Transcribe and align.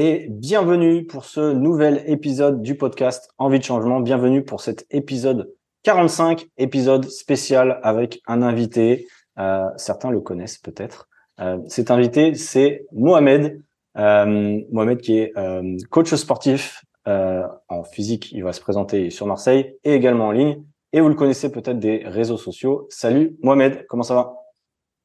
Et 0.00 0.28
bienvenue 0.30 1.06
pour 1.06 1.24
ce 1.24 1.52
nouvel 1.54 2.04
épisode 2.06 2.62
du 2.62 2.76
podcast 2.76 3.30
Envie 3.36 3.58
de 3.58 3.64
changement. 3.64 3.98
Bienvenue 3.98 4.44
pour 4.44 4.60
cet 4.60 4.86
épisode 4.92 5.52
45, 5.82 6.46
épisode 6.56 7.06
spécial 7.10 7.80
avec 7.82 8.20
un 8.28 8.42
invité. 8.42 9.08
Euh, 9.40 9.64
certains 9.76 10.12
le 10.12 10.20
connaissent 10.20 10.58
peut-être. 10.58 11.08
Euh, 11.40 11.58
cet 11.66 11.90
invité, 11.90 12.34
c'est 12.34 12.86
Mohamed. 12.92 13.60
Euh, 13.96 14.60
Mohamed 14.70 15.00
qui 15.00 15.18
est 15.18 15.36
euh, 15.36 15.76
coach 15.90 16.14
sportif 16.14 16.84
euh, 17.08 17.42
en 17.66 17.82
physique. 17.82 18.30
Il 18.30 18.44
va 18.44 18.52
se 18.52 18.60
présenter 18.60 19.10
sur 19.10 19.26
Marseille 19.26 19.74
et 19.82 19.94
également 19.94 20.28
en 20.28 20.30
ligne. 20.30 20.62
Et 20.92 21.00
vous 21.00 21.08
le 21.08 21.16
connaissez 21.16 21.50
peut-être 21.50 21.80
des 21.80 22.04
réseaux 22.06 22.38
sociaux. 22.38 22.86
Salut 22.88 23.36
Mohamed, 23.42 23.84
comment 23.88 24.04
ça 24.04 24.14
va? 24.14 24.37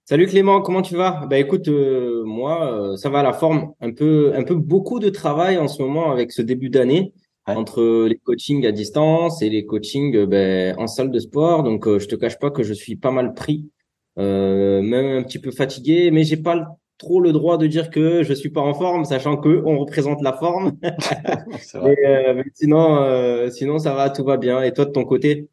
Salut 0.05 0.27
Clément, 0.27 0.61
comment 0.61 0.81
tu 0.81 0.97
vas? 0.97 1.25
Bah 1.27 1.37
écoute, 1.37 1.69
euh, 1.69 2.25
moi 2.25 2.91
euh, 2.91 2.97
ça 2.97 3.09
va 3.09 3.19
à 3.19 3.23
la 3.23 3.31
forme, 3.31 3.73
un 3.79 3.93
peu, 3.93 4.33
un 4.35 4.43
peu 4.43 4.55
beaucoup 4.55 4.99
de 4.99 5.07
travail 5.07 5.57
en 5.57 5.69
ce 5.69 5.81
moment 5.81 6.11
avec 6.11 6.33
ce 6.33 6.41
début 6.41 6.69
d'année 6.69 7.13
entre 7.45 8.05
les 8.07 8.17
coachings 8.17 8.65
à 8.65 8.73
distance 8.73 9.41
et 9.41 9.49
les 9.49 9.65
coachings 9.65 10.13
euh, 10.17 10.25
ben, 10.25 10.75
en 10.77 10.87
salle 10.87 11.09
de 11.09 11.19
sport. 11.19 11.63
Donc 11.63 11.87
je 11.87 12.05
te 12.05 12.15
cache 12.15 12.37
pas 12.37 12.51
que 12.51 12.63
je 12.63 12.73
suis 12.73 12.97
pas 12.97 13.11
mal 13.11 13.33
pris, 13.33 13.71
même 14.17 14.93
un 14.93 15.23
petit 15.23 15.39
peu 15.39 15.51
fatigué, 15.51 16.11
mais 16.11 16.25
j'ai 16.25 16.35
pas 16.35 16.77
trop 16.97 17.21
le 17.21 17.31
droit 17.31 17.57
de 17.57 17.67
dire 17.67 17.89
que 17.89 18.23
je 18.23 18.33
suis 18.33 18.49
pas 18.49 18.61
en 18.61 18.73
forme, 18.73 19.05
sachant 19.05 19.37
que 19.37 19.63
on 19.65 19.79
représente 19.79 20.21
la 20.21 20.33
forme. 20.33 20.73
mais, 21.81 22.43
sinon, 22.53 23.49
sinon 23.51 23.79
ça 23.79 23.93
va, 23.93 24.09
tout 24.09 24.25
va 24.25 24.35
bien. 24.35 24.61
Et 24.63 24.73
toi 24.73 24.83
de 24.83 24.91
ton 24.91 25.05
côté? 25.05 25.47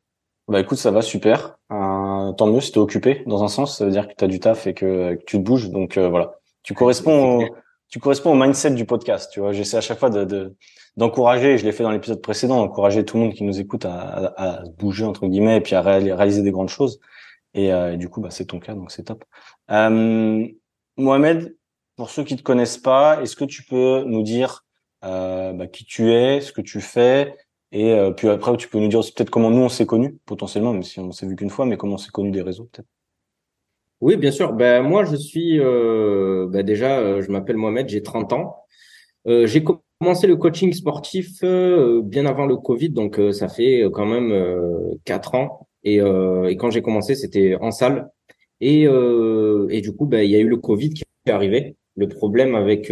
Bah 0.49 0.59
écoute, 0.59 0.79
ça 0.79 0.91
va 0.91 1.03
super. 1.03 1.57
Tant 2.37 2.47
mieux 2.47 2.61
si 2.61 2.73
t'es 2.73 2.79
occupé 2.79 3.23
dans 3.27 3.43
un 3.43 3.49
sens, 3.49 3.79
ça 3.79 3.85
veut 3.85 3.91
dire 3.91 4.09
que 4.09 4.15
tu 4.17 4.25
as 4.25 4.29
du 4.29 4.41
taf 4.41 4.67
et 4.67 4.75
que, 4.75 5.19
tu 5.27 5.39
te 5.39 5.43
bouges. 5.43 5.71
Donc 5.71 5.97
euh, 5.97 6.09
voilà, 6.09 6.39
tu 6.63 6.75
corresponds, 6.75 7.41
au, 7.41 7.45
tu 7.89 7.99
corresponds 7.99 8.33
au 8.33 8.35
mindset 8.35 8.73
du 8.73 8.85
podcast. 8.85 9.31
Tu 9.33 9.41
vois, 9.41 9.53
j'essaie 9.53 9.77
à 9.77 9.81
chaque 9.81 9.99
fois 9.99 10.11
de, 10.11 10.55
d'encourager. 10.97 11.59
je 11.59 11.65
l'ai 11.65 11.73
fait 11.73 11.83
dans 11.83 11.91
l'épisode 11.91 12.21
précédent, 12.23 12.57
d'encourager 12.57 13.05
tout 13.05 13.17
le 13.17 13.25
monde 13.25 13.35
qui 13.35 13.45
nous 13.45 13.61
écoute 13.61 13.85
à, 13.85 14.33
à, 14.37 14.63
bouger 14.79 15.05
entre 15.05 15.27
guillemets 15.27 15.57
et 15.57 15.61
puis 15.61 15.75
à 15.75 15.83
réaliser 15.83 16.43
des 16.43 16.51
grandes 16.51 16.69
choses. 16.69 17.01
Et, 17.55 17.73
euh, 17.73 17.97
du 17.97 18.09
coup, 18.09 18.21
bah, 18.21 18.31
c'est 18.31 18.47
ton 18.47 18.61
cas, 18.61 18.75
donc 18.75 18.91
c'est 18.91 19.05
top. 19.05 19.25
Euh, 19.71 20.47
Mohamed, 20.97 21.57
pour 21.97 22.11
ceux 22.11 22.25
qui 22.25 22.37
te 22.37 22.43
connaissent 22.43 22.79
pas, 22.79 23.21
est-ce 23.23 23.37
que 23.37 23.45
tu 23.45 23.65
peux 23.65 24.05
nous 24.07 24.23
dire 24.23 24.65
euh, 25.05 25.53
bah, 25.53 25.67
qui 25.67 25.85
tu 25.85 26.13
es, 26.13 26.41
ce 26.41 26.53
que 26.53 26.61
tu 26.61 26.81
fais, 26.81 27.35
et 27.73 27.93
euh, 27.93 28.11
puis 28.11 28.29
après, 28.29 28.57
tu 28.57 28.69
peux 28.69 28.79
nous 28.79 28.89
dire 28.89 28.99
aussi 28.99 29.13
peut-être 29.13 29.31
comment 29.31 29.51
nous 29.51 29.63
on 29.63 29.69
s'est 29.69 29.87
connus, 29.87 30.19
potentiellement, 30.27 30.73
même 30.73 30.83
si 30.83 30.99
on 30.99 31.13
s'est 31.13 31.27
vu 31.27 31.37
qu'une 31.37 31.51
fois, 31.51 31.67
mais 31.67 31.77
comment 31.77 31.95
on 31.95 31.99
s'est 31.99 32.11
connus 32.11 32.33
des 32.33 32.43
réseaux 32.43 32.69
peut-être. 32.73 32.89
Oui, 34.01 34.17
bien 34.17 34.31
sûr. 34.31 34.55
Ben 34.55 34.83
moi, 34.83 35.05
je 35.05 35.15
suis 35.17 35.61
euh, 35.61 36.47
ben 36.51 36.65
déjà, 36.65 36.99
euh, 36.99 37.23
je 37.23 37.31
m'appelle 37.31 37.57
Mohamed, 37.57 37.89
j'ai 37.89 38.03
30 38.03 38.33
ans. 38.33 38.57
Euh, 39.27 39.47
j'ai 39.47 39.63
commencé 39.63 40.27
le 40.27 40.37
coaching 40.37 40.73
sportif 40.73 41.41
euh, 41.45 42.01
bien 42.03 42.25
avant 42.27 42.47
le 42.47 42.57
Covid, 42.57 42.91
donc 42.91 43.21
ça 43.33 43.49
fait 43.49 43.85
quand 43.93 44.07
même 44.07 44.33
quatre 45.05 45.35
ans. 45.35 45.69
Et, 45.85 45.97
et 45.97 46.57
quand 46.57 46.71
j'ai 46.71 46.83
commencé, 46.83 47.15
c'était 47.15 47.57
en 47.61 47.71
salle. 47.71 48.11
Et, 48.61 48.83
et 48.85 49.81
du 49.81 49.93
coup, 49.95 50.07
ben 50.07 50.23
il 50.23 50.31
y 50.31 50.37
a 50.37 50.41
eu 50.41 50.49
le 50.49 50.57
Covid 50.57 50.91
qui 50.91 51.05
est 51.27 51.31
arrivé. 51.31 51.77
Le 51.97 52.09
problème 52.09 52.55
avec 52.55 52.91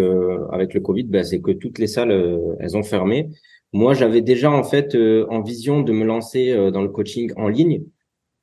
avec 0.53 0.75
le 0.75 0.81
Covid, 0.81 1.05
ben, 1.05 1.25
c'est 1.25 1.41
que 1.41 1.53
toutes 1.53 1.79
les 1.79 1.87
salles, 1.87 2.13
elles 2.61 2.77
ont 2.77 2.83
fermé. 2.83 3.31
Moi, 3.73 3.95
j'avais 3.95 4.23
déjà 4.23 4.51
en 4.51 4.65
fait 4.65 4.95
euh, 4.95 5.27
en 5.29 5.43
vision 5.43 5.83
de 5.83 5.93
me 5.93 6.05
lancer 6.05 6.53
euh, 6.53 6.71
dans 6.71 6.83
le 6.83 6.89
coaching 6.89 7.33
en 7.37 7.49
ligne. 7.49 7.85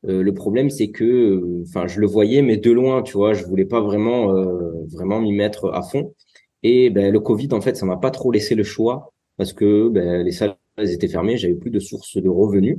Euh, 0.08 0.22
le 0.22 0.34
problème, 0.34 0.70
c'est 0.70 0.90
que, 0.92 1.64
enfin, 1.64 1.88
je 1.88 2.00
le 2.00 2.08
voyais, 2.08 2.42
mais 2.44 2.58
de 2.58 2.72
loin, 2.72 3.02
tu 3.02 3.14
vois, 3.14 3.34
je 3.34 3.44
voulais 3.46 3.66
pas 3.66 3.82
vraiment, 3.82 4.34
vraiment 4.88 5.20
m'y 5.20 5.34
mettre 5.34 5.72
à 5.74 5.82
fond. 5.82 6.14
Et 6.64 6.90
ben, 6.92 7.12
le 7.12 7.20
Covid, 7.20 7.50
en 7.54 7.62
fait, 7.62 7.76
ça 7.76 7.86
m'a 7.86 7.98
pas 7.98 8.12
trop 8.12 8.32
laissé 8.32 8.56
le 8.56 8.64
choix 8.64 9.14
parce 9.38 9.54
que 9.54 9.90
ben, 9.90 10.24
les 10.24 10.32
salles 10.32 10.56
étaient 10.80 11.08
fermées, 11.08 11.38
j'avais 11.38 11.56
plus 11.56 11.72
de 11.72 11.80
sources 11.80 12.18
de 12.18 12.30
revenus, 12.30 12.78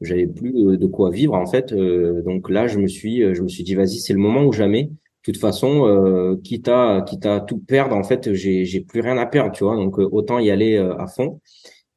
j'avais 0.00 0.26
plus 0.26 0.52
de 0.78 0.86
quoi 0.86 1.10
vivre 1.10 1.34
en 1.34 1.46
fait. 1.46 1.74
donc 1.74 2.50
là, 2.50 2.66
je 2.68 2.78
me 2.78 2.86
suis, 2.86 3.34
je 3.34 3.42
me 3.42 3.48
suis 3.48 3.64
dit, 3.64 3.74
vas-y, 3.74 3.98
c'est 4.00 4.12
le 4.12 4.20
moment 4.20 4.44
ou 4.44 4.52
jamais. 4.52 4.84
De 4.84 4.92
toute 5.24 5.38
façon, 5.38 6.38
quitte 6.44 6.68
à, 6.68 7.02
quitte 7.06 7.26
à 7.26 7.40
tout 7.40 7.58
perdre, 7.58 7.96
en 7.96 8.04
fait, 8.04 8.32
j'ai, 8.34 8.64
j'ai 8.64 8.80
plus 8.80 9.00
rien 9.00 9.18
à 9.18 9.26
perdre, 9.26 9.52
tu 9.52 9.64
vois. 9.64 9.76
Donc 9.76 9.98
autant 9.98 10.38
y 10.38 10.50
aller 10.50 10.76
à 10.76 11.06
fond. 11.08 11.40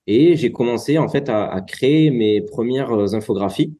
Et 0.08 0.36
j'ai 0.36 0.52
commencé 0.52 0.98
en 0.98 1.08
fait 1.08 1.30
à, 1.30 1.46
à, 1.46 1.62
créer 1.62 2.12
mes 2.12 2.42
premières 2.42 2.92
euh, 2.92 3.14
infographies. 3.14 3.78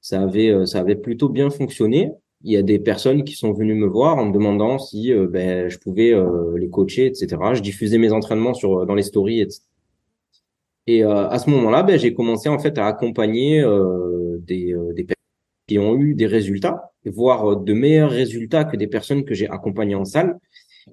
Ça 0.00 0.22
avait, 0.22 0.50
euh, 0.50 0.66
ça 0.66 0.80
avait 0.80 0.96
plutôt 0.96 1.28
bien 1.28 1.50
fonctionné. 1.50 2.12
Il 2.42 2.52
y 2.52 2.56
a 2.56 2.62
des 2.62 2.78
personnes 2.78 3.24
qui 3.24 3.34
sont 3.34 3.52
venues 3.52 3.74
me 3.74 3.86
voir 3.86 4.18
en 4.18 4.26
me 4.26 4.32
demandant 4.32 4.78
si 4.78 5.12
euh, 5.12 5.26
ben, 5.28 5.68
je 5.68 5.78
pouvais 5.78 6.14
les 6.56 6.68
coacher, 6.68 7.06
etc. 7.06 7.36
Je 7.54 7.60
diffusais 7.60 7.98
mes 7.98 8.12
entraînements 8.12 8.54
sur 8.54 8.86
dans 8.86 8.94
les 8.94 9.02
stories, 9.02 9.40
etc. 9.40 9.62
Et 10.88 11.02
à 11.02 11.36
ce 11.40 11.50
moment-là, 11.50 11.82
ben, 11.82 11.98
j'ai 11.98 12.14
commencé 12.14 12.48
en 12.48 12.60
fait 12.60 12.78
à 12.78 12.86
accompagner 12.86 13.60
des, 14.38 14.72
des 14.94 15.04
personnes 15.04 15.66
qui 15.66 15.78
ont 15.80 15.96
eu 15.96 16.14
des 16.14 16.26
résultats, 16.26 16.92
voire 17.04 17.56
de 17.56 17.72
meilleurs 17.72 18.10
résultats 18.10 18.64
que 18.64 18.76
des 18.76 18.86
personnes 18.86 19.24
que 19.24 19.34
j'ai 19.34 19.48
accompagnées 19.48 19.96
en 19.96 20.04
salle. 20.04 20.38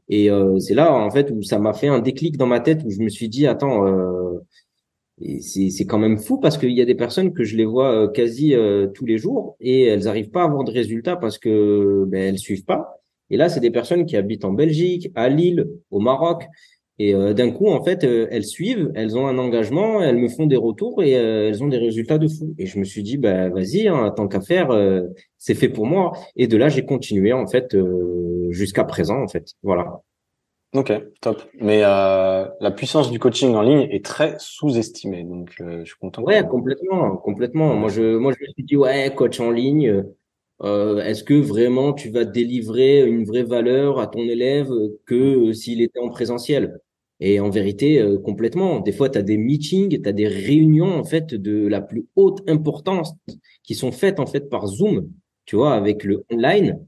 Et 0.09 0.29
c'est 0.59 0.73
là 0.73 0.91
en 0.95 1.11
fait 1.11 1.29
où 1.29 1.43
ça 1.43 1.59
m'a 1.59 1.73
fait 1.73 1.89
un 1.89 1.99
déclic 1.99 2.37
dans 2.37 2.47
ma 2.47 2.59
tête 2.59 2.81
où 2.85 2.89
je 2.89 3.01
me 3.01 3.09
suis 3.09 3.29
dit 3.29 3.45
attends 3.45 3.85
c'est 5.39 5.85
quand 5.85 5.99
même 5.99 6.17
fou 6.17 6.39
parce 6.39 6.57
qu'il 6.57 6.71
y 6.71 6.81
a 6.81 6.85
des 6.85 6.95
personnes 6.95 7.33
que 7.33 7.43
je 7.43 7.55
les 7.55 7.65
vois 7.65 7.91
euh, 7.93 8.07
quasi 8.07 8.55
euh, 8.55 8.87
tous 8.87 9.05
les 9.05 9.17
jours 9.17 9.55
et 9.59 9.83
elles 9.83 10.03
n'arrivent 10.03 10.31
pas 10.31 10.41
à 10.41 10.45
avoir 10.45 10.63
de 10.63 10.71
résultats 10.71 11.15
parce 11.15 11.37
que 11.37 12.05
ben, 12.07 12.21
elles 12.21 12.39
suivent 12.39 12.65
pas. 12.65 12.99
Et 13.29 13.37
là, 13.37 13.49
c'est 13.49 13.59
des 13.59 13.71
personnes 13.71 14.05
qui 14.05 14.17
habitent 14.17 14.45
en 14.45 14.53
Belgique, 14.53 15.11
à 15.15 15.29
Lille, 15.29 15.67
au 15.91 15.99
Maroc. 15.99 16.43
Et 16.99 17.15
euh, 17.15 17.33
d'un 17.33 17.51
coup, 17.51 17.67
en 17.69 17.83
fait, 17.83 18.03
elles 18.03 18.45
suivent, 18.45 18.91
elles 18.95 19.17
ont 19.17 19.27
un 19.27 19.37
engagement, 19.39 20.01
elles 20.03 20.17
me 20.17 20.27
font 20.29 20.45
des 20.45 20.57
retours 20.57 21.01
et 21.03 21.11
elles 21.11 21.63
ont 21.63 21.67
des 21.67 21.77
résultats 21.77 22.17
de 22.19 22.27
fou. 22.27 22.53
Et 22.59 22.65
je 22.65 22.77
me 22.79 22.83
suis 22.83 23.01
dit, 23.01 23.17
bah 23.17 23.49
vas-y, 23.49 23.87
hein, 23.87 24.11
tant 24.15 24.27
qu'à 24.27 24.41
faire, 24.41 24.69
c'est 25.37 25.55
fait 25.55 25.69
pour 25.69 25.87
moi. 25.87 26.11
Et 26.35 26.47
de 26.47 26.57
là, 26.57 26.69
j'ai 26.69 26.85
continué 26.85 27.33
en 27.33 27.47
fait 27.47 27.75
jusqu'à 28.49 28.83
présent, 28.83 29.21
en 29.23 29.27
fait. 29.27 29.53
Voilà. 29.63 30.03
Ok, 30.73 30.91
top. 31.21 31.43
Mais 31.61 31.83
euh, 31.83 32.47
la 32.59 32.71
puissance 32.71 33.11
du 33.11 33.19
coaching 33.19 33.53
en 33.53 33.61
ligne 33.61 33.87
est 33.91 34.03
très 34.03 34.35
sous-estimée, 34.39 35.23
donc 35.23 35.53
euh, 35.61 35.81
je 35.81 35.85
suis 35.91 35.99
content. 35.99 36.23
Ouais, 36.23 36.41
complètement, 36.47 37.15
complètement. 37.17 37.75
Moi, 37.75 37.89
je, 37.89 38.17
moi, 38.17 38.33
je 38.33 38.43
me 38.43 38.51
suis 38.53 38.63
dit, 38.63 38.75
ouais, 38.75 39.13
coach 39.15 39.39
en 39.39 39.51
ligne. 39.51 40.03
Euh, 40.63 40.99
est-ce 41.03 41.23
que 41.23 41.35
vraiment 41.35 41.93
tu 41.93 42.09
vas 42.09 42.25
délivrer 42.25 43.05
une 43.07 43.23
vraie 43.25 43.43
valeur 43.43 43.99
à 43.99 44.07
ton 44.07 44.21
élève 44.21 44.69
que 45.05 45.53
s'il 45.53 45.81
était 45.81 45.99
en 45.99 46.09
présentiel? 46.09 46.79
Et 47.19 47.39
en 47.39 47.49
vérité, 47.51 48.01
euh, 48.01 48.17
complètement. 48.17 48.79
Des 48.79 48.91
fois, 48.91 49.09
tu 49.09 49.19
as 49.19 49.21
des 49.21 49.37
meetings, 49.37 50.01
tu 50.01 50.09
as 50.09 50.11
des 50.13 50.27
réunions 50.27 50.97
en 50.97 51.03
fait 51.03 51.35
de 51.35 51.67
la 51.67 51.81
plus 51.81 52.07
haute 52.15 52.41
importance 52.49 53.13
qui 53.63 53.75
sont 53.75 53.91
faites 53.91 54.19
en 54.19 54.25
fait 54.25 54.49
par 54.49 54.67
Zoom, 54.67 55.09
tu 55.45 55.55
vois, 55.55 55.75
avec 55.75 56.03
le 56.03 56.25
online. 56.31 56.79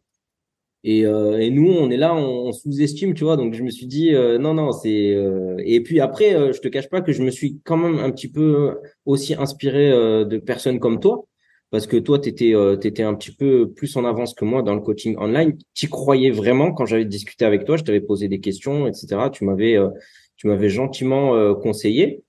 Et, 0.88 1.04
euh, 1.08 1.40
et, 1.40 1.50
nous, 1.50 1.68
on 1.68 1.90
est 1.90 1.98
là, 1.98 2.16
on, 2.16 2.52
sous-estime, 2.54 3.16
tu 3.16 3.24
vois. 3.24 3.38
Donc, 3.38 3.56
je 3.56 3.64
me 3.64 3.72
suis 3.72 3.88
dit, 3.88 4.14
euh, 4.14 4.38
non, 4.38 4.54
non, 4.54 4.72
c'est. 4.72 5.16
Euh, 5.16 5.58
et 5.66 5.82
puis 5.82 6.00
après, 6.00 6.36
euh, 6.36 6.54
je 6.54 6.62
te 6.62 6.68
cache 6.68 6.90
pas 6.90 7.02
que 7.02 7.12
je 7.12 7.24
me 7.24 7.32
suis 7.32 7.60
quand 7.64 7.76
même 7.76 7.98
un 7.98 8.12
petit 8.12 8.30
peu 8.32 8.78
aussi 9.06 9.34
inspiré 9.34 9.90
de 9.90 10.38
personnes 10.38 10.80
comme 10.80 11.00
toi, 11.00 11.26
parce 11.72 11.88
que 11.88 11.98
toi, 11.98 12.20
tu 12.20 12.30
étais, 12.30 12.54
étais 12.84 13.02
un 13.02 13.16
petit 13.16 13.32
peu 13.32 13.72
plus 13.72 13.98
en 13.98 14.06
avance 14.06 14.36
que 14.36 14.46
moi 14.46 14.62
dans 14.62 14.76
le 14.76 14.82
coaching 14.82 15.18
online. 15.18 15.58
Tu 15.74 15.90
croyais 15.90 16.30
vraiment 16.30 16.72
quand 16.72 16.86
j'avais 16.86 17.06
discuté 17.06 17.46
avec 17.46 17.66
toi, 17.66 17.78
je 17.78 17.84
t'avais 17.84 18.02
posé 18.02 18.28
des 18.28 18.40
questions, 18.40 18.88
etc. 18.88 19.32
Tu 19.34 19.44
m'avais, 19.44 19.78
m'avais 20.44 20.70
gentiment 20.70 21.56
conseillé. 21.56 22.24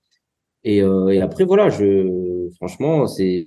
Et, 0.63 0.77
et, 0.77 1.21
après, 1.21 1.45
voilà, 1.45 1.69
je, 1.69 2.49
franchement, 2.55 3.05
c'est 3.05 3.45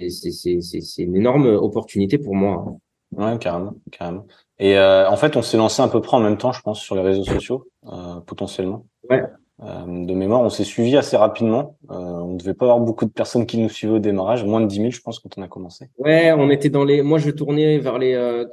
une 0.99 1.17
énorme 1.17 1.47
opportunité 1.47 2.17
pour 2.19 2.37
moi. 2.37 2.79
Ouais, 3.13 3.39
carrément, 3.39 3.75
carrément. 3.91 4.27
Et 4.59 4.77
euh, 4.77 5.09
en 5.09 5.17
fait, 5.17 5.37
on 5.37 5.43
s'est 5.43 5.57
lancé 5.57 5.83
à 5.83 5.89
peu 5.89 6.01
près 6.01 6.17
en 6.17 6.21
même 6.21 6.39
temps, 6.39 6.53
je 6.53 6.63
pense, 6.63 6.81
sur 6.81 6.95
les 6.95 7.03
réseaux 7.03 7.25
sociaux, 7.25 7.67
euh, 7.87 8.21
potentiellement. 8.21 8.87
Ouais. 9.09 9.23
Euh, 9.63 10.07
de 10.07 10.15
mémoire, 10.15 10.41
on 10.41 10.49
s'est 10.49 10.65
suivi 10.65 10.97
assez 10.97 11.17
rapidement. 11.17 11.77
Euh, 11.91 11.95
on 11.95 12.33
ne 12.33 12.39
devait 12.39 12.55
pas 12.55 12.67
avoir 12.67 12.81
beaucoup 12.81 13.05
de 13.05 13.11
personnes 13.11 13.47
qui 13.47 13.59
nous 13.59 13.69
suivaient 13.69 13.95
au 13.95 13.99
démarrage, 13.99 14.45
moins 14.45 14.61
de 14.61 14.67
10 14.67 14.77
000, 14.77 14.91
je 14.91 15.01
pense, 15.01 15.19
quand 15.19 15.37
on 15.37 15.43
a 15.43 15.49
commencé. 15.49 15.87
Ouais, 15.99 16.33
on 16.33 16.51
était 16.51 16.71
dans 16.71 16.85
les. 16.85 17.03
Moi, 17.03 17.19
je 17.19 17.31
tournais 17.31 17.79
vers 17.79 17.99
les 17.99 18.15
euh, 18.15 18.47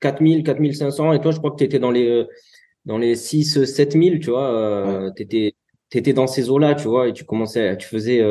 4 0.00 0.22
000, 0.22 0.42
4 0.42 0.72
500, 0.74 1.12
et 1.12 1.20
toi, 1.20 1.30
je 1.30 1.38
crois 1.38 1.52
que 1.52 1.56
tu 1.56 1.64
étais 1.64 1.78
dans 1.78 1.90
les 1.90 2.08
euh, 2.08 2.24
dans 2.84 2.98
les 2.98 3.14
6, 3.14 3.64
7 3.64 3.92
000, 3.92 4.18
tu 4.18 4.30
vois. 4.30 4.52
Euh, 4.52 5.06
ouais. 5.06 5.12
Tu 5.16 5.98
étais, 5.98 6.12
dans 6.12 6.26
ces 6.26 6.50
eaux-là, 6.50 6.74
tu 6.74 6.88
vois, 6.88 7.08
et 7.08 7.12
tu 7.14 7.24
commençais, 7.24 7.76
tu 7.78 7.88
faisais 7.88 8.22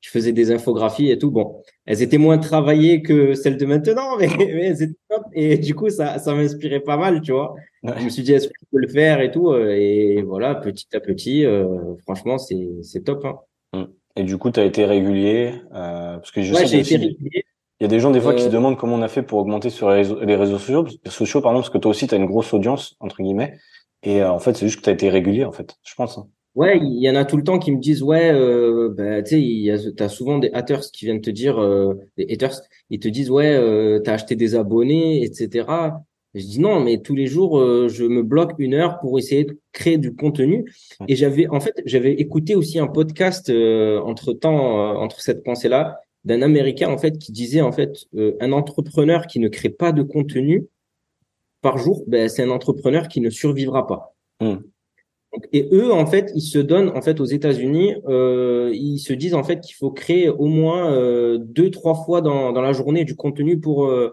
je 0.00 0.10
faisais 0.10 0.32
des 0.32 0.50
infographies 0.50 1.10
et 1.10 1.18
tout. 1.18 1.30
Bon, 1.30 1.62
elles 1.86 2.02
étaient 2.02 2.18
moins 2.18 2.38
travaillées 2.38 3.02
que 3.02 3.34
celles 3.34 3.56
de 3.56 3.66
maintenant, 3.66 4.16
mais, 4.18 4.28
mais 4.38 4.66
elles 4.66 4.82
étaient 4.82 4.98
top. 5.08 5.22
Et 5.32 5.58
du 5.58 5.74
coup, 5.74 5.90
ça, 5.90 6.18
ça 6.18 6.34
m'inspirait 6.34 6.80
pas 6.80 6.96
mal, 6.96 7.20
tu 7.20 7.32
vois. 7.32 7.54
Je 7.82 8.04
me 8.04 8.08
suis 8.08 8.22
dit, 8.22 8.32
est-ce 8.32 8.48
que 8.48 8.54
je 8.60 8.66
peux 8.70 8.78
le 8.78 8.88
faire 8.88 9.20
et 9.20 9.30
tout. 9.30 9.50
Euh, 9.50 9.74
et 9.76 10.22
voilà, 10.22 10.54
petit 10.54 10.88
à 10.94 11.00
petit, 11.00 11.44
euh, 11.44 11.94
franchement, 12.02 12.38
c'est, 12.38 12.68
c'est 12.82 13.04
top. 13.04 13.24
Hein. 13.24 13.38
Mmh. 13.72 13.84
Et 14.16 14.22
du 14.24 14.38
coup, 14.38 14.50
tu 14.50 14.60
as 14.60 14.64
été 14.64 14.84
régulier 14.84 15.54
euh, 15.74 16.16
parce 16.16 16.30
que 16.30 16.42
je 16.42 16.54
ouais, 16.54 16.66
j'ai 16.66 16.80
été 16.80 16.96
régulier. 16.96 17.44
Il 17.80 17.84
y 17.84 17.86
a 17.86 17.88
des 17.88 18.00
gens 18.00 18.10
des 18.10 18.20
fois 18.20 18.34
qui 18.34 18.42
se 18.42 18.48
demandent 18.48 18.76
comment 18.76 18.96
on 18.96 19.02
a 19.02 19.08
fait 19.08 19.22
pour 19.22 19.38
augmenter 19.38 19.70
sur 19.70 19.88
les 19.88 19.98
réseaux, 19.98 20.18
les 20.20 20.34
réseaux 20.34 20.58
sociaux, 20.58 20.84
sociaux 21.06 21.40
pardon, 21.40 21.60
parce 21.60 21.70
que 21.70 21.78
toi 21.78 21.92
aussi 21.92 22.08
tu 22.08 22.14
as 22.14 22.18
une 22.18 22.26
grosse 22.26 22.52
audience 22.52 22.96
entre 22.98 23.22
guillemets. 23.22 23.56
Et 24.02 24.22
en 24.24 24.40
fait, 24.40 24.56
c'est 24.56 24.66
juste 24.66 24.78
que 24.78 24.84
tu 24.84 24.90
as 24.90 24.94
été 24.94 25.08
régulier, 25.10 25.44
en 25.44 25.52
fait, 25.52 25.76
je 25.84 25.94
pense. 25.94 26.18
Hein. 26.18 26.28
Ouais, 26.58 26.76
il 26.82 27.00
y 27.00 27.08
en 27.08 27.14
a 27.14 27.24
tout 27.24 27.36
le 27.36 27.44
temps 27.44 27.60
qui 27.60 27.70
me 27.70 27.78
disent 27.78 28.02
ouais, 28.02 28.32
euh, 28.32 28.88
bah, 28.92 29.22
tu 29.22 29.68
sais, 29.68 29.92
t'as 29.94 30.08
souvent 30.08 30.38
des 30.38 30.50
haters 30.52 30.90
qui 30.90 31.04
viennent 31.04 31.20
te 31.20 31.30
dire, 31.30 31.56
euh, 31.62 31.94
des 32.16 32.26
haters, 32.28 32.62
ils 32.90 32.98
te 32.98 33.06
disent 33.06 33.30
ouais, 33.30 33.54
euh, 33.54 34.00
t'as 34.00 34.14
acheté 34.14 34.34
des 34.34 34.56
abonnés, 34.56 35.22
etc. 35.22 35.66
je 36.34 36.44
dis 36.44 36.58
non, 36.58 36.80
mais 36.80 37.00
tous 37.00 37.14
les 37.14 37.28
jours, 37.28 37.60
euh, 37.60 37.86
je 37.88 38.04
me 38.04 38.24
bloque 38.24 38.54
une 38.58 38.74
heure 38.74 38.98
pour 38.98 39.20
essayer 39.20 39.44
de 39.44 39.56
créer 39.70 39.98
du 39.98 40.16
contenu. 40.16 40.64
Et 41.06 41.14
j'avais, 41.14 41.46
en 41.46 41.60
fait, 41.60 41.80
j'avais 41.86 42.14
écouté 42.14 42.56
aussi 42.56 42.80
un 42.80 42.88
podcast 42.88 43.50
euh, 43.50 44.00
entre 44.00 44.32
temps, 44.32 44.98
entre 45.00 45.20
cette 45.20 45.44
pensée-là, 45.44 46.00
d'un 46.24 46.42
Américain 46.42 46.90
en 46.90 46.98
fait 46.98 47.18
qui 47.18 47.30
disait 47.30 47.60
en 47.60 47.70
fait, 47.70 48.06
un 48.40 48.50
entrepreneur 48.50 49.28
qui 49.28 49.38
ne 49.38 49.46
crée 49.46 49.70
pas 49.70 49.92
de 49.92 50.02
contenu 50.02 50.66
par 51.60 51.78
jour, 51.78 52.02
ben, 52.08 52.28
c'est 52.28 52.42
un 52.42 52.50
entrepreneur 52.50 53.06
qui 53.06 53.20
ne 53.20 53.30
survivra 53.30 53.86
pas. 53.86 54.16
Hmm. 54.40 54.56
Et 55.52 55.68
eux, 55.72 55.92
en 55.92 56.06
fait, 56.06 56.32
ils 56.34 56.40
se 56.40 56.58
donnent, 56.58 56.90
en 56.96 57.02
fait, 57.02 57.20
aux 57.20 57.26
États-Unis, 57.26 57.96
euh, 58.06 58.70
ils 58.72 58.98
se 58.98 59.12
disent 59.12 59.34
en 59.34 59.44
fait 59.44 59.60
qu'il 59.60 59.74
faut 59.74 59.90
créer 59.90 60.28
au 60.30 60.46
moins 60.46 60.90
euh, 60.92 61.38
deux, 61.38 61.70
trois 61.70 61.94
fois 61.94 62.22
dans, 62.22 62.52
dans 62.52 62.62
la 62.62 62.72
journée 62.72 63.04
du 63.04 63.14
contenu 63.14 63.60
pour 63.60 63.86
euh, 63.86 64.12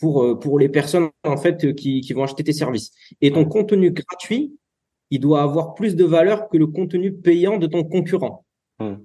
pour 0.00 0.24
euh, 0.24 0.34
pour 0.34 0.58
les 0.58 0.68
personnes 0.68 1.10
en 1.24 1.36
fait 1.36 1.74
qui, 1.74 2.00
qui 2.00 2.12
vont 2.12 2.24
acheter 2.24 2.42
tes 2.42 2.52
services. 2.52 2.90
Et 3.20 3.30
ton 3.30 3.44
contenu 3.44 3.92
gratuit, 3.92 4.56
il 5.10 5.20
doit 5.20 5.42
avoir 5.42 5.74
plus 5.74 5.94
de 5.94 6.04
valeur 6.04 6.48
que 6.48 6.56
le 6.58 6.66
contenu 6.66 7.12
payant 7.12 7.58
de 7.58 7.66
ton 7.68 7.84
concurrent. 7.84 8.44
Hmm. 8.80 8.96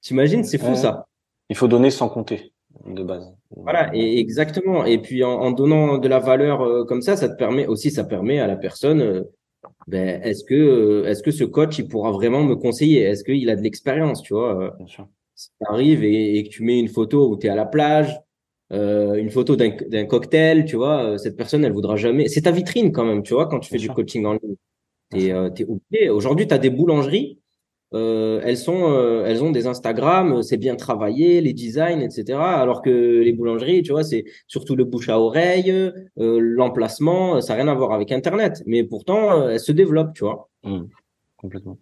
T'imagines, 0.00 0.44
c'est 0.44 0.58
fou 0.58 0.74
ça. 0.74 1.06
Il 1.50 1.56
faut 1.56 1.68
donner 1.68 1.90
sans 1.90 2.08
compter 2.08 2.52
de 2.84 3.02
base. 3.02 3.32
Voilà, 3.50 3.90
et 3.94 4.18
exactement. 4.18 4.84
Et 4.84 4.98
puis 4.98 5.22
en, 5.22 5.30
en 5.30 5.50
donnant 5.52 5.98
de 5.98 6.08
la 6.08 6.18
valeur 6.18 6.62
euh, 6.62 6.84
comme 6.84 7.00
ça, 7.00 7.16
ça 7.16 7.28
te 7.28 7.36
permet 7.36 7.66
aussi, 7.66 7.90
ça 7.90 8.04
permet 8.04 8.40
à 8.40 8.46
la 8.46 8.56
personne 8.56 9.24
ben, 9.88 10.20
est-ce 10.22 10.44
que 10.44 10.54
euh, 10.54 11.08
est-ce 11.08 11.22
que 11.22 11.30
ce 11.30 11.44
coach 11.44 11.78
il 11.78 11.88
pourra 11.88 12.12
vraiment 12.12 12.44
me 12.44 12.56
conseiller? 12.56 13.00
Est-ce 13.00 13.24
qu'il 13.24 13.48
a 13.48 13.56
de 13.56 13.62
l'expérience, 13.62 14.22
tu 14.22 14.34
vois 14.34 14.62
euh, 14.62 14.70
Bien 14.76 14.86
sûr. 14.86 15.08
Si 15.34 15.48
tu 15.48 15.66
arrives 15.66 16.04
et, 16.04 16.44
que 16.44 16.50
tu 16.50 16.62
mets 16.62 16.78
une 16.78 16.88
photo 16.88 17.30
où 17.30 17.38
tu 17.38 17.46
es 17.46 17.50
à 17.50 17.54
la 17.54 17.64
plage, 17.64 18.14
euh, 18.70 19.14
une 19.14 19.30
photo 19.30 19.56
d'un 19.56 20.04
cocktail, 20.04 20.66
tu 20.66 20.76
vois, 20.76 21.16
cette 21.16 21.36
personne 21.36 21.64
elle 21.64 21.72
voudra 21.72 21.96
jamais. 21.96 22.28
C'est 22.28 22.42
ta 22.42 22.50
vitrine 22.50 22.92
quand 22.92 23.06
même, 23.06 23.22
tu 23.22 23.32
vois, 23.32 23.46
quand 23.46 23.60
tu 23.60 23.70
fais 23.70 23.78
du 23.78 23.88
coaching 23.88 24.26
en 24.26 24.34
ligne. 24.34 24.56
T'es 25.10 25.32
euh, 25.32 25.50
oublié. 25.66 26.10
Aujourd'hui, 26.10 26.46
tu 26.46 26.52
as 26.54 26.58
des 26.58 26.70
boulangeries 26.70 27.37
euh, 27.94 28.40
elles 28.44 28.58
sont, 28.58 28.92
euh, 28.92 29.24
elles 29.26 29.42
ont 29.42 29.50
des 29.50 29.66
Instagram, 29.66 30.42
c'est 30.42 30.58
bien 30.58 30.76
travaillé, 30.76 31.40
les 31.40 31.54
designs, 31.54 32.00
etc. 32.00 32.38
Alors 32.38 32.82
que 32.82 32.90
les 32.90 33.32
boulangeries, 33.32 33.82
tu 33.82 33.92
vois, 33.92 34.04
c'est 34.04 34.24
surtout 34.46 34.76
le 34.76 34.84
bouche 34.84 35.08
à 35.08 35.18
oreille, 35.18 35.70
euh, 35.70 36.38
l'emplacement, 36.38 37.40
ça 37.40 37.54
n'a 37.56 37.62
rien 37.62 37.72
à 37.72 37.74
voir 37.74 37.92
avec 37.92 38.12
Internet. 38.12 38.62
Mais 38.66 38.84
pourtant, 38.84 39.48
elles 39.48 39.60
se 39.60 39.72
développent, 39.72 40.12
tu 40.14 40.24
vois. 40.24 40.48
Mmh. 40.64 40.84
complètement. 41.36 41.78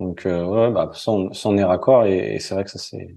Donc 0.00 0.22
ouais, 0.24 0.70
bah 0.70 0.92
ça 0.94 1.10
on, 1.10 1.56
est 1.56 1.64
raccord 1.64 2.04
et, 2.04 2.38
c'est 2.38 2.54
vrai 2.54 2.62
que 2.62 2.70
ça 2.70 2.78
c'est 2.78 3.16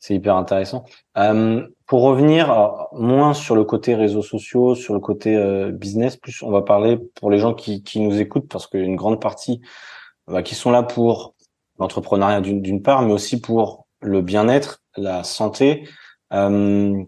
c'est 0.00 0.14
hyper 0.14 0.34
intéressant. 0.34 0.84
pour 1.14 2.02
revenir 2.02 2.88
moins 2.92 3.32
sur 3.32 3.54
le 3.54 3.62
côté 3.64 3.94
réseaux 3.94 4.22
sociaux, 4.22 4.74
sur 4.74 4.94
le 4.94 4.98
côté 4.98 5.38
business, 5.72 6.16
plus 6.16 6.42
on 6.42 6.50
va 6.50 6.62
parler 6.62 6.98
pour 7.14 7.30
les 7.30 7.38
gens 7.38 7.54
qui, 7.54 7.84
qui 7.84 8.00
nous 8.00 8.20
écoutent 8.20 8.48
parce 8.48 8.66
qu'une 8.66 8.96
grande 8.96 9.20
partie 9.20 9.60
bah, 10.26 10.42
qui 10.42 10.54
sont 10.54 10.70
là 10.70 10.82
pour 10.82 11.34
l'entrepreneuriat 11.78 12.40
d'une 12.40 12.82
part, 12.82 13.02
mais 13.02 13.12
aussi 13.12 13.40
pour 13.40 13.86
le 14.00 14.22
bien-être, 14.22 14.82
la 14.96 15.24
santé. 15.24 15.88
Euh, 16.32 17.04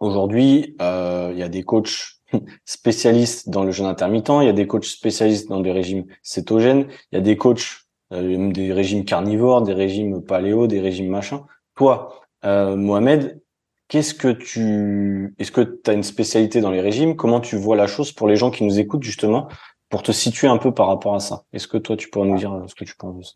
Aujourd'hui, 0.00 0.76
euh, 0.80 1.28
il 1.32 1.38
y 1.38 1.42
a 1.42 1.48
des 1.50 1.62
coachs 1.62 2.16
spécialistes 2.64 3.50
dans 3.50 3.64
le 3.64 3.70
jeûne 3.70 3.86
intermittent, 3.86 4.32
il 4.40 4.46
y 4.46 4.48
a 4.48 4.54
des 4.54 4.66
coachs 4.66 4.86
spécialistes 4.86 5.48
dans 5.48 5.60
des 5.60 5.72
régimes 5.72 6.06
cétogènes, 6.22 6.86
il 7.12 7.16
y 7.16 7.18
a 7.18 7.20
des 7.20 7.36
coachs 7.36 7.82
euh, 8.14 8.50
des 8.50 8.72
régimes 8.72 9.04
carnivores, 9.04 9.62
des 9.62 9.74
régimes 9.74 10.22
paléo, 10.22 10.66
des 10.66 10.80
régimes 10.80 11.10
machin. 11.10 11.44
Toi, 11.74 12.22
euh, 12.46 12.76
Mohamed, 12.76 13.42
qu'est-ce 13.88 14.14
que 14.14 14.28
tu, 14.28 15.34
est-ce 15.38 15.52
que 15.52 15.60
tu 15.60 15.90
as 15.90 15.92
une 15.92 16.02
spécialité 16.02 16.62
dans 16.62 16.70
les 16.70 16.80
régimes? 16.80 17.14
Comment 17.14 17.40
tu 17.40 17.56
vois 17.56 17.76
la 17.76 17.86
chose 17.86 18.10
pour 18.10 18.26
les 18.26 18.36
gens 18.36 18.50
qui 18.50 18.64
nous 18.64 18.80
écoutent 18.80 19.02
justement 19.02 19.48
pour 19.90 20.02
te 20.02 20.12
situer 20.12 20.46
un 20.46 20.56
peu 20.56 20.72
par 20.72 20.86
rapport 20.86 21.14
à 21.14 21.20
ça. 21.20 21.44
Est-ce 21.52 21.68
que 21.68 21.76
toi, 21.76 21.96
tu 21.96 22.08
pourrais 22.08 22.28
nous 22.28 22.38
dire 22.38 22.52
euh, 22.52 22.66
ce 22.66 22.74
que 22.74 22.84
tu 22.84 22.94
penses 22.96 23.18
de 23.18 23.22
ça? 23.22 23.34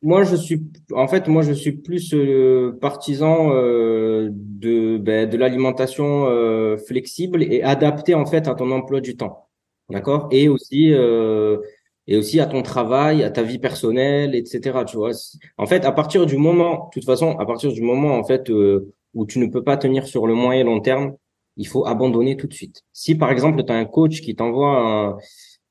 Moi, 0.00 0.22
je 0.22 0.36
suis, 0.36 0.62
en 0.94 1.08
fait, 1.08 1.26
moi, 1.26 1.42
je 1.42 1.52
suis 1.52 1.72
plus 1.72 2.14
euh, 2.14 2.78
partisan 2.80 3.50
euh, 3.52 4.28
de 4.32 4.96
ben, 4.96 5.28
de 5.28 5.36
l'alimentation 5.36 6.26
euh, 6.28 6.76
flexible 6.78 7.42
et 7.42 7.62
adaptée 7.64 8.14
en 8.14 8.24
fait 8.24 8.46
à 8.46 8.54
ton 8.54 8.70
emploi 8.70 9.00
du 9.00 9.16
temps, 9.16 9.48
d'accord? 9.90 10.28
Et 10.30 10.48
aussi 10.48 10.92
euh, 10.92 11.58
et 12.06 12.16
aussi 12.16 12.38
à 12.38 12.46
ton 12.46 12.62
travail, 12.62 13.24
à 13.24 13.30
ta 13.30 13.42
vie 13.42 13.58
personnelle, 13.58 14.36
etc. 14.36 14.84
Tu 14.86 14.96
vois 14.96 15.10
En 15.58 15.66
fait, 15.66 15.84
à 15.84 15.90
partir 15.90 16.26
du 16.26 16.36
moment, 16.36 16.86
de 16.86 17.00
toute 17.00 17.04
façon, 17.04 17.36
à 17.36 17.44
partir 17.44 17.72
du 17.72 17.82
moment 17.82 18.16
en 18.16 18.24
fait 18.24 18.50
où 19.14 19.26
tu 19.26 19.40
ne 19.40 19.46
peux 19.46 19.64
pas 19.64 19.76
tenir 19.76 20.06
sur 20.06 20.26
le 20.26 20.34
moyen 20.34 20.60
et 20.60 20.64
long 20.64 20.80
terme, 20.80 21.16
il 21.56 21.66
faut 21.66 21.86
abandonner 21.86 22.36
tout 22.36 22.46
de 22.46 22.54
suite. 22.54 22.84
Si 22.92 23.16
par 23.16 23.30
exemple, 23.32 23.64
tu 23.64 23.72
as 23.72 23.76
un 23.76 23.84
coach 23.84 24.20
qui 24.22 24.36
t'envoie 24.36 24.78
un 24.78 25.18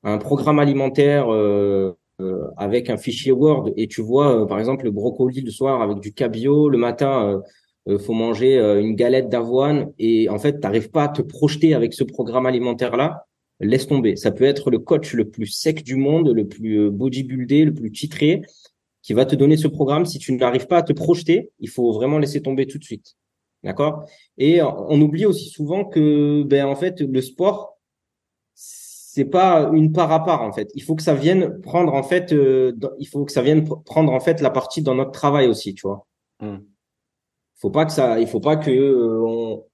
un 0.08 0.18
programme 0.18 0.58
alimentaire 0.58 1.32
euh, 1.32 1.96
euh, 2.20 2.44
avec 2.56 2.90
un 2.90 2.96
fichier 2.96 3.32
Word 3.32 3.70
et 3.76 3.86
tu 3.88 4.02
vois 4.02 4.42
euh, 4.42 4.46
par 4.46 4.58
exemple 4.58 4.84
le 4.84 4.90
brocoli 4.90 5.40
le 5.40 5.50
soir 5.50 5.82
avec 5.82 6.00
du 6.00 6.12
cabillaud, 6.12 6.68
le 6.68 6.78
matin 6.78 7.40
faut 8.00 8.12
manger 8.12 8.58
une 8.58 8.94
galette 8.96 9.30
d'avoine 9.30 9.92
et 9.98 10.28
en 10.28 10.38
fait 10.38 10.54
tu 10.54 10.60
n'arrives 10.60 10.90
pas 10.90 11.04
à 11.04 11.08
te 11.08 11.22
projeter 11.22 11.72
avec 11.72 11.94
ce 11.94 12.04
programme 12.04 12.44
alimentaire 12.44 12.98
là, 12.98 13.24
laisse 13.60 13.86
tomber. 13.86 14.14
Ça 14.16 14.30
peut 14.30 14.44
être 14.44 14.70
le 14.70 14.78
coach 14.78 15.14
le 15.14 15.30
plus 15.30 15.46
sec 15.46 15.82
du 15.84 15.96
monde, 15.96 16.28
le 16.28 16.46
plus 16.46 16.90
bodybuildé, 16.90 17.64
le 17.64 17.72
plus 17.72 17.90
titré 17.90 18.42
qui 19.00 19.14
va 19.14 19.24
te 19.24 19.34
donner 19.34 19.56
ce 19.56 19.68
programme. 19.68 20.04
Si 20.04 20.18
tu 20.18 20.34
n'arrives 20.34 20.66
pas 20.66 20.78
à 20.78 20.82
te 20.82 20.92
projeter, 20.92 21.50
il 21.60 21.70
faut 21.70 21.92
vraiment 21.94 22.18
laisser 22.18 22.42
tomber 22.42 22.66
tout 22.66 22.76
de 22.76 22.84
suite. 22.84 23.14
D'accord? 23.64 24.04
Et 24.36 24.60
on 24.60 25.00
oublie 25.00 25.24
aussi 25.24 25.48
souvent 25.48 25.86
que 25.86 26.42
ben 26.42 26.66
en 26.66 26.76
fait 26.76 27.00
le 27.00 27.22
sport 27.22 27.77
c'est 29.18 29.24
pas 29.24 29.68
une 29.72 29.90
part 29.90 30.12
à 30.12 30.24
part 30.24 30.42
en 30.42 30.52
fait. 30.52 30.70
Il 30.76 30.82
faut 30.84 30.94
que 30.94 31.02
ça 31.02 31.12
vienne 31.12 31.60
prendre 31.60 31.92
en 31.92 32.04
fait, 32.04 32.32
euh, 32.32 32.72
il 33.00 33.08
faut 33.08 33.24
que 33.24 33.32
ça 33.32 33.42
vienne 33.42 33.68
prendre 33.84 34.12
en 34.12 34.20
fait 34.20 34.40
la 34.40 34.50
partie 34.50 34.80
dans 34.80 34.94
notre 34.94 35.10
travail 35.10 35.48
aussi, 35.48 35.74
tu 35.74 35.88
vois. 35.88 36.06
Hmm. 36.40 36.58
Faut 37.56 37.70
pas 37.70 37.84
que 37.84 37.90
ça, 37.90 38.20
il 38.20 38.28
faut 38.28 38.38
pas 38.38 38.56
que 38.56 38.70
euh, 38.70 39.20
on, 39.26 39.64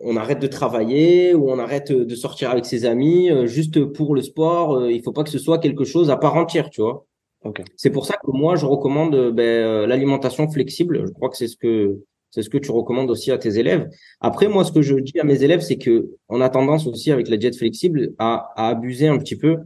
on, 0.00 0.16
arrête 0.18 0.38
de 0.38 0.46
travailler 0.46 1.34
ou 1.34 1.50
on 1.50 1.58
arrête 1.58 1.90
de 1.92 2.14
sortir 2.14 2.50
avec 2.50 2.66
ses 2.66 2.84
amis 2.84 3.30
euh, 3.30 3.46
juste 3.46 3.82
pour 3.86 4.14
le 4.14 4.20
sport. 4.20 4.90
il 4.90 5.02
faut 5.02 5.12
pas 5.12 5.24
que 5.24 5.30
ce 5.30 5.38
soit 5.38 5.58
quelque 5.58 5.84
chose 5.84 6.10
à 6.10 6.18
part 6.18 6.36
entière, 6.36 6.68
tu 6.68 6.82
vois. 6.82 7.06
Okay. 7.42 7.64
C'est 7.76 7.90
pour 7.90 8.04
ça 8.04 8.18
que 8.22 8.30
moi 8.30 8.56
je 8.56 8.66
recommande 8.66 9.30
ben, 9.30 9.86
l'alimentation 9.86 10.46
flexible. 10.50 11.06
Je 11.06 11.12
crois 11.12 11.30
que 11.30 11.38
c'est 11.38 11.48
ce 11.48 11.56
que 11.56 12.04
c'est 12.30 12.42
ce 12.42 12.50
que 12.50 12.58
tu 12.58 12.70
recommandes 12.70 13.10
aussi 13.10 13.32
à 13.32 13.38
tes 13.38 13.58
élèves. 13.58 13.88
Après, 14.20 14.48
moi, 14.48 14.64
ce 14.64 14.72
que 14.72 14.82
je 14.82 14.94
dis 14.96 15.18
à 15.18 15.24
mes 15.24 15.42
élèves, 15.42 15.60
c'est 15.60 15.78
que 15.78 16.10
on 16.28 16.40
a 16.40 16.48
tendance 16.48 16.86
aussi 16.86 17.10
avec 17.10 17.28
la 17.28 17.36
diète 17.36 17.56
flexible 17.56 18.12
à, 18.18 18.52
abuser 18.56 19.08
un 19.08 19.18
petit 19.18 19.36
peu. 19.36 19.58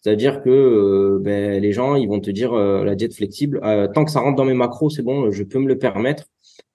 C'est-à-dire 0.00 0.42
que 0.42 0.50
euh, 0.50 1.18
ben, 1.20 1.60
les 1.60 1.72
gens, 1.72 1.96
ils 1.96 2.08
vont 2.08 2.20
te 2.20 2.30
dire 2.30 2.52
euh, 2.54 2.84
la 2.84 2.94
diète 2.94 3.14
flexible, 3.14 3.60
euh, 3.64 3.88
tant 3.88 4.04
que 4.04 4.10
ça 4.10 4.20
rentre 4.20 4.36
dans 4.36 4.44
mes 4.44 4.54
macros, 4.54 4.88
c'est 4.88 5.02
bon, 5.02 5.30
je 5.30 5.42
peux 5.42 5.58
me 5.58 5.68
le 5.68 5.78
permettre. 5.78 6.24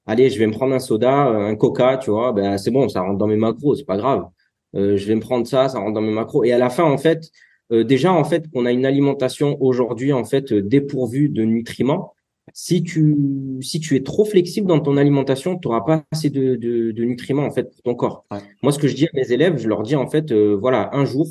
Allez, 0.05 0.29
je 0.29 0.37
vais 0.37 0.47
me 0.47 0.51
prendre 0.51 0.73
un 0.73 0.79
soda, 0.79 1.13
un 1.13 1.55
coca, 1.55 1.97
tu 1.97 2.11
vois, 2.11 2.33
ben 2.33 2.57
c'est 2.57 2.71
bon, 2.71 2.89
ça 2.89 3.01
rentre 3.01 3.17
dans 3.17 3.27
mes 3.27 3.37
macros, 3.37 3.75
c'est 3.75 3.85
pas 3.85 3.97
grave. 3.97 4.25
je 4.73 5.05
vais 5.05 5.15
me 5.15 5.21
prendre 5.21 5.47
ça, 5.47 5.69
ça 5.69 5.79
rentre 5.79 5.93
dans 5.93 6.01
mes 6.01 6.11
macros. 6.11 6.43
Et 6.43 6.51
à 6.51 6.57
la 6.57 6.69
fin, 6.69 6.83
en 6.83 6.97
fait, 6.97 7.29
déjà, 7.69 8.11
en 8.11 8.23
fait, 8.23 8.45
on 8.53 8.65
a 8.65 8.71
une 8.71 8.85
alimentation 8.85 9.57
aujourd'hui, 9.61 10.11
en 10.11 10.25
fait, 10.25 10.53
dépourvue 10.53 11.29
de 11.29 11.43
nutriments 11.43 12.13
si 12.53 12.83
tu, 12.83 13.59
si 13.61 13.79
tu 13.79 13.95
es 13.95 14.03
trop 14.03 14.25
flexible 14.25 14.67
dans 14.67 14.79
ton 14.79 14.97
alimentation, 14.97 15.57
tu 15.57 15.67
n'auras 15.67 15.81
pas 15.81 16.03
assez 16.11 16.29
de, 16.29 16.55
de, 16.55 16.91
de, 16.91 17.03
nutriments 17.03 17.45
en 17.45 17.51
fait 17.51 17.63
pour 17.71 17.81
ton 17.83 17.95
corps. 17.95 18.25
Moi, 18.61 18.71
ce 18.71 18.79
que 18.79 18.87
je 18.87 18.95
dis 18.95 19.05
à 19.05 19.09
mes 19.13 19.31
élèves, 19.31 19.57
je 19.57 19.67
leur 19.67 19.83
dis 19.83 19.95
en 19.95 20.07
fait, 20.07 20.31
euh, 20.31 20.57
voilà, 20.59 20.89
un 20.93 21.05
jour, 21.05 21.27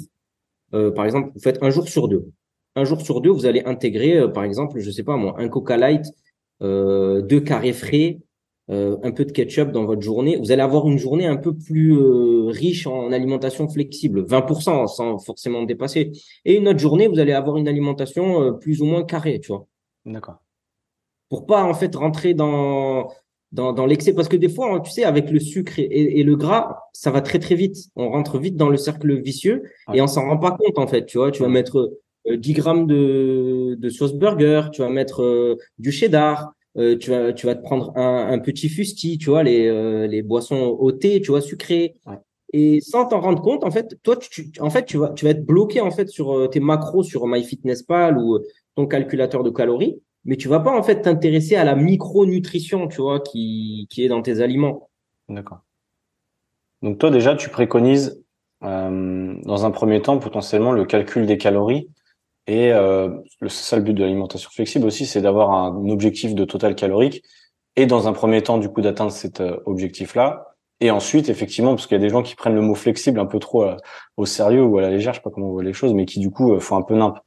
euh, 0.74 0.90
par 0.90 1.04
exemple, 1.04 1.30
vous 1.34 1.40
faites 1.40 1.62
un 1.62 1.70
jour 1.70 1.88
sur 1.88 2.08
deux. 2.08 2.30
Un 2.76 2.84
jour 2.84 3.00
sur 3.00 3.20
deux, 3.20 3.30
vous 3.30 3.46
allez 3.46 3.62
intégrer, 3.64 4.16
euh, 4.16 4.28
par 4.28 4.44
exemple, 4.44 4.78
je 4.78 4.90
sais 4.90 5.02
pas 5.02 5.16
moi, 5.16 5.34
un 5.38 5.48
Coca 5.48 5.76
Light, 5.76 6.04
deux 6.60 7.40
carrés 7.40 7.72
frais, 7.72 8.18
un 8.68 9.10
peu 9.10 9.24
de 9.24 9.32
ketchup 9.32 9.72
dans 9.72 9.84
votre 9.86 10.02
journée. 10.02 10.36
Vous 10.36 10.52
allez 10.52 10.62
avoir 10.62 10.86
une 10.88 10.98
journée 10.98 11.26
un 11.26 11.38
peu 11.38 11.56
plus 11.56 11.98
riche 12.48 12.86
en 12.86 13.12
alimentation 13.12 13.68
flexible, 13.68 14.24
20% 14.24 14.86
sans 14.86 15.18
forcément 15.18 15.62
dépasser. 15.64 16.12
Et 16.44 16.56
une 16.56 16.68
autre 16.68 16.78
journée, 16.78 17.08
vous 17.08 17.18
allez 17.18 17.32
avoir 17.32 17.56
une 17.56 17.66
alimentation 17.66 18.56
plus 18.58 18.82
ou 18.82 18.84
moins 18.84 19.04
carrée, 19.04 19.40
tu 19.40 19.48
vois. 19.48 19.66
D'accord 20.04 20.40
pour 21.30 21.46
pas 21.46 21.64
en 21.64 21.72
fait 21.72 21.94
rentrer 21.96 22.34
dans 22.34 23.08
dans, 23.52 23.72
dans 23.72 23.86
l'excès. 23.86 24.12
Parce 24.12 24.28
que 24.28 24.36
des 24.36 24.50
fois 24.50 24.80
tu 24.80 24.90
sais 24.90 25.04
avec 25.04 25.30
le 25.30 25.40
sucre 25.40 25.78
et, 25.78 26.20
et, 26.20 26.22
le 26.22 26.36
gras 26.36 26.76
ça 26.92 27.10
va 27.10 27.22
très 27.22 27.38
très 27.38 27.54
vite. 27.54 27.76
On 27.96 28.10
rentre 28.10 28.38
vite 28.38 28.56
dans 28.56 28.68
le 28.68 28.76
cercle 28.76 29.20
vicieux 29.22 29.62
et 29.94 30.02
on 30.02 30.06
s'en 30.06 30.28
rend 30.28 30.36
pas 30.38 30.50
compte 30.50 30.78
en 30.78 30.86
fait 30.86 31.06
tu 31.06 31.16
vois. 31.16 31.30
Tu 31.30 31.42
vas 31.42 31.48
mettre 31.48 31.92
10 32.26 32.50
euh, 32.50 32.54
grammes 32.54 32.86
de, 32.86 33.76
de 33.78 33.88
sauce 33.88 34.12
burger 34.12 34.64
tu 34.72 34.82
vas 34.82 34.90
mettre 34.90 35.22
euh, 35.22 35.56
du 35.78 35.90
cheddar 35.90 36.52
euh, 36.76 36.98
tu 36.98 37.10
vas 37.10 37.32
tu 37.32 37.46
vas 37.46 37.54
te 37.54 37.62
prendre 37.62 37.96
un, 37.96 38.28
un 38.30 38.38
petit 38.38 38.68
fusti 38.68 39.16
tu 39.16 39.30
vois 39.30 39.42
les 39.42 40.08
les 40.08 40.22
boissons 40.22 40.76
au 40.78 40.92
thé 40.92 41.20
tu 41.22 41.30
vois 41.30 41.40
sucrées. 41.40 41.94
Et 42.52 42.80
sans 42.80 43.06
t'en 43.06 43.20
rendre 43.20 43.40
compte, 43.42 43.62
en 43.62 43.70
fait, 43.70 43.96
toi, 44.02 44.16
tu, 44.16 44.50
en 44.58 44.70
fait, 44.70 44.84
tu 44.84 44.96
vas, 44.96 45.10
tu 45.10 45.24
vas 45.24 45.30
être 45.30 45.46
bloqué 45.46 45.80
en 45.80 45.92
fait 45.92 46.08
sur 46.08 46.50
tes 46.50 46.58
macros 46.58 47.04
sur 47.04 47.28
MyFitnessPal 47.28 48.18
ou 48.18 48.40
ton 48.74 48.88
calculateur 48.88 49.44
de 49.44 49.50
calories, 49.50 50.02
mais 50.24 50.36
tu 50.36 50.48
vas 50.48 50.60
pas 50.60 50.76
en 50.76 50.82
fait 50.82 51.02
t'intéresser 51.02 51.56
à 51.56 51.64
la 51.64 51.74
micronutrition, 51.74 52.88
tu 52.88 53.00
vois, 53.00 53.20
qui, 53.20 53.86
qui 53.90 54.04
est 54.04 54.08
dans 54.08 54.22
tes 54.22 54.40
aliments. 54.40 54.90
D'accord. 55.28 55.60
Donc 56.82 56.98
toi 56.98 57.10
déjà, 57.10 57.36
tu 57.36 57.50
préconises 57.50 58.22
euh, 58.62 59.34
dans 59.44 59.64
un 59.64 59.70
premier 59.70 60.02
temps 60.02 60.18
potentiellement 60.18 60.72
le 60.72 60.84
calcul 60.84 61.26
des 61.26 61.38
calories 61.38 61.88
et 62.46 62.72
euh, 62.72 63.10
le 63.40 63.48
seul 63.48 63.82
but 63.82 63.94
de 63.94 64.02
l'alimentation 64.02 64.50
flexible 64.50 64.86
aussi, 64.86 65.06
c'est 65.06 65.20
d'avoir 65.20 65.50
un 65.50 65.88
objectif 65.88 66.34
de 66.34 66.44
total 66.44 66.74
calorique 66.74 67.22
et 67.76 67.86
dans 67.86 68.08
un 68.08 68.12
premier 68.12 68.42
temps 68.42 68.58
du 68.58 68.68
coup 68.68 68.80
d'atteindre 68.80 69.12
cet 69.12 69.40
euh, 69.40 69.58
objectif-là 69.66 70.50
et 70.80 70.90
ensuite, 70.90 71.28
effectivement, 71.28 71.74
parce 71.74 71.86
qu'il 71.86 71.96
y 71.96 72.00
a 72.00 72.02
des 72.02 72.08
gens 72.08 72.22
qui 72.22 72.34
prennent 72.34 72.54
le 72.54 72.62
mot 72.62 72.74
flexible 72.74 73.20
un 73.20 73.26
peu 73.26 73.38
trop 73.38 73.64
euh, 73.64 73.76
au 74.16 74.24
sérieux 74.24 74.64
ou 74.64 74.78
à 74.78 74.82
la 74.82 74.90
légère, 74.90 75.12
je 75.12 75.18
sais 75.18 75.22
pas 75.22 75.30
comment 75.30 75.48
on 75.48 75.52
voit 75.52 75.62
les 75.62 75.74
choses, 75.74 75.92
mais 75.92 76.06
qui 76.06 76.20
du 76.20 76.30
coup 76.30 76.54
euh, 76.54 76.60
font 76.60 76.76
un 76.76 76.82
peu 76.82 76.94
nimp. 76.94 77.18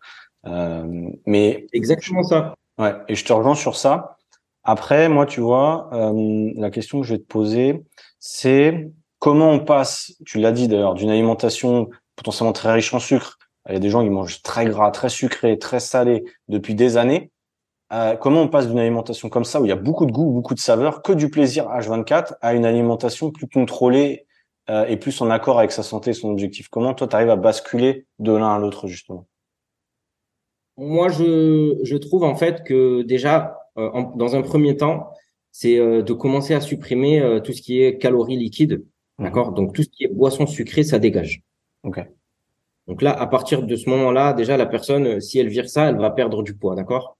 Euh, 0.47 1.07
mais 1.27 1.67
exactement 1.71 2.23
ça. 2.23 2.55
Ouais, 2.77 2.94
et 3.08 3.15
je 3.15 3.24
te 3.24 3.34
rejoins 3.34 3.56
sur 3.56 3.75
ça. 3.75 4.18
Après, 4.63 5.10
moi, 5.10 5.25
tu 5.25 5.42
vois, 5.42 5.89
euh, 5.94 6.51
la 6.56 6.72
question 6.72 7.01
que 7.01 7.08
je 7.08 7.13
vais 7.13 7.20
te 7.20 7.27
poser, 7.27 7.84
c'est 8.20 8.92
comment 9.20 9.51
on 9.51 9.60
passe, 9.60 10.13
tu 10.25 10.39
l'as 10.39 10.51
dit 10.51 10.68
d'ailleurs, 10.68 10.94
d'une 10.94 11.10
alimentation 11.10 11.89
potentiellement 12.15 12.53
très 12.53 12.72
riche 12.72 12.94
en 12.94 13.00
sucre. 13.00 13.38
Il 13.70 13.74
y 13.74 13.77
a 13.77 13.80
des 13.80 13.89
gens 13.89 14.03
qui 14.03 14.10
mangent 14.10 14.42
très 14.42 14.65
gras, 14.65 14.92
très 14.92 15.10
sucré, 15.10 15.58
très 15.58 15.80
salé 15.80 16.24
depuis 16.48 16.75
des 16.75 16.98
années 16.98 17.32
euh, 17.94 18.15
comment 18.15 18.42
on 18.42 18.48
passe 18.48 18.68
d'une 18.68 18.80
alimentation 18.80 19.30
comme 19.30 19.44
ça 19.44 19.62
où 19.62 19.65
il 19.65 19.70
y 19.70 19.72
a 19.72 19.75
beaucoup 19.75 20.08
de 20.08 20.12
goût, 20.12 20.32
beaucoup 20.32 20.56
de 20.56 20.60
saveurs, 20.60 21.03
que 21.03 21.13
du 21.13 21.30
plaisir 21.30 21.68
H24 21.68 22.36
à 22.42 22.53
une 22.56 22.65
alimentation 22.65 23.30
plus 23.30 23.48
contrôlée 23.48 24.25
euh, 24.70 24.86
et 24.88 24.98
plus 24.98 25.22
en 25.22 25.30
accord 25.30 25.60
avec 25.60 25.72
sa 25.72 25.84
santé 25.84 26.12
et 26.12 26.13
son 26.13 26.32
objectif 26.32 26.70
Comment 26.70 26.96
toi 26.96 27.08
tu 27.08 27.15
arrives 27.15 27.30
à 27.30 27.36
basculer 27.36 28.08
de 28.18 28.32
l'un 28.32 28.56
à 28.56 28.58
l'autre 28.58 28.88
justement 28.88 29.27
Moi 30.77 31.10
je, 31.10 31.80
je 31.84 31.98
trouve 31.98 32.24
en 32.24 32.36
fait 32.36 32.63
que 32.63 33.01
déjà 33.03 33.58
euh, 33.77 34.03
dans 34.15 34.36
un 34.36 34.42
premier 34.42 34.77
temps 34.77 35.10
c'est 35.51 35.77
de 35.77 36.13
commencer 36.13 36.56
à 36.56 36.62
supprimer 36.62 37.39
tout 37.44 37.53
ce 37.53 37.62
qui 37.62 37.82
est 37.82 38.00
calories 38.00 38.38
liquides, 38.38 38.84
mmh. 39.20 39.24
d'accord? 39.24 39.51
Donc 39.51 39.74
tout 39.74 39.84
ce 39.84 39.89
qui 39.89 40.03
est 40.03 40.08
boisson 40.08 40.48
sucrée 40.48 40.84
ça 40.84 40.98
dégage. 40.98 41.44
Ok. 41.84 42.03
Donc 42.88 43.01
là 43.01 43.12
à 43.12 43.27
partir 43.27 43.62
de 43.62 43.75
ce 43.75 43.89
moment-là 43.89 44.34
déjà 44.34 44.58
la 44.58 44.65
personne 44.65 45.22
si 45.22 45.38
elle 45.38 45.50
vire 45.50 45.70
ça 45.70 45.89
elle 45.89 45.98
va 45.98 46.10
perdre 46.10 46.42
du 46.42 46.56
poids, 46.56 46.75
d'accord? 46.75 47.18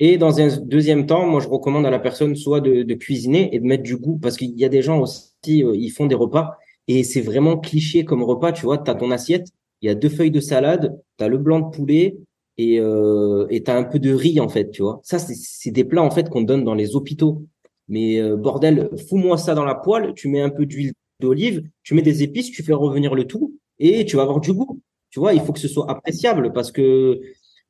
Et 0.00 0.18
dans 0.18 0.40
un 0.40 0.48
deuxième 0.60 1.06
temps, 1.06 1.24
moi, 1.24 1.40
je 1.40 1.46
recommande 1.46 1.86
à 1.86 1.90
la 1.90 2.00
personne 2.00 2.34
soit 2.34 2.60
de, 2.60 2.82
de 2.82 2.94
cuisiner 2.94 3.54
et 3.54 3.60
de 3.60 3.64
mettre 3.64 3.84
du 3.84 3.96
goût 3.96 4.18
parce 4.20 4.36
qu'il 4.36 4.50
y 4.58 4.64
a 4.64 4.68
des 4.68 4.82
gens 4.82 5.00
aussi, 5.00 5.30
euh, 5.46 5.76
ils 5.76 5.90
font 5.90 6.06
des 6.06 6.16
repas 6.16 6.56
et 6.88 7.04
c'est 7.04 7.20
vraiment 7.20 7.56
cliché 7.56 8.04
comme 8.04 8.24
repas. 8.24 8.50
Tu 8.52 8.62
vois, 8.62 8.78
tu 8.78 8.90
as 8.90 8.96
ton 8.96 9.12
assiette, 9.12 9.48
il 9.80 9.86
y 9.86 9.88
a 9.88 9.94
deux 9.94 10.08
feuilles 10.08 10.32
de 10.32 10.40
salade, 10.40 11.00
tu 11.16 11.24
as 11.24 11.28
le 11.28 11.38
blanc 11.38 11.60
de 11.60 11.70
poulet 11.70 12.16
et 12.58 12.80
euh, 12.80 13.46
tu 13.48 13.70
as 13.70 13.76
un 13.76 13.84
peu 13.84 13.98
de 13.98 14.12
riz, 14.12 14.40
en 14.40 14.48
fait, 14.48 14.70
tu 14.70 14.82
vois. 14.82 15.00
Ça, 15.02 15.18
c'est 15.18 15.70
des 15.70 15.84
plats, 15.84 16.02
en 16.02 16.10
fait, 16.10 16.28
qu'on 16.28 16.42
donne 16.42 16.64
dans 16.64 16.74
les 16.74 16.96
hôpitaux. 16.96 17.44
Mais 17.88 18.20
euh, 18.20 18.36
bordel, 18.36 18.90
fous-moi 19.08 19.36
ça 19.36 19.54
dans 19.54 19.64
la 19.64 19.74
poêle, 19.74 20.14
tu 20.14 20.28
mets 20.28 20.40
un 20.40 20.50
peu 20.50 20.66
d'huile 20.66 20.92
d'olive, 21.20 21.62
tu 21.82 21.94
mets 21.94 22.02
des 22.02 22.22
épices, 22.22 22.50
tu 22.50 22.62
fais 22.62 22.72
revenir 22.72 23.14
le 23.14 23.26
tout 23.26 23.58
et 23.78 24.04
tu 24.04 24.16
vas 24.16 24.22
avoir 24.22 24.40
du 24.40 24.52
goût. 24.52 24.80
Tu 25.10 25.20
vois, 25.20 25.34
il 25.34 25.40
faut 25.40 25.52
que 25.52 25.60
ce 25.60 25.68
soit 25.68 25.90
appréciable 25.90 26.52
parce 26.52 26.72
que, 26.72 27.20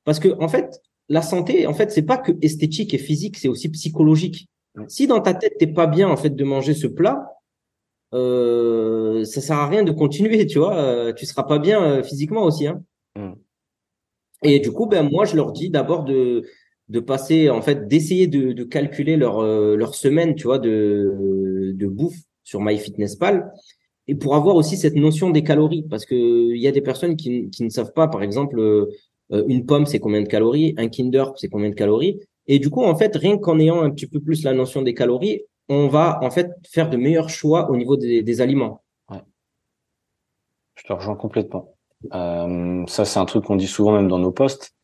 parce 0.04 0.20
que, 0.20 0.28
en 0.40 0.48
fait, 0.48 0.80
la 1.08 1.22
santé, 1.22 1.66
en 1.66 1.74
fait, 1.74 1.90
c'est 1.90 2.02
pas 2.02 2.16
que 2.16 2.32
esthétique 2.42 2.94
et 2.94 2.98
physique, 2.98 3.36
c'est 3.38 3.48
aussi 3.48 3.68
psychologique. 3.70 4.48
Si 4.88 5.06
dans 5.06 5.20
ta 5.20 5.34
tête 5.34 5.54
t'es 5.58 5.66
pas 5.66 5.86
bien 5.86 6.08
en 6.08 6.16
fait 6.16 6.30
de 6.30 6.44
manger 6.44 6.74
ce 6.74 6.86
plat, 6.86 7.34
euh, 8.12 9.24
ça 9.24 9.40
sert 9.40 9.58
à 9.58 9.68
rien 9.68 9.82
de 9.82 9.92
continuer, 9.92 10.46
tu 10.46 10.58
vois. 10.58 10.76
Euh, 10.76 11.12
tu 11.12 11.26
seras 11.26 11.44
pas 11.44 11.58
bien 11.58 11.82
euh, 11.82 12.02
physiquement 12.02 12.44
aussi. 12.44 12.66
Hein. 12.66 12.82
Mm. 13.16 13.32
Et 14.44 14.60
du 14.60 14.70
coup, 14.72 14.86
ben 14.86 15.08
moi, 15.08 15.24
je 15.24 15.36
leur 15.36 15.52
dis 15.52 15.70
d'abord 15.70 16.04
de 16.04 16.42
de 16.90 17.00
passer, 17.00 17.48
en 17.48 17.62
fait, 17.62 17.88
d'essayer 17.88 18.26
de, 18.26 18.52
de 18.52 18.64
calculer 18.64 19.16
leur 19.16 19.38
euh, 19.40 19.74
leur 19.76 19.94
semaine, 19.94 20.34
tu 20.34 20.44
vois, 20.44 20.58
de 20.58 21.72
de 21.74 21.86
bouffe 21.86 22.18
sur 22.44 22.60
MyFitnessPal 22.60 23.50
et 24.06 24.14
pour 24.14 24.34
avoir 24.34 24.56
aussi 24.56 24.76
cette 24.76 24.96
notion 24.96 25.30
des 25.30 25.42
calories, 25.42 25.84
parce 25.88 26.04
que 26.04 26.14
il 26.14 26.60
y 26.60 26.68
a 26.68 26.72
des 26.72 26.82
personnes 26.82 27.16
qui, 27.16 27.48
qui 27.50 27.64
ne 27.64 27.70
savent 27.70 27.92
pas, 27.94 28.08
par 28.08 28.22
exemple 28.22 28.60
euh, 29.32 29.44
une 29.48 29.66
pomme, 29.66 29.86
c'est 29.86 29.98
combien 29.98 30.22
de 30.22 30.28
calories, 30.28 30.74
un 30.76 30.88
Kinder, 30.88 31.24
c'est 31.36 31.48
combien 31.48 31.70
de 31.70 31.74
calories? 31.74 32.20
Et 32.46 32.58
du 32.58 32.70
coup, 32.70 32.84
en 32.84 32.94
fait, 32.94 33.16
rien 33.16 33.38
qu'en 33.38 33.58
ayant 33.58 33.82
un 33.82 33.90
petit 33.90 34.06
peu 34.06 34.20
plus 34.20 34.44
la 34.44 34.52
notion 34.52 34.82
des 34.82 34.94
calories, 34.94 35.42
on 35.68 35.88
va 35.88 36.18
en 36.22 36.30
fait 36.30 36.50
faire 36.68 36.90
de 36.90 36.96
meilleurs 36.98 37.30
choix 37.30 37.70
au 37.70 37.76
niveau 37.76 37.96
des, 37.96 38.40
aliments. 38.42 38.82
Ouais. 39.10 39.22
Je 40.76 40.84
te 40.84 40.92
rejoins 40.92 41.16
complètement. 41.16 41.73
Euh, 42.12 42.84
ça, 42.86 43.04
c'est 43.04 43.18
un 43.18 43.24
truc 43.24 43.44
qu'on 43.44 43.56
dit 43.56 43.66
souvent 43.66 43.92
même 43.92 44.08
dans 44.08 44.18
nos 44.18 44.32
posts. 44.32 44.74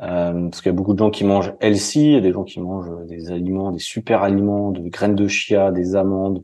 Euh, 0.00 0.48
parce 0.48 0.60
qu'il 0.60 0.70
y 0.70 0.74
a 0.74 0.76
beaucoup 0.76 0.94
de 0.94 0.98
gens 0.98 1.10
qui 1.10 1.24
mangent 1.24 1.52
healthy, 1.60 2.06
il 2.06 2.12
y 2.14 2.16
a 2.16 2.20
des 2.20 2.32
gens 2.32 2.42
qui 2.42 2.60
mangent 2.60 3.06
des 3.06 3.30
aliments, 3.30 3.70
des 3.70 3.78
super 3.78 4.22
aliments, 4.22 4.72
de 4.72 4.88
graines 4.88 5.14
de 5.14 5.28
chia, 5.28 5.70
des 5.70 5.94
amandes, 5.94 6.42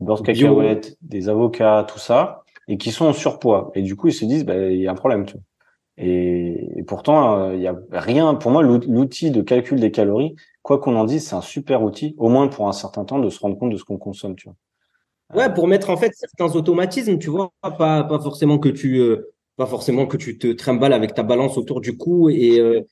beurre 0.00 0.22
de 0.22 0.26
cacahuètes, 0.26 0.96
des 1.02 1.28
avocats, 1.28 1.86
tout 1.86 1.98
ça, 1.98 2.42
et 2.68 2.78
qui 2.78 2.90
sont 2.90 3.04
en 3.04 3.12
surpoids. 3.12 3.70
Et 3.74 3.82
du 3.82 3.96
coup, 3.96 4.08
ils 4.08 4.14
se 4.14 4.24
disent, 4.24 4.46
bah, 4.46 4.56
il 4.56 4.80
y 4.80 4.88
a 4.88 4.92
un 4.92 4.94
problème. 4.94 5.26
Tu 5.26 5.34
vois. 5.34 5.42
Et, 6.02 6.82
pourtant, 6.86 7.38
euh, 7.38 7.54
il 7.54 7.60
y 7.60 7.66
a 7.66 7.76
rien. 7.92 8.34
Pour 8.34 8.50
moi, 8.50 8.62
l'outil 8.62 9.30
de 9.30 9.42
calcul 9.42 9.78
des 9.78 9.90
calories, 9.90 10.34
quoi 10.62 10.78
qu'on 10.78 10.96
en 10.96 11.04
dise, 11.04 11.28
c'est 11.28 11.36
un 11.36 11.42
super 11.42 11.82
outil, 11.82 12.14
au 12.16 12.30
moins 12.30 12.48
pour 12.48 12.68
un 12.68 12.72
certain 12.72 13.04
temps, 13.04 13.18
de 13.18 13.28
se 13.28 13.38
rendre 13.40 13.58
compte 13.58 13.70
de 13.70 13.76
ce 13.76 13.84
qu'on 13.84 13.98
consomme. 13.98 14.34
Tu 14.36 14.48
vois. 14.48 14.56
Ouais, 15.34 15.52
pour 15.52 15.68
mettre 15.68 15.90
en 15.90 15.96
fait 15.96 16.12
certains 16.14 16.56
automatismes, 16.56 17.18
tu 17.18 17.28
vois, 17.28 17.52
pas 17.60 18.02
pas 18.02 18.18
forcément 18.18 18.58
que 18.58 18.70
tu 18.70 18.98
euh, 18.98 19.32
pas 19.60 19.66
forcément 19.66 20.06
que 20.06 20.16
tu 20.16 20.38
te 20.38 20.48
trimbales 20.48 20.92
avec 20.92 21.14
ta 21.14 21.22
balance 21.22 21.58
autour 21.58 21.80
du 21.80 21.96
cou 21.96 22.30
et 22.30 22.58
euh, 22.58 22.82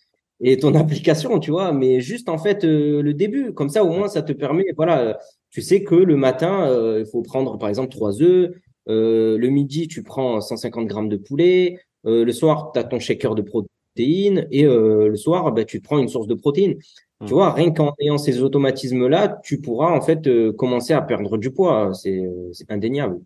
ton 0.61 0.75
application, 0.83 1.39
tu 1.41 1.51
vois, 1.51 1.73
mais 1.73 2.01
juste 2.01 2.29
en 2.29 2.39
fait 2.39 2.65
le 2.65 3.13
début. 3.13 3.53
Comme 3.55 3.71
ça, 3.71 3.85
au 3.85 3.91
moins, 3.91 4.09
ça 4.09 4.23
te 4.23 4.33
permet, 4.33 4.65
voilà, 4.77 5.19
tu 5.51 5.63
sais 5.63 5.83
que 5.83 5.95
le 5.95 6.17
matin, 6.17 6.69
il 6.99 7.07
faut 7.07 7.23
prendre 7.23 7.59
par 7.59 7.69
exemple 7.69 7.91
trois 7.91 8.23
œufs. 8.23 8.51
le 8.87 9.49
midi, 9.49 9.89
tu 9.89 10.03
prends 10.03 10.41
150 10.41 10.87
grammes 10.87 11.09
de 11.09 11.17
poulet. 11.17 11.79
Euh, 12.07 12.25
le 12.25 12.33
soir, 12.33 12.73
tu 12.73 12.79
as 12.81 12.85
ton 12.85 12.99
shaker 12.99 13.35
de 13.35 13.43
protéines 13.43 14.47
et 14.51 14.65
euh, 14.65 15.09
le 15.09 15.17
soir, 15.17 15.53
bah, 15.53 15.65
tu 15.65 15.81
prends 15.81 15.99
une 15.99 16.09
source 16.09 16.27
de 16.27 16.35
protéines. 16.35 16.79
Tu 17.27 17.33
vois, 17.33 17.53
rien 17.53 17.73
qu'en 17.73 17.95
ayant 18.01 18.17
ces 18.17 18.43
automatismes-là, 18.43 19.41
tu 19.43 19.61
pourras 19.61 19.91
en 19.91 20.01
fait 20.01 20.29
euh, 20.29 20.53
commencer 20.53 20.93
à 20.93 21.03
perdre 21.03 21.37
du 21.37 21.51
poids. 21.51 21.93
C'est 21.93 22.23
indéniable. 22.69 23.21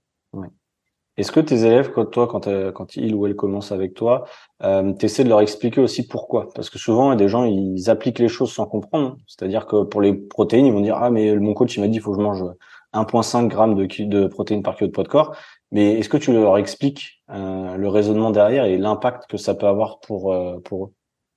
Est-ce 1.16 1.30
que 1.30 1.40
tes 1.40 1.64
élèves, 1.64 1.92
toi, 2.10 2.26
quand, 2.26 2.48
quand 2.72 2.96
ils 2.96 3.14
ou 3.14 3.26
elles 3.26 3.36
commencent 3.36 3.72
avec 3.72 3.94
toi, 3.94 4.24
euh, 4.62 4.92
tu 4.94 5.04
essaies 5.06 5.24
de 5.24 5.28
leur 5.28 5.40
expliquer 5.40 5.80
aussi 5.80 6.06
pourquoi? 6.06 6.48
Parce 6.54 6.70
que 6.70 6.78
souvent, 6.78 7.10
il 7.10 7.10
y 7.10 7.12
a 7.14 7.16
des 7.16 7.28
gens, 7.28 7.44
ils 7.44 7.90
appliquent 7.90 8.18
les 8.18 8.28
choses 8.28 8.52
sans 8.52 8.66
comprendre. 8.66 9.16
C'est-à-dire 9.26 9.66
que 9.66 9.82
pour 9.82 10.00
les 10.00 10.14
protéines, 10.14 10.66
ils 10.66 10.72
vont 10.72 10.80
dire 10.80 10.96
ah 10.96 11.10
mais 11.10 11.34
mon 11.36 11.52
coach 11.52 11.76
il 11.76 11.80
m'a 11.80 11.88
dit 11.88 11.96
il 11.96 12.00
faut 12.00 12.12
que 12.12 12.18
je 12.18 12.22
mange 12.22 12.44
1,5 12.94 13.90
g 13.90 14.04
de, 14.04 14.20
de 14.22 14.26
protéines 14.26 14.62
par 14.62 14.76
kilo 14.76 14.88
de 14.88 14.92
poids 14.92 15.04
de 15.04 15.08
corps. 15.08 15.36
Mais 15.70 15.98
est-ce 15.98 16.08
que 16.08 16.18
tu 16.18 16.32
leur 16.32 16.58
expliques 16.58 17.22
euh, 17.30 17.76
le 17.76 17.88
raisonnement 17.88 18.30
derrière 18.30 18.64
et 18.66 18.76
l'impact 18.76 19.28
que 19.28 19.36
ça 19.38 19.54
peut 19.54 19.66
avoir 19.66 20.00
pour 20.00 20.32
euh, 20.32 20.60
pour 20.60 20.86
eux 20.86 20.92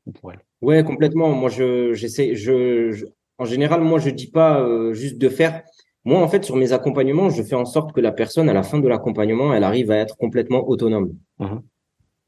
ou 0.05 0.12
pour 0.12 0.32
elles? 0.32 0.41
Ouais, 0.62 0.84
complètement. 0.84 1.29
Moi, 1.29 1.50
je 1.50 1.94
j'essaie. 1.94 2.36
Je, 2.36 3.05
en 3.38 3.46
général, 3.46 3.82
moi, 3.82 4.00
je 4.00 4.10
dis 4.10 4.29
pas 4.29 4.60
euh, 4.60 4.94
juste 4.94 5.17
de 5.17 5.29
faire. 5.29 5.63
Moi, 6.05 6.21
en 6.21 6.27
fait, 6.27 6.45
sur 6.45 6.55
mes 6.55 6.71
accompagnements, 6.71 7.29
je 7.29 7.41
fais 7.41 7.55
en 7.55 7.65
sorte 7.65 7.91
que 7.91 8.00
la 8.00 8.12
personne, 8.12 8.47
à 8.47 8.53
la 8.53 8.62
fin 8.62 8.79
de 8.79 8.88
l'accompagnement, 8.88 9.53
elle 9.53 9.63
arrive 9.63 9.89
à 9.89 9.97
être 9.97 10.15
complètement 10.17 10.67
autonome. 10.67 11.15
Mmh 11.39 11.57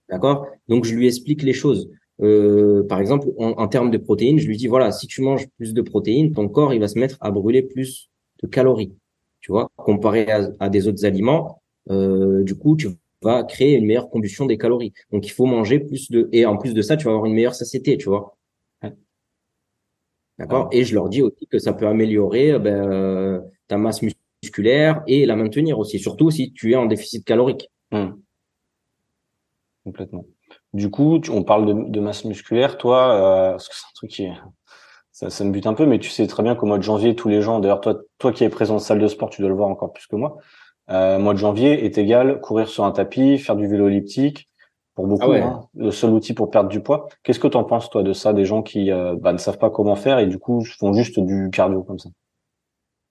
D'accord? 0.10 0.48
Donc, 0.70 0.86
je 0.86 0.96
lui 0.96 1.06
explique 1.06 1.44
les 1.44 1.54
choses. 1.54 1.90
Euh, 2.22 2.82
par 2.88 3.00
exemple, 3.00 3.28
en, 3.38 3.68
termes 3.68 3.92
de 3.92 3.98
protéines, 3.98 4.40
je 4.40 4.48
lui 4.48 4.56
dis 4.56 4.68
voilà, 4.68 4.92
si 4.92 5.06
tu 5.06 5.22
manges 5.22 5.48
plus 5.58 5.74
de 5.74 5.82
protéines, 5.82 6.32
ton 6.32 6.48
corps 6.48 6.74
il 6.74 6.80
va 6.80 6.88
se 6.88 6.98
mettre 6.98 7.18
à 7.20 7.30
brûler 7.30 7.62
plus 7.62 8.10
de 8.42 8.48
calories. 8.48 8.94
Tu 9.42 9.52
vois, 9.52 9.70
comparé 9.76 10.28
à 10.60 10.70
des 10.70 10.88
autres 10.88 11.06
aliments, 11.06 11.62
euh, 11.90 12.44
du 12.44 12.56
coup, 12.56 12.78
tu 12.78 12.88
vas 13.22 13.44
créer 13.44 13.76
une 13.76 13.86
meilleure 13.86 14.10
combustion 14.10 14.46
des 14.46 14.58
calories. 14.58 14.94
Donc, 15.12 15.28
il 15.28 15.32
faut 15.32 15.46
manger 15.46 15.80
plus 15.80 16.10
de, 16.10 16.30
et 16.32 16.46
en 16.46 16.56
plus 16.56 16.74
de 16.74 16.82
ça, 16.82 16.96
tu 16.96 17.06
vas 17.06 17.12
avoir 17.12 17.26
une 17.26 17.34
meilleure 17.34 17.56
satiété, 17.56 17.98
tu 17.98 18.08
vois? 18.08 18.38
D'accord? 20.40 20.70
Et 20.72 20.84
je 20.84 20.94
leur 20.94 21.10
dis 21.10 21.22
aussi 21.22 21.48
que 21.48 21.58
ça 21.60 21.74
peut 21.74 21.88
améliorer, 21.88 22.52
euh, 22.52 22.60
ben, 22.60 23.44
ta 23.68 23.78
masse 23.78 24.02
musculaire 24.44 25.04
et 25.08 25.26
la 25.26 25.36
maintenir 25.36 25.80
aussi, 25.80 26.00
surtout 26.00 26.32
si 26.32 26.54
tu 26.54 26.72
es 26.72 26.76
en 26.76 26.86
déficit 26.86 27.26
calorique. 27.26 27.70
Hum. 27.92 28.22
Complètement. 29.84 30.26
Du 30.74 30.90
coup, 30.90 31.22
on 31.30 31.44
parle 31.44 31.92
de, 31.92 32.00
masse 32.00 32.26
musculaire, 32.26 32.78
toi, 32.78 33.14
euh, 33.14 33.52
parce 33.52 33.70
que 33.70 33.76
c'est 33.76 33.86
un 33.86 33.96
truc 33.96 34.10
qui 34.12 34.28
ça, 35.12 35.30
ça, 35.30 35.44
me 35.44 35.52
bute 35.52 35.66
un 35.66 35.74
peu, 35.74 35.86
mais 35.86 35.98
tu 35.98 36.10
sais 36.10 36.28
très 36.28 36.44
bien 36.44 36.56
qu'au 36.56 36.68
mois 36.68 36.78
de 36.78 36.84
janvier, 36.84 37.16
tous 37.16 37.30
les 37.30 37.42
gens, 37.42 37.60
d'ailleurs 37.60 37.82
toi, 37.82 38.00
toi 38.20 38.32
qui 38.32 38.44
es 38.44 38.50
présent 38.50 38.76
en 38.76 38.80
salle 38.80 39.00
de 39.00 39.08
sport, 39.08 39.30
tu 39.30 39.42
dois 39.42 39.50
le 39.50 39.56
voir 39.56 39.70
encore 39.70 39.92
plus 39.92 40.06
que 40.06 40.16
moi, 40.16 40.38
euh, 40.90 41.20
mois 41.20 41.34
de 41.34 41.40
janvier 41.40 41.86
est 41.86 41.98
égal 41.98 42.40
courir 42.40 42.68
sur 42.68 42.84
un 42.84 42.92
tapis, 42.92 43.38
faire 43.38 43.56
du 43.56 43.68
vélo 43.68 43.88
elliptique. 43.88 44.50
Pour 44.96 45.06
beaucoup, 45.06 45.32
ah 45.32 45.38
hein, 45.38 45.68
le 45.76 45.92
seul 45.92 46.10
outil 46.10 46.34
pour 46.34 46.50
perdre 46.50 46.70
du 46.70 46.82
poids. 46.82 47.08
Qu'est-ce 47.22 47.40
que 47.40 47.48
tu 47.48 47.56
en 47.56 47.64
penses 47.64 47.88
toi 47.90 48.02
de 48.02 48.14
ça, 48.14 48.34
des 48.34 48.46
gens 48.46 48.64
qui 48.64 48.92
euh, 48.92 49.16
bah, 49.16 49.32
ne 49.32 49.38
savent 49.38 49.60
pas 49.60 49.70
comment 49.70 49.96
faire 49.96 50.18
et 50.18 50.26
du 50.26 50.40
coup 50.40 50.64
font 50.80 50.92
juste 50.94 51.20
du 51.20 51.52
cardio 51.52 51.84
comme 51.84 52.00
ça? 52.00 52.10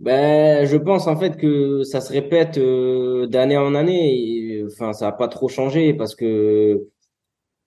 Ben, 0.00 0.66
je 0.66 0.76
pense 0.76 1.06
en 1.06 1.16
fait 1.16 1.36
que 1.38 1.82
ça 1.84 2.00
se 2.02 2.12
répète 2.12 2.58
euh, 2.58 3.26
d'année 3.26 3.56
en 3.56 3.74
année. 3.74 4.62
enfin, 4.66 4.92
ça 4.92 5.06
n'a 5.06 5.12
pas 5.12 5.28
trop 5.28 5.48
changé 5.48 5.94
parce 5.94 6.14
que 6.14 6.86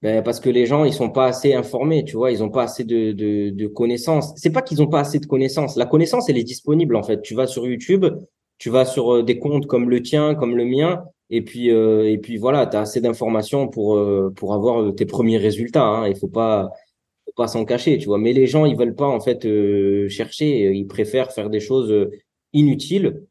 ben, 0.02 0.24
parce 0.24 0.40
que 0.40 0.50
les 0.50 0.66
gens 0.66 0.86
ils 0.86 0.94
sont 0.94 1.10
pas 1.10 1.28
assez 1.28 1.54
informés, 1.54 2.06
tu 2.06 2.16
vois, 2.18 2.32
ils 2.32 2.44
ont 2.44 2.50
pas 2.50 2.64
assez 2.64 2.84
de 2.84 3.12
de, 3.14 3.50
de 3.50 3.68
connaissances. 3.68 4.34
C'est 4.38 4.52
pas 4.52 4.62
qu'ils 4.62 4.82
ont 4.82 4.88
pas 4.88 5.00
assez 5.02 5.20
de 5.20 5.26
connaissances. 5.26 5.76
La 5.76 5.86
connaissance 5.88 6.30
elle 6.30 6.38
est 6.38 6.44
disponible 6.44 6.96
en 6.96 7.04
fait. 7.04 7.22
Tu 7.22 7.34
vas 7.36 7.48
sur 7.48 7.66
YouTube, 7.68 8.06
tu 8.60 8.70
vas 8.70 8.86
sur 8.86 9.16
euh, 9.16 9.24
des 9.24 9.40
comptes 9.40 9.68
comme 9.68 9.90
le 9.90 10.02
tien, 10.04 10.36
comme 10.36 10.56
le 10.56 10.66
mien, 10.66 11.04
et 11.32 11.42
puis 11.44 11.72
euh, 11.72 12.10
et 12.10 12.18
puis 12.20 12.38
voilà, 12.38 12.68
tu 12.68 12.78
as 12.78 12.82
assez 12.82 13.02
d'informations 13.02 13.68
pour 13.68 13.98
euh, 13.98 14.32
pour 14.36 14.54
avoir 14.54 14.94
tes 14.96 15.06
premiers 15.06 15.38
résultats. 15.38 15.84
Hein. 15.86 16.08
Il 16.08 16.16
faut 16.18 16.28
pas 16.28 16.70
pas 17.40 17.48
s'en 17.48 17.66
cacher, 17.66 17.98
tu 17.98 18.08
vois. 18.08 18.20
Mais 18.20 18.34
les 18.34 18.48
gens, 18.48 18.66
ils 18.66 18.78
veulent 18.78 18.96
pas 18.96 19.08
en 19.08 19.20
fait 19.20 19.42
chercher. 20.10 20.72
Ils 20.74 20.88
préfèrent 20.88 21.32
faire 21.32 21.50
des 21.50 21.60
choses 21.60 22.10
inutiles 22.54 23.24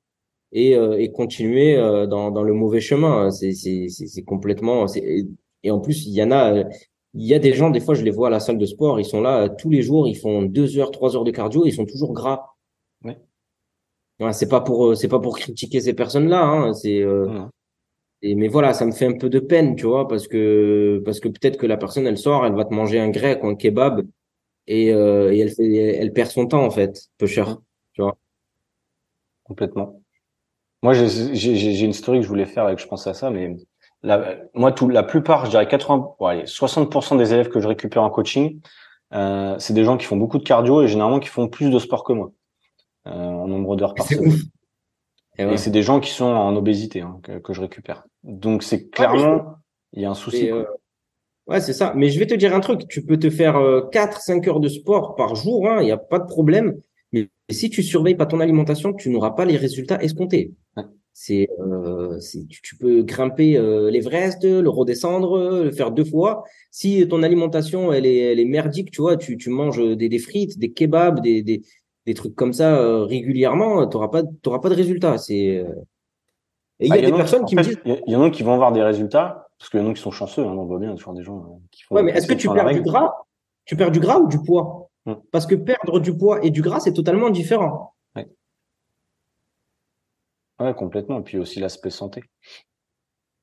et, 0.52 0.72
et 0.72 1.12
continuer 1.12 1.76
dans 2.08 2.30
dans 2.30 2.42
le 2.42 2.54
mauvais 2.54 2.80
chemin. 2.80 3.30
C'est 3.30 3.52
c'est 3.52 3.88
c'est 3.88 4.24
complètement. 4.24 4.86
Et 5.64 5.70
en 5.70 5.80
plus, 5.80 6.06
il 6.06 6.14
y 6.14 6.22
en 6.22 6.32
a. 6.32 6.64
Il 7.14 7.26
y 7.26 7.34
a 7.34 7.38
des 7.38 7.54
gens, 7.54 7.70
des 7.70 7.80
fois, 7.80 7.94
je 7.94 8.04
les 8.04 8.10
vois 8.10 8.28
à 8.28 8.30
la 8.30 8.40
salle 8.40 8.58
de 8.58 8.66
sport, 8.66 9.00
ils 9.00 9.04
sont 9.04 9.20
là 9.20 9.48
tous 9.48 9.70
les 9.70 9.82
jours, 9.82 10.08
ils 10.08 10.16
font 10.16 10.42
deux 10.42 10.78
heures, 10.78 10.90
trois 10.90 11.16
heures 11.16 11.24
de 11.24 11.30
cardio, 11.30 11.64
ils 11.66 11.72
sont 11.72 11.86
toujours 11.86 12.12
gras. 12.12 12.56
Ouais, 14.20 14.32
c'est 14.32 14.48
pas 14.48 14.60
pour 14.60 14.96
c'est 14.96 15.08
pas 15.08 15.20
pour 15.20 15.38
critiquer 15.38 15.80
ces 15.80 15.94
personnes-là, 15.94 16.42
hein, 16.42 16.74
c'est 16.74 17.04
et, 18.22 18.34
mais 18.34 18.48
voilà, 18.48 18.72
ça 18.74 18.84
me 18.86 18.92
fait 18.92 19.06
un 19.06 19.16
peu 19.16 19.28
de 19.28 19.38
peine, 19.38 19.76
tu 19.76 19.86
vois, 19.86 20.08
parce 20.08 20.28
que 20.28 21.00
parce 21.04 21.20
que 21.20 21.28
peut-être 21.28 21.56
que 21.58 21.66
la 21.66 21.76
personne 21.76 22.06
elle 22.06 22.18
sort, 22.18 22.44
elle 22.46 22.54
va 22.54 22.64
te 22.64 22.74
manger 22.74 22.98
un 23.00 23.10
grec 23.10 23.42
ou 23.44 23.48
un 23.48 23.54
kebab 23.56 24.06
et, 24.66 24.92
euh, 24.92 25.32
et 25.32 25.38
elle 25.40 25.50
fait 25.50 25.72
elle 25.74 26.12
perd 26.12 26.30
son 26.30 26.46
temps 26.46 26.64
en 26.64 26.70
fait, 26.70 27.08
peu 27.18 27.26
cher, 27.26 27.58
tu 27.92 28.02
vois. 28.02 28.18
Complètement. 29.44 30.02
Moi, 30.82 30.94
j'ai 30.94 31.84
une 31.84 31.92
story 31.92 32.18
que 32.18 32.24
je 32.24 32.28
voulais 32.28 32.46
faire 32.46 32.64
avec 32.64 32.78
je 32.78 32.86
pense 32.86 33.06
à 33.06 33.14
ça, 33.14 33.30
mais 33.30 33.56
la, 34.02 34.36
moi, 34.54 34.70
tout, 34.72 34.88
la 34.88 35.02
plupart, 35.02 35.46
je 35.46 35.50
dirais 35.50 35.66
80, 35.66 36.14
bon, 36.18 36.26
allez, 36.26 36.44
60% 36.44 37.18
des 37.18 37.32
élèves 37.32 37.48
que 37.48 37.60
je 37.60 37.66
récupère 37.66 38.02
en 38.02 38.10
coaching, 38.10 38.60
euh, 39.12 39.56
c'est 39.58 39.72
des 39.72 39.84
gens 39.84 39.96
qui 39.96 40.06
font 40.06 40.16
beaucoup 40.16 40.38
de 40.38 40.44
cardio 40.44 40.82
et 40.82 40.88
généralement 40.88 41.18
qui 41.18 41.28
font 41.28 41.48
plus 41.48 41.70
de 41.70 41.78
sport 41.78 42.04
que 42.04 42.12
moi 42.12 42.30
euh, 43.06 43.10
en 43.10 43.48
nombre 43.48 43.74
d'heures 43.74 43.94
par 43.94 44.06
semaine. 44.06 44.34
Et, 45.38 45.56
c'est 45.56 45.70
des 45.70 45.82
gens 45.82 46.00
qui 46.00 46.10
sont 46.10 46.24
en 46.24 46.54
obésité 46.56 47.00
hein, 47.00 47.20
que, 47.22 47.52
je 47.52 47.60
récupère. 47.60 48.04
Donc 48.24 48.64
c'est 48.64 48.88
ah, 48.92 48.96
clairement, 48.96 49.54
il 49.92 50.02
y 50.02 50.04
a 50.04 50.10
un 50.10 50.14
souci. 50.14 50.50
Euh, 50.50 50.64
ouais, 51.46 51.60
c'est 51.60 51.72
ça. 51.72 51.92
Mais 51.96 52.10
je 52.10 52.18
vais 52.18 52.26
te 52.26 52.34
dire 52.34 52.54
un 52.54 52.60
truc. 52.60 52.88
Tu 52.88 53.04
peux 53.04 53.18
te 53.18 53.30
faire 53.30 53.56
euh, 53.56 53.88
4-5 53.92 54.48
heures 54.48 54.60
de 54.60 54.68
sport 54.68 55.14
par 55.14 55.36
jour. 55.36 55.68
Hein, 55.68 55.78
il 55.80 55.84
n'y 55.84 55.92
a 55.92 55.96
pas 55.96 56.18
de 56.18 56.26
problème. 56.26 56.80
Mais 57.12 57.28
si 57.50 57.70
tu 57.70 57.82
surveilles 57.82 58.16
pas 58.16 58.26
ton 58.26 58.40
alimentation, 58.40 58.92
tu 58.92 59.10
n'auras 59.10 59.30
pas 59.30 59.44
les 59.44 59.56
résultats 59.56 60.02
escomptés. 60.02 60.52
C'est, 61.14 61.48
euh, 61.60 62.16
tu, 62.20 62.62
tu, 62.62 62.76
peux 62.76 63.02
grimper 63.02 63.56
euh, 63.56 63.90
l'Everest, 63.90 64.44
le 64.44 64.68
redescendre, 64.68 65.64
le 65.64 65.70
faire 65.72 65.90
deux 65.90 66.04
fois. 66.04 66.44
Si 66.70 67.08
ton 67.08 67.24
alimentation 67.24 67.92
elle 67.92 68.06
est, 68.06 68.18
elle 68.18 68.38
est 68.38 68.44
merdique, 68.44 68.92
tu 68.92 69.00
vois, 69.00 69.16
tu, 69.16 69.36
tu 69.36 69.50
manges 69.50 69.82
des, 69.96 70.08
des 70.08 70.18
frites, 70.20 70.60
des 70.60 70.70
kebabs, 70.70 71.20
des, 71.20 71.42
des, 71.42 71.62
des 72.08 72.14
trucs 72.14 72.34
comme 72.34 72.54
ça 72.54 72.74
euh, 72.74 73.04
régulièrement, 73.04 73.86
tu 73.86 73.96
n'auras 73.96 74.08
pas, 74.08 74.22
t'auras 74.42 74.60
pas 74.60 74.70
de 74.70 74.74
résultats. 74.74 75.18
C'est 75.18 75.58
euh, 75.58 75.74
et 76.80 76.86
il 76.86 76.88
y 76.88 76.92
a, 76.92 76.96
ah, 76.96 77.00
des 77.02 77.12
personnes 77.12 77.44
qui 77.44 77.54
me 77.54 77.62
disent. 77.62 77.78
Il 77.84 78.02
y 78.06 78.16
en 78.16 78.22
a 78.22 78.30
qui 78.30 78.42
vont 78.42 78.54
avoir 78.54 78.72
des 78.72 78.82
résultats, 78.82 79.48
parce 79.58 79.68
qu'il 79.68 79.80
y 79.80 79.82
en 79.82 79.90
a 79.90 79.92
qui 79.92 80.00
sont 80.00 80.10
chanceux, 80.10 80.42
hein, 80.42 80.54
on 80.56 80.64
voit 80.64 80.78
bien, 80.78 80.94
toujours 80.94 81.12
des 81.12 81.22
gens 81.22 81.38
euh, 81.38 81.58
qui 81.70 81.82
font. 81.82 81.96
Ouais, 81.96 82.02
mais 82.02 82.12
est-ce 82.12 82.26
que 82.26 82.32
tu 82.32 82.48
perds 82.48 82.72
du 82.72 82.80
gras? 82.80 83.12
Tu 83.66 83.76
perds 83.76 83.90
du 83.90 84.00
gras 84.00 84.18
ou 84.20 84.26
du 84.26 84.38
poids? 84.42 84.88
Hmm. 85.04 85.16
Parce 85.32 85.44
que 85.44 85.54
perdre 85.54 86.00
du 86.00 86.16
poids 86.16 86.42
et 86.42 86.50
du 86.50 86.62
gras, 86.62 86.80
c'est 86.80 86.94
totalement 86.94 87.28
différent. 87.28 87.92
Ouais. 88.16 88.26
ouais, 90.60 90.72
complètement. 90.72 91.18
Et 91.18 91.22
puis 91.22 91.36
aussi 91.36 91.60
l'aspect 91.60 91.90
santé. 91.90 92.22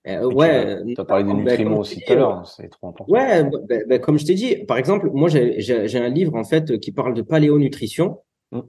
ouais. 0.06 0.82
Tu 0.96 1.00
as, 1.00 1.06
parlé 1.06 1.24
des 1.24 1.34
ben, 1.34 1.44
nutriments 1.44 1.80
aussi 1.80 2.02
tout 2.02 2.14
à 2.14 2.16
l'heure, 2.16 2.48
c'est 2.48 2.68
trop 2.70 2.88
important. 2.88 3.14
Ouais, 3.14 3.48
ben, 3.88 4.02
comme 4.02 4.18
je 4.18 4.26
t'ai 4.26 4.34
dit, 4.34 4.56
par 4.66 4.78
exemple, 4.78 5.12
moi 5.14 5.30
j'ai 5.30 6.00
un 6.00 6.10
livre 6.10 6.34
en 6.34 6.44
fait 6.44 6.80
qui 6.80 6.92
parle 6.92 7.14
de 7.14 7.22
paléonutrition. 7.22 8.22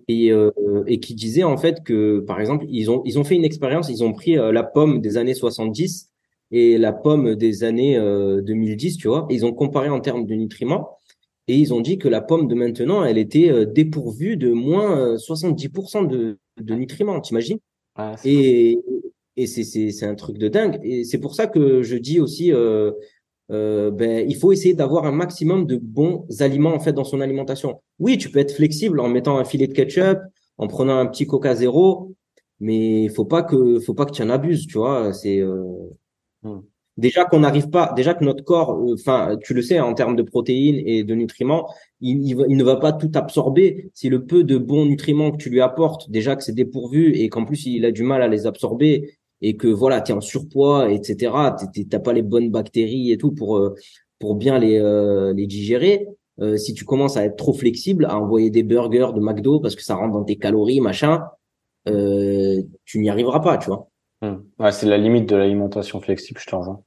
Et, 0.08 0.32
euh, 0.32 0.50
et 0.86 1.00
qui 1.00 1.14
disait 1.14 1.42
en 1.42 1.56
fait 1.56 1.82
que, 1.84 2.20
par 2.20 2.40
exemple, 2.40 2.66
ils 2.68 2.90
ont, 2.90 3.02
ils 3.04 3.18
ont 3.18 3.24
fait 3.24 3.34
une 3.34 3.44
expérience, 3.44 3.88
ils 3.88 4.04
ont 4.04 4.12
pris 4.12 4.38
euh, 4.38 4.52
la 4.52 4.62
pomme 4.62 5.00
des 5.00 5.16
années 5.16 5.34
70 5.34 6.10
et 6.52 6.78
la 6.78 6.92
pomme 6.92 7.34
des 7.34 7.64
années 7.64 7.96
2010, 7.98 8.94
euh, 8.94 8.98
tu 8.98 9.08
vois, 9.08 9.26
ils 9.30 9.44
ont 9.44 9.52
comparé 9.52 9.88
en 9.88 10.00
termes 10.00 10.26
de 10.26 10.34
nutriments 10.34 10.98
et 11.48 11.56
ils 11.56 11.74
ont 11.74 11.80
dit 11.80 11.98
que 11.98 12.08
la 12.08 12.20
pomme 12.20 12.48
de 12.48 12.54
maintenant, 12.54 13.04
elle 13.04 13.18
était 13.18 13.66
dépourvue 13.66 14.36
de 14.36 14.52
moins 14.52 15.16
70% 15.16 16.06
de, 16.06 16.38
de 16.60 16.74
nutriments, 16.74 17.20
t'imagines? 17.20 17.58
Et, 18.24 18.78
et 19.36 19.46
c'est 19.46 20.06
un 20.06 20.14
truc 20.14 20.38
de 20.38 20.48
dingue. 20.48 20.78
Et 20.82 21.04
c'est 21.04 21.18
pour 21.18 21.34
ça 21.34 21.46
que 21.46 21.82
je 21.82 21.96
dis 21.96 22.20
aussi, 22.20 22.52
euh, 23.50 23.90
ben, 23.90 24.28
il 24.28 24.36
faut 24.36 24.52
essayer 24.52 24.74
d'avoir 24.74 25.04
un 25.04 25.12
maximum 25.12 25.66
de 25.66 25.76
bons 25.76 26.26
aliments 26.40 26.74
en 26.74 26.80
fait 26.80 26.92
dans 26.92 27.04
son 27.04 27.20
alimentation. 27.20 27.80
Oui, 27.98 28.18
tu 28.18 28.30
peux 28.30 28.40
être 28.40 28.54
flexible 28.54 29.00
en 29.00 29.08
mettant 29.08 29.38
un 29.38 29.44
filet 29.44 29.66
de 29.68 29.72
ketchup, 29.72 30.18
en 30.58 30.66
prenant 30.66 30.98
un 30.98 31.06
petit 31.06 31.26
Coca 31.26 31.54
zéro, 31.54 32.14
mais 32.60 33.04
il 33.04 33.10
faut 33.10 33.24
pas 33.24 33.42
que 33.42 33.78
faut 33.80 33.94
pas 33.94 34.06
que 34.06 34.12
tu 34.12 34.22
en 34.22 34.30
abuses, 34.30 34.66
tu 34.66 34.78
vois. 34.78 35.12
C'est 35.12 35.40
euh... 35.40 35.64
Hmm. 36.42 36.60
déjà 36.96 37.24
qu'on 37.24 37.40
n'arrive 37.40 37.70
pas, 37.70 37.92
déjà 37.96 38.14
que 38.14 38.24
notre 38.24 38.44
corps, 38.44 38.72
euh, 38.72 38.94
enfin, 38.94 39.36
tu 39.42 39.54
le 39.54 39.62
sais, 39.62 39.80
en 39.80 39.94
termes 39.94 40.16
de 40.16 40.22
protéines 40.22 40.82
et 40.84 41.04
de 41.04 41.14
nutriments, 41.14 41.72
il, 42.00 42.24
il, 42.28 42.56
ne 42.56 42.64
va 42.64 42.76
pas 42.76 42.92
tout 42.92 43.10
absorber. 43.14 43.90
Si 43.94 44.08
le 44.08 44.26
peu 44.26 44.44
de 44.44 44.58
bons 44.58 44.86
nutriments 44.86 45.30
que 45.30 45.36
tu 45.36 45.50
lui 45.50 45.60
apportes, 45.60 46.10
déjà 46.10 46.36
que 46.36 46.42
c'est 46.42 46.52
dépourvu 46.54 47.12
et 47.14 47.28
qu'en 47.28 47.44
plus 47.44 47.66
il 47.66 47.84
a 47.84 47.92
du 47.92 48.02
mal 48.02 48.22
à 48.22 48.28
les 48.28 48.46
absorber 48.46 49.16
et 49.42 49.56
que 49.56 49.68
voilà, 49.68 50.00
tu 50.00 50.12
es 50.12 50.14
en 50.14 50.20
surpoids, 50.20 50.90
etc., 50.90 51.32
t'as 51.90 51.98
pas 51.98 52.12
les 52.12 52.22
bonnes 52.22 52.50
bactéries 52.50 53.12
et 53.12 53.18
tout 53.18 53.32
pour 53.32 53.56
euh, 53.58 53.74
pour 54.18 54.34
bien 54.36 54.58
les 54.58 54.78
euh, 54.78 55.32
les 55.34 55.46
digérer. 55.46 56.08
Euh, 56.40 56.56
si 56.56 56.74
tu 56.74 56.84
commences 56.84 57.16
à 57.16 57.24
être 57.24 57.36
trop 57.36 57.54
flexible, 57.54 58.04
à 58.06 58.18
envoyer 58.18 58.50
des 58.50 58.62
burgers 58.62 59.12
de 59.14 59.20
McDo 59.20 59.58
parce 59.60 59.74
que 59.74 59.82
ça 59.82 59.94
rentre 59.94 60.12
dans 60.12 60.24
tes 60.24 60.36
calories, 60.36 60.80
machin, 60.80 61.24
euh, 61.88 62.62
tu 62.84 62.98
n'y 62.98 63.08
arriveras 63.08 63.40
pas, 63.40 63.56
tu 63.56 63.68
vois. 63.68 63.88
Hmm. 64.20 64.36
Ouais, 64.58 64.72
c'est 64.72 64.86
la 64.86 64.98
limite 64.98 65.28
de 65.28 65.36
l'alimentation 65.36 66.00
flexible, 66.00 66.38
je 66.38 66.46
te 66.46 66.54
rejoins. 66.54 66.82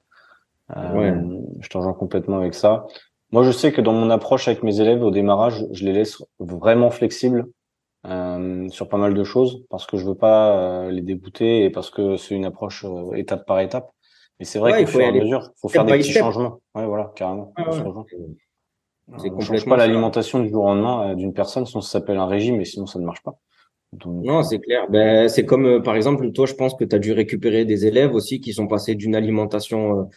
ouais. 0.75 1.13
Je 1.61 1.67
te 1.67 1.77
rejoins 1.77 1.93
complètement 1.93 2.37
avec 2.37 2.53
ça. 2.53 2.85
Moi, 3.31 3.43
je 3.43 3.51
sais 3.51 3.71
que 3.71 3.81
dans 3.81 3.93
mon 3.93 4.09
approche 4.09 4.47
avec 4.47 4.63
mes 4.63 4.81
élèves 4.81 5.03
au 5.03 5.11
démarrage, 5.11 5.65
je 5.71 5.83
les 5.83 5.93
laisse 5.93 6.23
vraiment 6.39 6.89
flexibles 6.89 7.47
euh, 8.07 8.69
sur 8.69 8.87
pas 8.87 8.97
mal 8.97 9.13
de 9.13 9.23
choses 9.23 9.63
parce 9.69 9.85
que 9.85 9.97
je 9.97 10.05
veux 10.05 10.15
pas 10.15 10.85
euh, 10.85 10.91
les 10.91 11.01
dégoûter 11.01 11.65
et 11.65 11.69
parce 11.69 11.89
que 11.89 12.15
c'est 12.15 12.35
une 12.35 12.45
approche 12.45 12.85
euh, 12.85 13.13
étape 13.13 13.45
par 13.45 13.59
étape. 13.59 13.91
Mais 14.39 14.45
c'est 14.45 14.59
vrai 14.59 14.77
qu'il 14.77 14.87
faut 14.87 15.01
à 15.01 15.11
mesure, 15.11 15.51
faut 15.57 15.67
faire 15.67 15.83
des 15.83 15.97
petits 15.97 16.13
changements. 16.13 16.61
Ouais, 16.73 16.85
voilà, 16.85 17.11
carrément. 17.15 17.51
Ah, 17.57 17.69
on 19.11 19.35
ne 19.35 19.41
change 19.41 19.65
pas 19.65 19.75
l'alimentation 19.75 20.39
du 20.39 20.49
jour 20.49 20.63
au 20.63 20.67
lendemain 20.67 21.15
d'une 21.15 21.33
personne, 21.33 21.65
sinon 21.65 21.81
ça 21.81 21.99
s'appelle 21.99 22.17
un 22.17 22.27
régime 22.27 22.61
et 22.61 22.65
sinon 22.65 22.85
ça 22.85 22.99
ne 22.99 23.05
marche 23.05 23.21
pas. 23.23 23.37
non, 24.05 24.43
c'est 24.43 24.59
clair. 24.59 24.85
Ben, 24.89 25.27
c'est 25.27 25.45
comme, 25.45 25.83
par 25.83 25.95
exemple, 25.95 26.31
toi, 26.31 26.45
je 26.45 26.53
pense 26.53 26.75
que 26.75 26.85
tu 26.85 26.95
as 26.95 26.99
dû 26.99 27.11
récupérer 27.11 27.65
des 27.65 27.85
élèves 27.85 28.13
aussi 28.13 28.39
qui 28.39 28.53
sont 28.53 28.67
passés 28.67 28.95
d'une 28.95 29.15
alimentation 29.15 30.07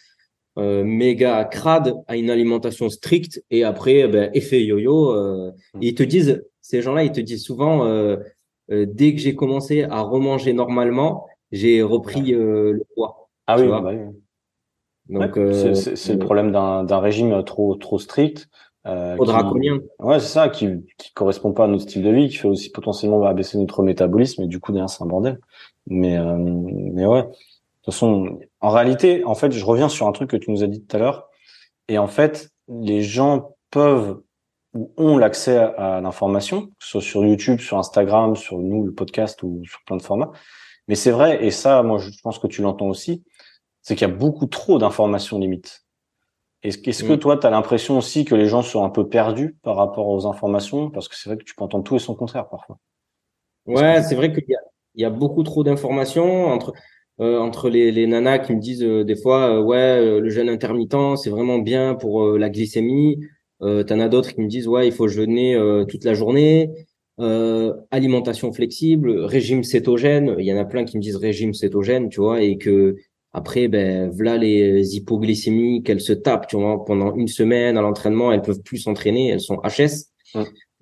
euh, 0.58 0.84
méga 0.84 1.44
crade 1.44 1.94
à 2.08 2.16
une 2.16 2.28
alimentation 2.28 2.90
stricte 2.90 3.42
et 3.50 3.64
après, 3.64 4.06
ben, 4.06 4.30
effet 4.34 4.62
yo-yo. 4.62 5.12
Euh, 5.12 5.50
mm. 5.74 5.78
Ils 5.80 5.94
te 5.94 6.02
disent, 6.02 6.44
ces 6.62 6.80
gens-là, 6.80 7.04
ils 7.04 7.12
te 7.12 7.20
disent 7.20 7.44
souvent, 7.44 7.84
euh, 7.84 8.16
euh, 8.70 8.86
dès 8.88 9.14
que 9.14 9.20
j'ai 9.20 9.34
commencé 9.34 9.82
à 9.82 10.00
remanger 10.00 10.52
normalement, 10.52 11.26
j'ai 11.50 11.82
repris 11.82 12.34
euh, 12.34 12.72
le 12.72 12.84
poids. 12.94 13.28
Ah 13.46 13.58
oui, 13.58 13.68
bah 13.68 13.92
Donc, 15.08 15.34
c'est 15.34 16.12
le 16.12 16.18
problème 16.18 16.52
d'un 16.52 16.98
régime 16.98 17.42
trop 17.44 17.74
trop 17.74 17.98
strict. 17.98 18.48
Euh, 18.86 19.14
trop 19.16 19.26
draconien. 19.26 19.78
Ouais, 19.98 20.18
c'est 20.18 20.28
ça, 20.28 20.48
qui 20.48 20.68
qui 20.96 21.12
correspond 21.12 21.52
pas 21.52 21.64
à 21.64 21.68
notre 21.68 21.82
style 21.82 22.02
de 22.02 22.10
vie, 22.10 22.28
qui 22.28 22.36
fait 22.36 22.48
aussi 22.48 22.70
potentiellement 22.70 23.22
abaisser 23.24 23.58
notre 23.58 23.82
métabolisme, 23.82 24.42
et 24.42 24.46
du 24.46 24.58
coup 24.60 24.72
derrière 24.72 24.88
c'est 24.88 25.02
un 25.02 25.06
bordel. 25.06 25.38
Mais 25.86 26.16
mais 26.38 27.04
ouais. 27.04 27.22
De 27.22 27.86
toute 27.86 27.94
façon, 27.94 28.38
en 28.60 28.70
réalité, 28.70 29.24
en 29.24 29.34
fait, 29.34 29.50
je 29.50 29.64
reviens 29.64 29.88
sur 29.88 30.06
un 30.06 30.12
truc 30.12 30.30
que 30.30 30.36
tu 30.36 30.52
nous 30.52 30.62
as 30.62 30.68
dit 30.68 30.84
tout 30.84 30.96
à 30.96 31.00
l'heure. 31.00 31.28
Et 31.88 31.98
en 31.98 32.06
fait, 32.06 32.50
les 32.68 33.02
gens 33.02 33.56
peuvent 33.72 34.22
ou 34.74 34.92
ont 34.96 35.18
l'accès 35.18 35.56
à, 35.56 36.00
l'information, 36.00 36.66
que 36.66 36.72
ce 36.78 36.88
soit 36.88 37.00
sur 37.00 37.24
YouTube, 37.24 37.60
sur 37.60 37.78
Instagram, 37.78 38.36
sur 38.36 38.58
nous, 38.58 38.84
le 38.84 38.92
podcast 38.92 39.42
ou 39.42 39.62
sur 39.64 39.80
plein 39.84 39.96
de 39.96 40.02
formats. 40.02 40.32
Mais 40.88 40.94
c'est 40.94 41.10
vrai, 41.10 41.44
et 41.44 41.50
ça, 41.50 41.82
moi, 41.82 41.98
je 41.98 42.10
pense 42.22 42.38
que 42.38 42.46
tu 42.46 42.62
l'entends 42.62 42.88
aussi, 42.88 43.22
c'est 43.82 43.94
qu'il 43.94 44.08
y 44.08 44.10
a 44.10 44.14
beaucoup 44.14 44.46
trop 44.46 44.78
d'informations 44.78 45.38
limites. 45.38 45.84
Est-ce 46.62 46.78
est 46.78 47.06
que 47.06 47.12
mm. 47.14 47.18
toi, 47.18 47.36
tu 47.36 47.46
as 47.46 47.50
l'impression 47.50 47.98
aussi 47.98 48.24
que 48.24 48.34
les 48.34 48.46
gens 48.46 48.62
sont 48.62 48.84
un 48.84 48.90
peu 48.90 49.08
perdus 49.08 49.56
par 49.62 49.76
rapport 49.76 50.08
aux 50.08 50.26
informations? 50.26 50.90
Parce 50.90 51.08
que 51.08 51.16
c'est 51.16 51.28
vrai 51.28 51.36
que 51.36 51.44
tu 51.44 51.54
peux 51.54 51.64
entendre 51.64 51.84
tout 51.84 51.96
et 51.96 51.98
son 51.98 52.14
contraire 52.14 52.48
parfois. 52.48 52.78
Ouais, 53.66 54.02
c'est 54.02 54.14
vrai 54.14 54.32
qu'il 54.32 54.44
y 54.48 54.54
a, 54.54 54.60
il 54.94 55.02
y 55.02 55.04
a 55.04 55.10
beaucoup 55.10 55.42
trop 55.42 55.64
d'informations 55.64 56.46
entre 56.46 56.72
euh, 57.20 57.38
entre 57.38 57.68
les, 57.68 57.92
les 57.92 58.06
nanas 58.06 58.38
qui 58.38 58.54
me 58.54 58.60
disent 58.60 58.82
euh, 58.82 59.04
des 59.04 59.16
fois 59.16 59.58
euh, 59.58 59.62
ouais 59.62 60.18
le 60.18 60.30
jeûne 60.30 60.48
intermittent 60.48 60.96
c'est 61.16 61.28
vraiment 61.28 61.58
bien 61.58 61.94
pour 61.94 62.38
la 62.38 62.48
glycémie 62.48 63.18
euh, 63.62 63.82
T'en 63.84 64.00
as 64.00 64.08
d'autres 64.08 64.34
qui 64.34 64.40
me 64.40 64.48
disent 64.48 64.68
ouais, 64.68 64.86
il 64.88 64.92
faut 64.92 65.08
jeûner 65.08 65.54
euh, 65.56 65.84
toute 65.84 66.04
la 66.04 66.14
journée. 66.14 66.70
euh, 67.20 67.74
alimentation 67.90 68.52
flexible, 68.52 69.10
régime 69.20 69.62
cétogène. 69.64 70.34
Il 70.38 70.44
y 70.46 70.52
en 70.52 70.56
a 70.58 70.64
plein 70.64 70.84
qui 70.84 70.96
me 70.96 71.02
disent 71.02 71.16
régime 71.16 71.54
cétogène, 71.54 72.08
tu 72.08 72.20
vois, 72.20 72.42
et 72.42 72.56
que 72.58 72.96
après, 73.32 73.68
ben, 73.68 74.10
voilà 74.10 74.36
les 74.38 74.96
hypoglycémies 74.96 75.82
qu'elles 75.82 76.00
se 76.00 76.12
tapent, 76.12 76.46
tu 76.48 76.56
vois, 76.56 76.84
pendant 76.84 77.14
une 77.14 77.28
semaine 77.28 77.76
à 77.78 77.82
l'entraînement, 77.82 78.32
elles 78.32 78.42
peuvent 78.42 78.62
plus 78.62 78.78
s'entraîner, 78.78 79.28
elles 79.28 79.40
sont 79.40 79.58
HS. 79.62 80.10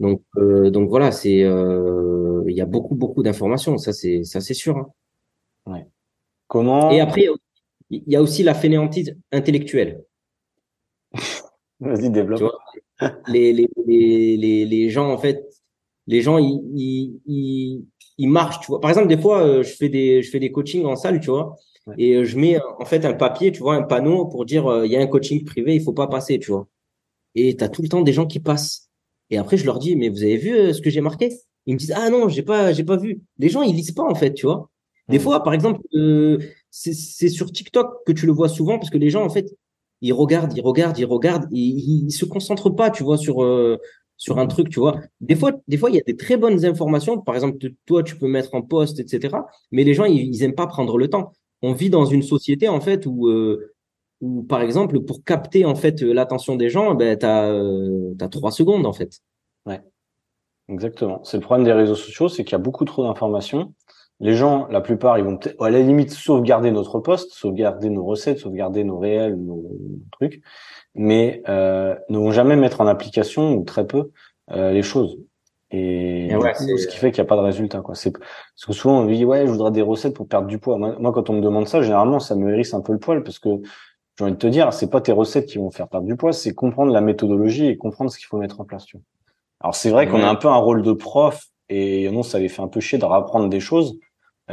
Donc, 0.01 0.23
euh, 0.37 0.71
donc 0.71 0.89
voilà, 0.89 1.13
c'est, 1.13 1.43
euh, 1.43 2.43
il 2.49 2.57
y 2.57 2.61
a 2.61 2.67
beaucoup, 2.67 2.95
beaucoup 2.95 3.23
d'informations. 3.23 3.77
Ça, 3.79 3.93
c'est, 3.93 4.25
ça, 4.25 4.41
c'est 4.41 4.55
sûr. 4.55 4.77
Hein. 4.79 4.89
Ouais. 5.67 5.87
Comment 6.49 6.91
Et 6.91 7.01
après, 7.01 7.27
il 7.91 8.03
y 8.07 8.17
a 8.17 8.23
aussi 8.23 8.43
la 8.43 8.55
fainéantise 8.55 9.17
intellectuelle. 9.31 10.03
Vas-y, 11.81 12.11
développe. 12.11 12.53
les, 13.29 13.53
les, 13.53 13.69
les, 13.87 14.67
les, 14.67 14.91
gens, 14.91 15.11
en 15.11 15.19
fait, 15.19 15.49
les 16.07 16.21
gens, 16.21 16.39
ils, 16.39 16.61
ils, 17.27 17.85
ils, 18.19 18.29
marchent, 18.29 18.61
tu 18.61 18.67
vois. 18.67 18.81
Par 18.81 18.91
exemple, 18.91 19.09
des 19.09 19.19
fois, 19.19 19.43
euh, 19.43 19.63
je 19.63 19.73
fais 19.75 19.89
des, 19.89 20.23
je 20.23 20.31
fais 20.31 20.41
des 20.41 20.53
coachings 20.53 20.85
en 20.85 20.97
salle, 20.97 21.21
tu 21.21 21.31
vois, 21.31 21.57
et 21.97 22.17
euh, 22.17 22.25
je 22.25 22.39
mets 22.39 22.59
en 22.79 22.85
fait 22.85 23.05
un 23.05 23.15
papier, 23.15 23.51
tu 23.51 23.61
vois, 23.61 23.75
un 23.75 23.83
panneau 23.83 24.27
pour 24.27 24.45
dire 24.45 24.67
euh, 24.67 24.87
il 24.87 24.93
y 24.93 24.97
a 24.97 25.01
un 25.01 25.07
coaching 25.07 25.45
privé, 25.45 25.75
il 25.75 25.83
faut 25.83 25.95
pas 25.95 26.07
passer, 26.07 26.39
tu 26.39 26.51
vois. 26.51 26.69
Et 27.35 27.57
tu 27.57 27.65
as 27.65 27.69
tout 27.69 27.83
le 27.83 27.89
temps 27.89 28.03
des 28.03 28.13
gens 28.13 28.27
qui 28.27 28.41
passent. 28.41 28.91
Et 29.31 29.39
après, 29.39 29.57
je 29.57 29.65
leur 29.65 29.79
dis, 29.79 29.97
mais 29.97 30.09
vous 30.09 30.23
avez 30.23 30.37
vu 30.37 30.75
ce 30.75 30.81
que 30.81 30.91
j'ai 30.91 31.01
marqué? 31.01 31.31
Ils 31.67 31.75
me 31.75 31.79
disent, 31.79 31.95
ah 31.97 32.11
non, 32.11 32.29
j'ai 32.29 32.43
pas, 32.43 32.73
j'ai 32.73 32.85
pas 32.85 32.97
vu. 32.97 33.21
Les 33.39 33.49
gens, 33.49 33.63
ils 33.63 33.75
lisent 33.75 33.93
pas 33.93 34.03
en 34.03 34.15
fait, 34.15 34.35
tu 34.35 34.47
vois. 34.47 34.71
Des 35.09 35.19
fois, 35.19 35.43
par 35.43 35.55
exemple, 35.55 35.81
c'est 36.71 37.29
sur 37.29 37.51
TikTok 37.51 38.05
que 38.07 38.13
tu 38.13 38.27
le 38.27 38.33
vois 38.33 38.49
souvent 38.49 38.79
parce 38.79 38.91
que 38.91 38.99
les 38.99 39.11
gens, 39.11 39.25
en 39.25 39.31
fait, 39.31 39.47
ils 40.01 40.13
regardent, 40.13 40.57
ils 40.57 40.63
regardent, 40.63 40.99
ils 40.99 41.05
regardent, 41.05 41.47
ils, 41.51 42.07
ils 42.07 42.11
se 42.13 42.25
concentrent 42.25 42.71
pas, 42.71 42.91
tu 42.91 43.03
vois, 43.03 43.19
sur 43.19 43.43
euh, 43.43 43.79
sur 44.17 44.39
un 44.39 44.47
truc, 44.47 44.69
tu 44.69 44.81
vois. 44.81 45.01
Des 45.21 45.35
fois, 45.35 45.53
des 45.67 45.79
fois, 45.79 45.91
il 45.91 45.97
y 45.97 45.99
a 45.99 46.03
des 46.07 46.17
très 46.17 46.37
bonnes 46.37 46.65
informations. 46.67 47.21
Par 47.21 47.35
exemple, 47.35 47.57
toi, 47.87 48.03
tu 48.03 48.17
peux 48.17 48.29
mettre 48.29 48.55
en 48.55 48.63
poste, 48.63 49.01
etc. 49.01 49.35
Mais 49.73 49.83
les 49.83 49.95
gens, 49.95 50.05
ils, 50.05 50.35
ils 50.35 50.43
aiment 50.43 50.55
pas 50.55 50.67
prendre 50.67 50.99
le 50.99 51.09
temps. 51.09 51.33
On 51.63 51.73
vit 51.73 51.91
dans 51.91 52.05
une 52.05 52.23
société 52.23 52.69
en 52.69 52.81
fait 52.81 53.07
où 53.07 53.29
euh, 53.29 53.75
où 54.21 54.43
par 54.43 54.61
exemple, 54.63 55.01
pour 55.01 55.25
capter 55.25 55.65
en 55.65 55.75
fait 55.75 56.03
l'attention 56.03 56.57
des 56.57 56.69
gens, 56.71 56.95
ben 56.95 57.17
t'as 57.17 57.47
euh, 57.51 58.15
as 58.21 58.29
trois 58.29 58.51
secondes 58.51 58.87
en 58.87 58.93
fait. 58.93 59.21
Ouais, 59.67 59.81
exactement. 60.69 61.25
C'est 61.25 61.39
le 61.39 61.43
problème 61.43 61.65
des 61.65 61.73
réseaux 61.73 61.95
sociaux, 61.95 62.29
c'est 62.29 62.45
qu'il 62.45 62.53
y 62.53 62.57
a 62.57 62.59
beaucoup 62.59 62.85
trop 62.85 63.05
d'informations 63.05 63.75
les 64.21 64.35
gens, 64.35 64.67
la 64.69 64.83
plupart, 64.83 65.19
ils 65.19 65.25
vont 65.25 65.39
à 65.61 65.71
la 65.71 65.81
limite 65.81 66.11
sauvegarder 66.11 66.71
notre 66.71 67.01
poste, 67.01 67.33
sauvegarder 67.33 67.89
nos 67.89 68.05
recettes, 68.05 68.39
sauvegarder 68.39 68.85
nos 68.85 68.99
réels, 68.99 69.35
nos, 69.35 69.63
trucs, 70.13 70.43
mais 70.95 71.43
euh, 71.49 71.97
ne 72.11 72.19
vont 72.19 72.31
jamais 72.31 72.57
mettre 72.57 72.83
en 72.83 72.87
application 72.87 73.55
ou 73.55 73.65
très 73.65 73.87
peu 73.87 74.11
euh, 74.53 74.73
les 74.73 74.83
choses. 74.83 75.19
Et, 75.73 76.29
ce 76.31 76.87
qui 76.89 76.97
fait 76.97 77.13
qu'il 77.13 77.23
n'y 77.23 77.27
a 77.27 77.29
pas 77.29 77.37
de 77.37 77.43
résultat. 77.43 77.81
Quoi. 77.81 77.95
C'est 77.95 78.11
parce 78.11 78.67
que 78.67 78.73
souvent 78.73 79.01
on 79.01 79.07
dit 79.07 79.25
ouais, 79.25 79.47
je 79.47 79.53
voudrais 79.53 79.71
des 79.71 79.83
recettes 79.83 80.15
pour 80.15 80.29
perdre 80.29 80.49
du 80.49 80.59
poids. 80.59 80.77
Moi, 80.77 81.13
quand 81.13 81.31
on 81.31 81.35
me 81.35 81.41
demande 81.41 81.69
ça, 81.69 81.81
généralement, 81.81 82.19
ça 82.19 82.35
me 82.35 82.53
hérisse 82.53 82.75
un 82.75 82.81
peu 82.81 82.93
le 82.93 82.99
poil 82.99 83.23
parce 83.23 83.39
que 83.39 83.49
j'ai 84.19 84.25
envie 84.25 84.33
de 84.33 84.39
te 84.39 84.49
dire, 84.49 84.73
c'est 84.73 84.91
pas 84.91 85.01
tes 85.01 85.13
recettes 85.13 85.47
qui 85.47 85.59
vont 85.59 85.71
faire 85.71 85.89
perdre 85.89 86.07
du 86.07 86.17
poids, 86.17 86.33
c'est 86.33 86.53
comprendre 86.55 86.93
la 86.93 87.01
méthodologie 87.01 87.69
et 87.69 87.77
comprendre 87.77 88.11
ce 88.11 88.19
qu'il 88.19 88.27
faut 88.27 88.37
mettre 88.37 88.61
en 88.61 88.65
place. 88.65 88.85
Tu 88.85 88.97
vois. 88.97 89.05
Alors 89.61 89.75
c'est 89.75 89.91
vrai 89.91 90.09
qu'on 90.09 90.23
a 90.23 90.29
un 90.29 90.35
peu 90.35 90.49
un 90.49 90.57
rôle 90.57 90.83
de 90.83 90.93
prof 90.93 91.47
et 91.69 92.11
non, 92.11 92.25
ça 92.25 92.39
les 92.39 92.49
fait 92.49 92.63
un 92.63 92.69
peu 92.69 92.81
chier 92.81 92.99
de 92.99 93.05
rapprendre 93.05 93.49
des 93.49 93.61
choses 93.61 93.99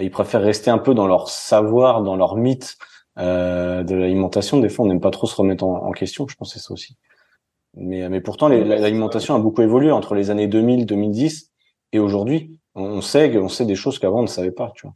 ils 0.01 0.11
préfèrent 0.11 0.41
rester 0.41 0.69
un 0.69 0.77
peu 0.77 0.93
dans 0.93 1.07
leur 1.07 1.29
savoir, 1.29 2.03
dans 2.03 2.15
leur 2.15 2.35
mythe 2.35 2.77
euh, 3.17 3.83
de 3.83 3.95
l'alimentation. 3.95 4.59
Des 4.59 4.69
fois, 4.69 4.85
on 4.85 4.87
n'aime 4.89 5.01
pas 5.01 5.11
trop 5.11 5.27
se 5.27 5.35
remettre 5.35 5.63
en, 5.63 5.91
question. 5.91 6.27
Je 6.27 6.35
pense 6.35 6.53
que 6.53 6.59
c'est 6.59 6.65
ça 6.65 6.73
aussi. 6.73 6.97
Mais, 7.75 8.07
mais 8.09 8.21
pourtant, 8.21 8.47
l'alimentation 8.47 9.35
a 9.35 9.39
beaucoup 9.39 9.61
évolué 9.61 9.91
entre 9.91 10.15
les 10.15 10.29
années 10.29 10.47
2000, 10.47 10.85
2010 10.85 11.51
et 11.93 11.99
aujourd'hui. 11.99 12.59
On 12.75 13.01
sait, 13.01 13.35
on 13.37 13.49
sait 13.49 13.65
des 13.65 13.75
choses 13.75 13.99
qu'avant 13.99 14.19
on 14.19 14.23
ne 14.23 14.27
savait 14.27 14.51
pas. 14.51 14.71
Tu 14.75 14.87
vois. 14.87 14.93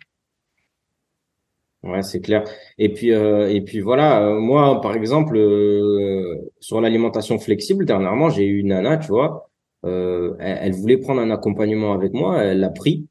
Ouais, 1.83 2.03
c'est 2.03 2.21
clair. 2.21 2.43
Et 2.77 2.93
puis, 2.93 3.11
euh, 3.11 3.49
et 3.49 3.61
puis 3.61 3.79
voilà, 3.79 4.21
euh, 4.21 4.39
moi, 4.39 4.81
par 4.81 4.93
exemple, 4.93 5.35
euh, 5.35 6.51
sur 6.59 6.79
l'alimentation 6.79 7.39
flexible, 7.39 7.85
dernièrement, 7.85 8.29
j'ai 8.29 8.45
eu 8.45 8.59
une 8.59 8.67
nana, 8.67 8.97
tu 8.97 9.07
vois, 9.07 9.49
elle, 9.83 10.35
elle, 10.39 10.73
voulait 10.73 10.97
prendre 10.97 11.21
un 11.21 11.31
accompagnement 11.31 11.93
avec 11.93 12.13
moi, 12.13 12.43
elle 12.43 12.59
l'a 12.59 12.69
pris. 12.69 13.07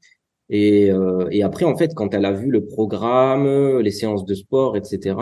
Et, 0.51 0.91
euh, 0.91 1.27
et 1.31 1.43
après, 1.43 1.65
en 1.65 1.75
fait, 1.75 1.95
quand 1.95 2.13
elle 2.13 2.25
a 2.25 2.31
vu 2.33 2.51
le 2.51 2.65
programme, 2.65 3.79
les 3.79 3.91
séances 3.91 4.25
de 4.25 4.35
sport, 4.35 4.77
etc. 4.77 5.15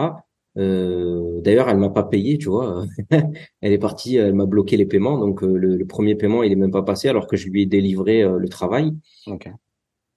Euh, 0.57 1.41
D'ailleurs, 1.41 1.69
elle 1.69 1.77
m'a 1.77 1.89
pas 1.89 2.03
payé, 2.03 2.37
tu 2.37 2.49
vois. 2.49 2.85
elle 3.61 3.71
est 3.71 3.77
partie, 3.77 4.17
elle 4.17 4.33
m'a 4.33 4.45
bloqué 4.45 4.77
les 4.77 4.85
paiements, 4.85 5.17
donc 5.17 5.43
euh, 5.43 5.55
le, 5.55 5.85
premier 5.85 6.15
paiement, 6.15 6.43
il 6.43 6.51
est 6.51 6.55
même 6.55 6.71
pas 6.71 6.83
passé 6.83 7.07
alors 7.07 7.27
que 7.27 7.37
je 7.37 7.47
lui 7.49 7.63
ai 7.63 7.65
délivré 7.65 8.21
euh, 8.23 8.37
le 8.37 8.49
travail. 8.49 8.91
Okay. 9.27 9.51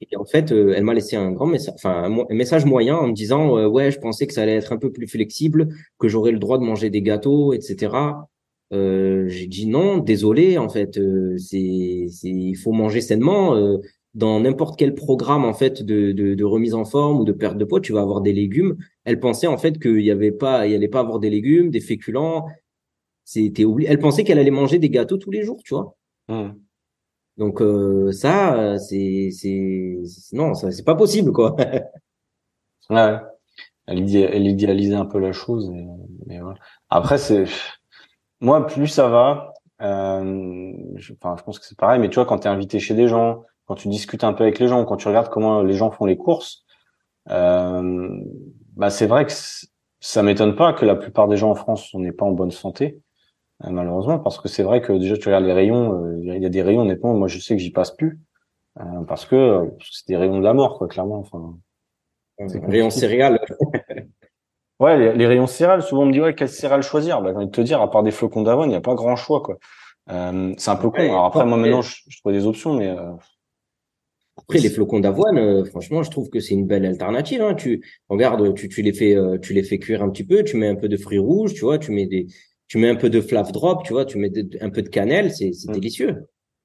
Et 0.00 0.16
en 0.16 0.24
fait, 0.24 0.50
euh, 0.50 0.74
elle 0.76 0.84
m'a 0.84 0.94
laissé 0.94 1.16
un 1.16 1.30
grand 1.30 1.46
message, 1.46 1.74
enfin 1.76 2.04
un, 2.04 2.34
message 2.34 2.64
moyen 2.64 2.96
en 2.96 3.08
me 3.08 3.12
disant 3.12 3.66
ouais, 3.68 3.92
je 3.92 4.00
pensais 4.00 4.26
que 4.26 4.32
ça 4.32 4.42
allait 4.42 4.56
être 4.56 4.72
un 4.72 4.78
peu 4.78 4.90
plus 4.90 5.06
flexible, 5.06 5.68
que 5.98 6.08
j'aurais 6.08 6.32
le 6.32 6.40
droit 6.40 6.58
de 6.58 6.64
manger 6.64 6.90
des 6.90 7.02
gâteaux, 7.02 7.52
etc. 7.52 7.92
J'ai 8.72 9.46
dit 9.46 9.66
non, 9.66 9.98
désolé, 9.98 10.58
en 10.58 10.68
fait, 10.68 10.98
c'est, 11.36 11.58
il 11.60 12.54
faut 12.56 12.72
manger 12.72 13.00
sainement 13.00 13.54
dans 14.14 14.40
n'importe 14.40 14.78
quel 14.78 14.94
programme 14.94 15.44
en 15.44 15.54
fait 15.54 15.82
de, 15.82 16.12
de, 16.12 16.34
de, 16.34 16.44
remise 16.44 16.74
en 16.74 16.84
forme 16.84 17.20
ou 17.20 17.24
de 17.24 17.32
perte 17.32 17.56
de 17.56 17.64
poids, 17.64 17.80
tu 17.80 17.92
vas 17.92 18.02
avoir 18.02 18.20
des 18.20 18.32
légumes. 18.32 18.76
Elle 19.04 19.20
pensait 19.20 19.46
en 19.46 19.56
fait 19.56 19.78
qu'il 19.80 20.00
y 20.00 20.10
avait 20.10 20.32
pas, 20.32 20.66
il 20.66 20.74
allait 20.74 20.88
pas 20.88 21.00
avoir 21.00 21.18
des 21.18 21.30
légumes, 21.30 21.70
des 21.70 21.80
féculents. 21.80 22.46
C'était 23.24 23.64
oublié. 23.64 23.88
Elle 23.90 23.98
pensait 23.98 24.24
qu'elle 24.24 24.38
allait 24.38 24.50
manger 24.50 24.78
des 24.78 24.90
gâteaux 24.90 25.16
tous 25.16 25.30
les 25.30 25.44
jours, 25.44 25.62
tu 25.64 25.74
vois. 25.74 25.96
Mmh. 26.28 26.50
Donc 27.38 27.62
euh, 27.62 28.12
ça, 28.12 28.78
c'est 28.78 29.30
c'est 29.32 30.02
non, 30.32 30.54
ça 30.54 30.70
c'est 30.70 30.84
pas 30.84 30.94
possible 30.94 31.32
quoi. 31.32 31.56
ouais. 32.90 33.16
Elle, 33.86 34.16
elle 34.16 34.46
idéalisait 34.46 34.94
un 34.94 35.06
peu 35.06 35.18
la 35.18 35.32
chose, 35.32 35.72
mais 36.26 36.40
voilà. 36.40 36.58
Après 36.90 37.18
c'est 37.18 37.44
moi 38.40 38.66
plus 38.66 38.88
ça 38.88 39.08
va. 39.08 39.54
Euh, 39.80 40.72
je, 40.96 41.14
enfin, 41.14 41.34
je 41.38 41.42
pense 41.42 41.58
que 41.58 41.66
c'est 41.66 41.78
pareil, 41.78 42.00
mais 42.00 42.08
tu 42.08 42.16
vois 42.16 42.26
quand 42.26 42.40
tu 42.40 42.46
es 42.46 42.50
invité 42.50 42.78
chez 42.78 42.94
des 42.94 43.08
gens, 43.08 43.42
quand 43.66 43.74
tu 43.74 43.88
discutes 43.88 44.24
un 44.24 44.32
peu 44.32 44.44
avec 44.44 44.58
les 44.58 44.68
gens, 44.68 44.84
quand 44.84 44.96
tu 44.96 45.08
regardes 45.08 45.28
comment 45.28 45.62
les 45.62 45.74
gens 45.74 45.90
font 45.90 46.04
les 46.04 46.16
courses, 46.16 46.64
euh, 47.30 48.08
bah 48.76 48.90
c'est 48.90 49.06
vrai 49.06 49.26
que 49.26 49.32
ça 50.00 50.22
m'étonne 50.22 50.56
pas 50.56 50.72
que 50.72 50.84
la 50.84 50.96
plupart 50.96 51.28
des 51.28 51.36
gens 51.36 51.50
en 51.50 51.54
France 51.54 51.94
n'est 51.94 52.12
pas 52.12 52.24
en 52.24 52.32
bonne 52.32 52.50
santé, 52.50 53.00
euh, 53.64 53.70
malheureusement, 53.70 54.18
parce 54.18 54.40
que 54.40 54.48
c'est 54.48 54.64
vrai 54.64 54.80
que 54.80 54.92
déjà 54.92 55.16
tu 55.16 55.28
regardes 55.28 55.44
les 55.44 55.52
rayons, 55.52 56.04
euh, 56.04 56.18
il 56.18 56.42
y 56.42 56.46
a 56.46 56.48
des 56.48 56.62
rayons 56.62 56.82
honnêtement, 56.82 57.14
moi 57.14 57.28
je 57.28 57.38
sais 57.38 57.54
que 57.54 57.62
j'y 57.62 57.70
passe 57.70 57.92
plus 57.92 58.18
euh, 58.80 59.04
parce 59.06 59.26
que 59.26 59.70
c'est 59.90 60.08
des 60.08 60.16
rayons 60.16 60.38
de 60.38 60.44
la 60.44 60.54
mort, 60.54 60.78
quoi, 60.78 60.88
clairement. 60.88 61.18
Enfin, 61.18 61.54
rayons 62.66 62.90
céréales. 62.90 63.40
ouais, 64.80 65.14
les, 65.14 65.26
rayons 65.26 65.46
céréales. 65.46 65.82
Souvent 65.82 66.02
on 66.02 66.06
me 66.06 66.12
dit 66.12 66.20
ouais 66.20 66.34
quelle 66.34 66.48
céréale 66.48 66.82
choisir? 66.82 67.22
Bah, 67.22 67.30
j'ai 67.30 67.36
envie 67.36 67.46
de 67.46 67.52
te 67.52 67.60
dire, 67.60 67.80
à 67.80 67.88
part 67.88 68.02
des 68.02 68.10
flocons 68.10 68.42
d'avoine, 68.42 68.70
il 68.70 68.72
n'y 68.72 68.76
a 68.76 68.80
pas 68.80 68.94
grand 68.94 69.14
choix, 69.14 69.40
quoi. 69.40 69.56
c'est 70.08 70.70
un 70.70 70.76
peu 70.76 70.90
con. 70.90 70.98
Alors 70.98 71.26
après, 71.26 71.44
moi 71.44 71.58
maintenant, 71.58 71.82
je, 71.82 71.94
je 72.08 72.18
trouve 72.18 72.32
des 72.32 72.46
options, 72.46 72.74
mais 72.74 72.92
après, 74.52 74.68
les 74.68 74.74
flocons 74.74 75.00
d'avoine, 75.00 75.38
euh, 75.38 75.64
franchement, 75.64 76.02
je 76.02 76.10
trouve 76.10 76.28
que 76.28 76.38
c'est 76.38 76.52
une 76.52 76.66
belle 76.66 76.84
alternative. 76.84 77.40
Hein. 77.40 77.54
Tu 77.54 77.82
regardes, 78.10 78.54
tu, 78.54 78.68
tu 78.68 78.82
les 78.82 78.92
fais, 78.92 79.16
euh, 79.16 79.38
tu 79.38 79.54
les 79.54 79.62
fais 79.62 79.78
cuire 79.78 80.02
un 80.02 80.10
petit 80.10 80.24
peu. 80.24 80.44
Tu 80.44 80.58
mets 80.58 80.68
un 80.68 80.74
peu 80.74 80.88
de 80.88 80.96
fruits 80.98 81.18
rouges, 81.18 81.54
tu 81.54 81.62
vois. 81.62 81.78
Tu 81.78 81.90
mets 81.90 82.06
des, 82.06 82.26
tu 82.68 82.76
mets 82.76 82.90
un 82.90 82.96
peu 82.96 83.08
de 83.08 83.22
flav 83.22 83.50
drop, 83.50 83.82
tu 83.82 83.94
vois. 83.94 84.04
Tu 84.04 84.18
mets 84.18 84.30
un 84.60 84.68
peu 84.68 84.82
de 84.82 84.90
cannelle, 84.90 85.32
c'est 85.32 85.52
mm. 85.66 85.72
délicieux. 85.72 86.16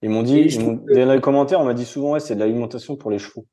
Ils 0.02 0.10
m'ont 0.10 0.22
dit, 0.22 0.58
dans 0.58 1.14
les 1.14 1.22
commentaires, 1.22 1.62
on 1.62 1.66
m'a 1.66 1.74
dit 1.74 1.86
souvent, 1.86 2.12
ouais, 2.12 2.20
c'est 2.20 2.36
de 2.36 2.40
l'alimentation 2.42 2.98
pour 2.98 3.10
les 3.10 3.20
chevaux. 3.20 3.48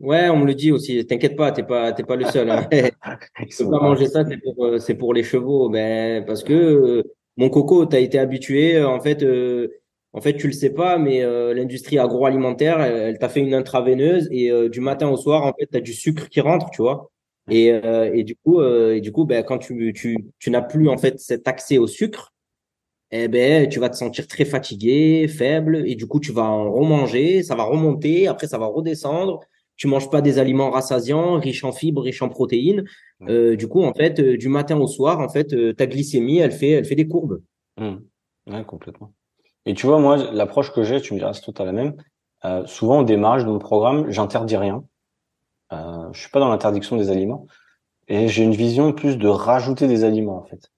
Ouais, 0.00 0.28
on 0.30 0.38
me 0.38 0.46
le 0.46 0.54
dit 0.54 0.72
aussi. 0.72 1.06
T'inquiète 1.06 1.36
pas, 1.36 1.52
t'es 1.52 1.62
pas, 1.62 1.92
t'es 1.92 2.02
pas 2.02 2.16
le 2.16 2.24
seul. 2.24 2.50
Hein. 2.50 2.66
tu 3.48 3.56
peux 3.58 3.70
pas 3.70 3.80
manger 3.80 4.08
ça, 4.08 4.24
c'est 4.24 4.38
pour, 4.38 4.64
euh, 4.64 4.78
c'est 4.78 4.94
pour 4.94 5.12
les 5.12 5.22
chevaux. 5.22 5.68
Ben, 5.68 6.24
parce 6.24 6.42
que 6.42 7.04
mon 7.36 7.50
coco, 7.50 7.84
t'as 7.84 8.00
été 8.00 8.18
habitué, 8.18 8.82
en 8.82 9.00
fait. 9.00 9.22
En 10.16 10.20
fait, 10.20 10.36
tu 10.36 10.46
le 10.46 10.52
sais 10.52 10.70
pas, 10.70 10.96
mais 10.96 11.22
euh, 11.22 11.52
l'industrie 11.54 11.98
agroalimentaire, 11.98 12.80
elle, 12.80 13.18
t'a 13.18 13.28
fait 13.28 13.40
une 13.40 13.52
intraveineuse 13.52 14.28
et 14.30 14.48
euh, 14.48 14.68
du 14.68 14.80
matin 14.80 15.08
au 15.08 15.16
soir, 15.16 15.42
en 15.42 15.52
fait, 15.58 15.66
tu 15.66 15.76
as 15.76 15.80
du 15.80 15.92
sucre 15.92 16.28
qui 16.28 16.40
rentre, 16.40 16.70
tu 16.70 16.82
vois. 16.82 17.10
Et, 17.50 17.72
euh, 17.72 18.14
et 18.14 18.22
du 18.22 18.36
coup, 18.36 18.62
et 18.62 19.00
du 19.00 19.10
coup, 19.10 19.24
ben, 19.24 19.42
quand 19.42 19.58
tu, 19.58 19.92
tu, 19.92 20.16
tu 20.38 20.50
n'as 20.50 20.62
plus 20.62 20.88
en 20.88 20.96
fait 20.96 21.18
cet 21.18 21.48
accès 21.48 21.78
au 21.78 21.88
sucre, 21.88 22.32
eh 23.10 23.26
ben, 23.26 23.68
tu 23.68 23.80
vas 23.80 23.90
te 23.90 23.96
sentir 23.96 24.28
très 24.28 24.44
fatigué, 24.44 25.26
faible, 25.26 25.82
et 25.84 25.96
du 25.96 26.06
coup, 26.06 26.20
tu 26.20 26.30
vas 26.30 26.44
en 26.44 26.72
remanger, 26.72 27.42
ça 27.42 27.56
va 27.56 27.64
remonter, 27.64 28.28
après, 28.28 28.46
ça 28.46 28.56
va 28.56 28.66
redescendre. 28.66 29.40
Tu 29.76 29.88
manges 29.88 30.10
pas 30.10 30.22
des 30.22 30.38
aliments 30.38 30.70
rassasiants, 30.70 31.40
riches 31.40 31.64
en 31.64 31.72
fibres, 31.72 32.02
riches 32.02 32.22
en 32.22 32.28
protéines. 32.28 32.84
du 33.20 33.66
coup, 33.68 33.82
en 33.82 33.92
fait, 33.92 34.20
du 34.20 34.48
matin 34.48 34.78
au 34.78 34.86
soir, 34.86 35.18
en 35.18 35.28
fait, 35.28 35.74
ta 35.74 35.86
glycémie, 35.86 36.38
elle 36.38 36.52
fait, 36.52 36.70
elle 36.70 36.84
fait 36.84 36.94
des 36.94 37.08
courbes. 37.08 37.42
Mmh. 37.78 37.96
Ouais, 38.46 38.64
complètement. 38.64 39.12
Et 39.66 39.74
tu 39.74 39.86
vois, 39.86 39.98
moi, 39.98 40.16
l'approche 40.16 40.72
que 40.72 40.82
j'ai, 40.82 41.00
tu 41.00 41.14
me 41.14 41.18
diras 41.18 41.32
si 41.32 41.40
toi 41.40 41.64
la 41.64 41.72
même. 41.72 41.94
Euh, 42.44 42.66
souvent 42.66 43.00
au 43.00 43.04
démarrage 43.04 43.44
de 43.44 43.50
mon 43.50 43.58
programme, 43.58 44.10
j'interdis 44.10 44.56
rien. 44.56 44.84
Euh, 45.72 46.12
je 46.12 46.20
suis 46.20 46.30
pas 46.30 46.40
dans 46.40 46.48
l'interdiction 46.48 46.96
des 46.96 47.10
aliments 47.10 47.46
et 48.06 48.28
j'ai 48.28 48.44
une 48.44 48.54
vision 48.54 48.92
plus 48.92 49.16
de 49.16 49.28
rajouter 49.28 49.88
des 49.88 50.04
aliments 50.04 50.36
en 50.36 50.44
fait. 50.44 50.70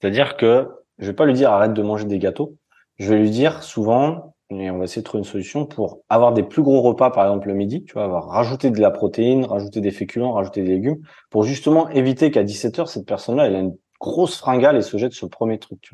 C'est-à-dire 0.00 0.36
que 0.36 0.68
je 0.98 1.06
vais 1.06 1.14
pas 1.14 1.24
lui 1.24 1.32
dire 1.32 1.50
arrête 1.50 1.72
de 1.72 1.82
manger 1.82 2.04
des 2.04 2.18
gâteaux. 2.18 2.56
Je 2.98 3.08
vais 3.08 3.18
lui 3.18 3.30
dire 3.30 3.62
souvent 3.62 4.34
et 4.50 4.70
on 4.70 4.78
va 4.78 4.84
essayer 4.84 5.00
de 5.00 5.06
trouver 5.06 5.20
une 5.20 5.28
solution 5.28 5.64
pour 5.64 6.00
avoir 6.10 6.32
des 6.32 6.42
plus 6.42 6.62
gros 6.62 6.82
repas, 6.82 7.10
par 7.10 7.24
exemple 7.24 7.48
le 7.48 7.54
midi, 7.54 7.84
tu 7.84 7.94
vois, 7.94 8.04
avoir 8.04 8.26
rajouté 8.26 8.70
de 8.70 8.80
la 8.80 8.90
protéine, 8.90 9.46
rajouter 9.46 9.80
des 9.80 9.90
féculents, 9.90 10.32
rajouter 10.32 10.62
des 10.62 10.74
légumes, 10.74 10.98
pour 11.30 11.44
justement 11.44 11.88
éviter 11.88 12.30
qu'à 12.30 12.44
17 12.44 12.78
heures, 12.78 12.88
cette 12.88 13.06
personne-là, 13.06 13.46
elle 13.46 13.56
a 13.56 13.60
une 13.60 13.76
grosse 13.98 14.36
fringale 14.36 14.76
et 14.76 14.82
se 14.82 14.96
jette 14.98 15.12
sur 15.14 15.30
premier 15.30 15.58
truc. 15.58 15.92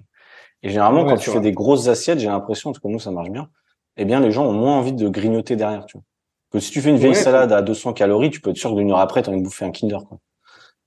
Et 0.63 0.69
généralement, 0.69 1.05
quand 1.05 1.17
tu 1.17 1.31
fais 1.31 1.41
des 1.41 1.53
grosses 1.53 1.89
assiettes, 1.89 2.19
j'ai 2.19 2.29
l'impression, 2.29 2.71
parce 2.71 2.83
que 2.83 2.89
nous, 2.89 2.99
ça 2.99 3.11
marche 3.11 3.31
bien, 3.31 3.49
eh 3.97 4.05
bien, 4.05 4.21
les 4.21 4.31
gens 4.31 4.47
ont 4.47 4.53
moins 4.53 4.77
envie 4.77 4.93
de 4.93 5.09
grignoter 5.09 5.57
derrière, 5.57 5.87
tu 5.87 5.97
vois. 5.97 6.05
Que 6.51 6.59
si 6.59 6.71
tu 6.71 6.81
fais 6.81 6.91
une 6.91 6.97
vieille 6.97 7.15
salade 7.15 7.53
à 7.53 7.63
200 7.63 7.93
calories, 7.93 8.31
tu 8.31 8.41
peux 8.41 8.51
être 8.51 8.57
sûr 8.57 8.71
que 8.71 8.77
d'une 8.77 8.91
heure 8.91 8.99
après, 8.99 9.23
tu 9.23 9.31
as 9.31 9.33
envie 9.33 9.41
de 9.41 9.47
bouffer 9.47 9.65
un 9.65 9.71
Kinder, 9.71 9.99
quoi. 10.09 10.19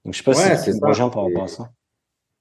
Donc, 0.03 0.13
je 0.13 0.17
sais 0.17 0.23
pas 0.23 0.33
si 0.33 0.71
c'est 0.71 0.83
rejoint 0.83 1.09
par 1.09 1.23
rapport 1.23 1.43
à 1.43 1.47
ça. 1.47 1.69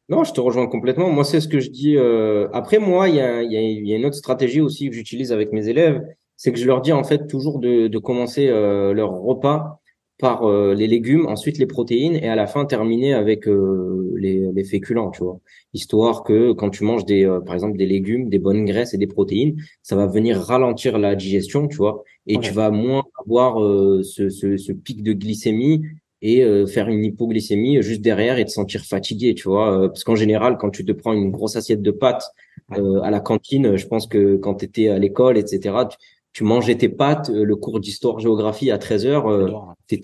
Non, 0.09 0.25
je 0.25 0.33
te 0.33 0.41
rejoins 0.41 0.67
complètement. 0.67 1.09
Moi, 1.11 1.25
c'est 1.25 1.41
ce 1.41 1.47
que 1.47 1.61
je 1.61 1.71
dis. 1.71 1.97
Euh... 1.97 2.49
Après, 2.53 2.79
moi, 2.79 3.09
il 3.09 3.15
y 3.15 3.21
a, 3.21 3.43
y, 3.43 3.57
a, 3.57 3.61
y 3.61 3.93
a, 3.93 3.97
une 3.97 4.05
autre 4.05 4.17
stratégie 4.17 4.61
aussi 4.61 4.89
que 4.89 4.95
j'utilise 4.95 5.33
avec 5.33 5.53
mes 5.53 5.69
élèves, 5.69 6.03
c'est 6.37 6.53
que 6.53 6.59
je 6.59 6.67
leur 6.67 6.81
dis 6.81 6.93
en 6.93 7.05
fait 7.05 7.29
toujours 7.29 7.61
de, 7.61 7.87
de 7.87 7.99
commencer 7.99 8.49
euh, 8.49 8.93
leur 8.93 9.13
repas 9.13 9.81
par 10.23 10.45
euh, 10.45 10.73
les 10.73 10.87
légumes, 10.87 11.27
ensuite 11.27 11.59
les 11.59 11.67
protéines 11.67 12.15
et 12.15 12.29
à 12.29 12.37
la 12.37 12.47
fin 12.47 12.65
terminer 12.65 13.13
avec 13.13 13.49
euh, 13.49 14.15
les, 14.17 14.53
les, 14.55 14.63
féculents, 14.63 15.11
tu 15.11 15.25
vois. 15.25 15.41
Histoire 15.75 16.23
que 16.23 16.53
quand 16.53 16.71
tu 16.71 16.85
manges 16.85 17.05
des, 17.05 17.25
euh, 17.25 17.41
par 17.41 17.55
exemple, 17.57 17.77
des 17.77 17.87
légumes, 17.87 18.29
des 18.29 18.39
bonnes 18.39 18.65
graisses 18.65 18.95
et 18.95 18.99
des 18.99 19.09
protéines, 19.09 19.57
ça 19.83 19.97
va 19.97 20.07
venir 20.07 20.39
ralentir 20.39 20.97
la 20.97 21.17
digestion, 21.17 21.67
tu 21.67 21.77
vois, 21.77 22.05
et 22.29 22.39
tu 22.39 22.53
vas 22.53 22.71
moins 22.71 23.03
avoir 23.27 23.59
ce, 24.05 24.29
ce, 24.31 24.57
ce, 24.57 24.73
pic 24.73 25.03
de 25.03 25.13
glycémie 25.13 25.83
et 26.25 26.45
faire 26.69 26.89
une 26.89 27.05
hypoglycémie 27.05 27.83
juste 27.83 28.01
derrière 28.01 28.39
et 28.39 28.45
te 28.45 28.51
sentir 28.51 28.85
fatigué, 28.85 29.35
tu 29.35 29.49
vois. 29.49 29.89
parce 29.89 30.05
qu'en 30.05 30.15
général, 30.15 30.57
quand 30.57 30.71
tu 30.71 30.85
te 30.85 30.93
prends 30.93 31.15
une 31.15 31.33
grosse 31.33 31.57
assiette 31.57 31.83
de 31.83 31.91
pâtes 31.91 32.31
à 32.71 33.11
la 33.11 33.19
cantine, 33.19 33.77
je 33.77 33.87
pense 33.89 34.07
que 34.07 34.37
quand 34.37 34.55
tu 34.55 34.67
étais 34.67 34.87
à 34.87 35.01
l'école, 35.01 35.37
etc., 35.37 35.75
tu 35.91 35.97
mangeais 36.41 36.77
tes 36.77 36.89
pâtes, 36.89 37.31
euh, 37.31 37.45
le 37.45 37.57
cours 37.57 37.79
d'histoire-géographie 37.79 38.71
à 38.71 38.79
13 38.79 39.07
heures, 39.07 39.31
euh, 39.31 39.49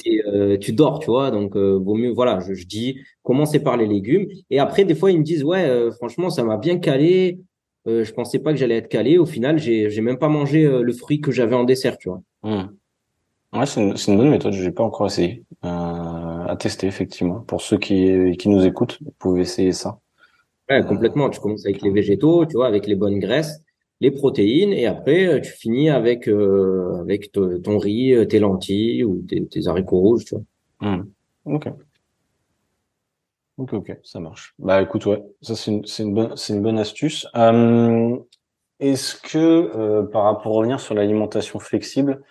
euh, 0.06 0.58
tu 0.58 0.72
dors, 0.72 0.98
tu 0.98 1.06
vois. 1.06 1.30
Donc, 1.30 1.56
vaut 1.56 1.94
mieux, 1.94 2.10
voilà, 2.10 2.38
je, 2.40 2.54
je, 2.54 2.66
dis, 2.66 3.00
commencez 3.22 3.60
par 3.60 3.76
les 3.76 3.86
légumes. 3.86 4.26
Et 4.50 4.58
après, 4.58 4.84
des 4.84 4.94
fois, 4.94 5.10
ils 5.10 5.18
me 5.18 5.24
disent, 5.24 5.44
ouais, 5.44 5.90
franchement, 5.92 6.30
ça 6.30 6.44
m'a 6.44 6.58
bien 6.58 6.78
calé. 6.78 7.40
je 7.86 8.12
pensais 8.12 8.38
pas 8.38 8.52
que 8.52 8.58
j'allais 8.58 8.76
être 8.76 8.88
calé. 8.88 9.16
Au 9.16 9.26
final, 9.26 9.58
j'ai, 9.58 9.88
j'ai 9.88 10.02
même 10.02 10.18
pas 10.18 10.28
mangé 10.28 10.68
le 10.68 10.92
fruit 10.92 11.20
que 11.20 11.32
j'avais 11.32 11.54
en 11.56 11.64
dessert, 11.64 11.96
tu 11.96 12.10
vois. 12.10 12.20
Mmh. 12.42 12.68
Ouais, 13.54 13.64
c'est 13.64 13.80
une, 13.80 13.94
une, 14.06 14.16
bonne 14.18 14.30
méthode. 14.30 14.52
Je 14.52 14.62
n'ai 14.62 14.70
pas 14.70 14.84
encore 14.84 15.06
essayé 15.06 15.44
à 15.62 16.54
tester, 16.58 16.86
effectivement. 16.86 17.40
Pour 17.40 17.62
ceux 17.62 17.78
qui, 17.78 18.36
qui 18.36 18.50
nous 18.50 18.66
écoutent, 18.66 18.98
vous 19.02 19.14
pouvez 19.18 19.40
essayer 19.40 19.72
ça. 19.72 19.98
Ouais, 20.68 20.84
complètement. 20.84 21.30
Tu 21.30 21.40
commences 21.40 21.64
avec 21.64 21.80
les 21.80 21.90
végétaux, 21.90 22.44
tu 22.44 22.56
vois, 22.56 22.66
avec 22.66 22.86
les 22.86 22.94
bonnes 22.94 23.18
graisses 23.18 23.62
les 24.00 24.10
protéines 24.10 24.72
et 24.72 24.86
après 24.86 25.26
euh, 25.26 25.40
tu 25.40 25.50
finis 25.50 25.90
avec 25.90 26.28
euh, 26.28 27.00
avec 27.00 27.32
ton 27.32 27.78
riz, 27.78 28.12
euh, 28.14 28.24
tes 28.24 28.38
lentilles 28.38 29.04
ou 29.04 29.22
tes, 29.22 29.66
haricots 29.66 29.98
rouges, 29.98 30.24
tu 30.24 30.36
vois. 30.36 30.44
Mmh. 30.80 31.10
Ok. 31.46 31.68
Ok, 33.56 33.72
ok, 33.72 33.98
ça 34.04 34.20
marche. 34.20 34.54
Bah 34.60 34.80
écoute, 34.80 35.04
ouais, 35.06 35.20
ça 35.42 35.56
c'est 35.56 35.72
une, 35.72 35.82
une 35.98 36.14
bonne, 36.14 36.36
c'est 36.36 36.52
une 36.54 36.62
bonne 36.62 36.78
astuce. 36.78 37.26
Euh, 37.34 38.16
est-ce 38.78 39.16
que 39.16 39.38
euh, 39.38 40.04
par 40.04 40.22
rapport 40.24 40.52
revenir 40.52 40.78
sur 40.78 40.94
l'alimentation 40.94 41.58
flexible, 41.58 42.22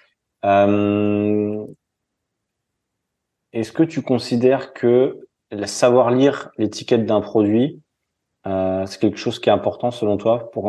est-ce 3.51 3.71
que 3.73 3.84
tu 3.84 4.01
considères 4.01 4.71
que 4.71 5.27
savoir 5.65 6.12
lire 6.12 6.49
l'étiquette 6.58 7.06
d'un 7.06 7.19
produit 7.19 7.82
euh, 8.47 8.86
c'est 8.86 8.99
quelque 8.99 9.17
chose 9.17 9.39
qui 9.39 9.49
est 9.49 9.51
important 9.51 9.91
selon 9.91 10.17
toi 10.17 10.49
pour 10.51 10.63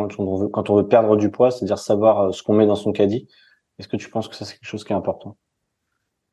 quand 0.51 0.69
on 0.69 0.75
veut, 0.75 0.87
perdre 0.87 1.15
du 1.15 1.31
poids, 1.31 1.51
c'est-à-dire 1.51 1.77
savoir 1.77 2.21
euh, 2.21 2.31
ce 2.31 2.43
qu'on 2.43 2.53
met 2.53 2.65
dans 2.65 2.75
son 2.75 2.91
caddie. 2.91 3.27
Est-ce 3.77 3.87
que 3.87 3.95
tu 3.95 4.09
penses 4.09 4.27
que 4.27 4.35
ça 4.35 4.43
c'est 4.43 4.55
quelque 4.55 4.67
chose 4.67 4.83
qui 4.83 4.91
est 4.91 4.95
important? 4.95 5.37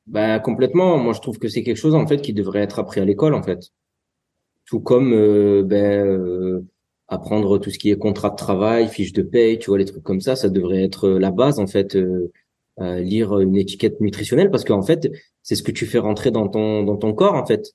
Bah 0.07 0.41
complètement. 0.41 0.99
Moi 0.99 1.13
je 1.13 1.21
trouve 1.21 1.39
que 1.39 1.49
c'est 1.49 1.63
quelque 1.63 1.77
chose 1.77 1.95
en 1.95 2.07
fait 2.07 2.21
qui 2.21 2.33
devrait 2.33 2.63
être 2.63 2.79
appris 2.79 3.01
à 3.01 3.05
l'école 3.05 3.35
en 3.35 3.43
fait. 3.43 3.71
Tout 4.65 4.81
comme 4.81 5.13
euh, 5.13 5.63
ben, 5.65 6.67
apprendre 7.07 7.59
tout 7.59 7.71
ce 7.71 7.79
qui 7.79 7.91
est 7.91 7.99
contrat 7.99 8.31
de 8.31 8.37
travail, 8.37 8.89
fiche 8.89 9.13
de 9.13 9.23
paye, 9.23 9.59
tu 9.59 9.71
vois 9.71 9.79
les 9.79 9.85
trucs 9.85 10.03
comme 10.03 10.21
ça, 10.21 10.35
ça 10.35 10.49
devrait 10.49 10.83
être 10.83 11.09
la 11.09 11.31
base 11.31 11.61
en 11.61 11.67
fait. 11.67 11.97
lire 12.79 13.39
une 13.41 13.57
étiquette 13.57 14.01
nutritionnelle 14.01 14.51
parce 14.51 14.65
qu'en 14.65 14.83
fait 14.83 15.09
c'est 15.43 15.55
ce 15.55 15.63
que 15.63 15.73
tu 15.73 15.87
fais 15.87 15.99
rentrer 15.99 16.31
dans 16.31 16.49
ton 16.49 16.83
dans 16.83 16.97
ton 16.97 17.15
corps 17.15 17.35
en 17.35 17.47
fait 17.47 17.73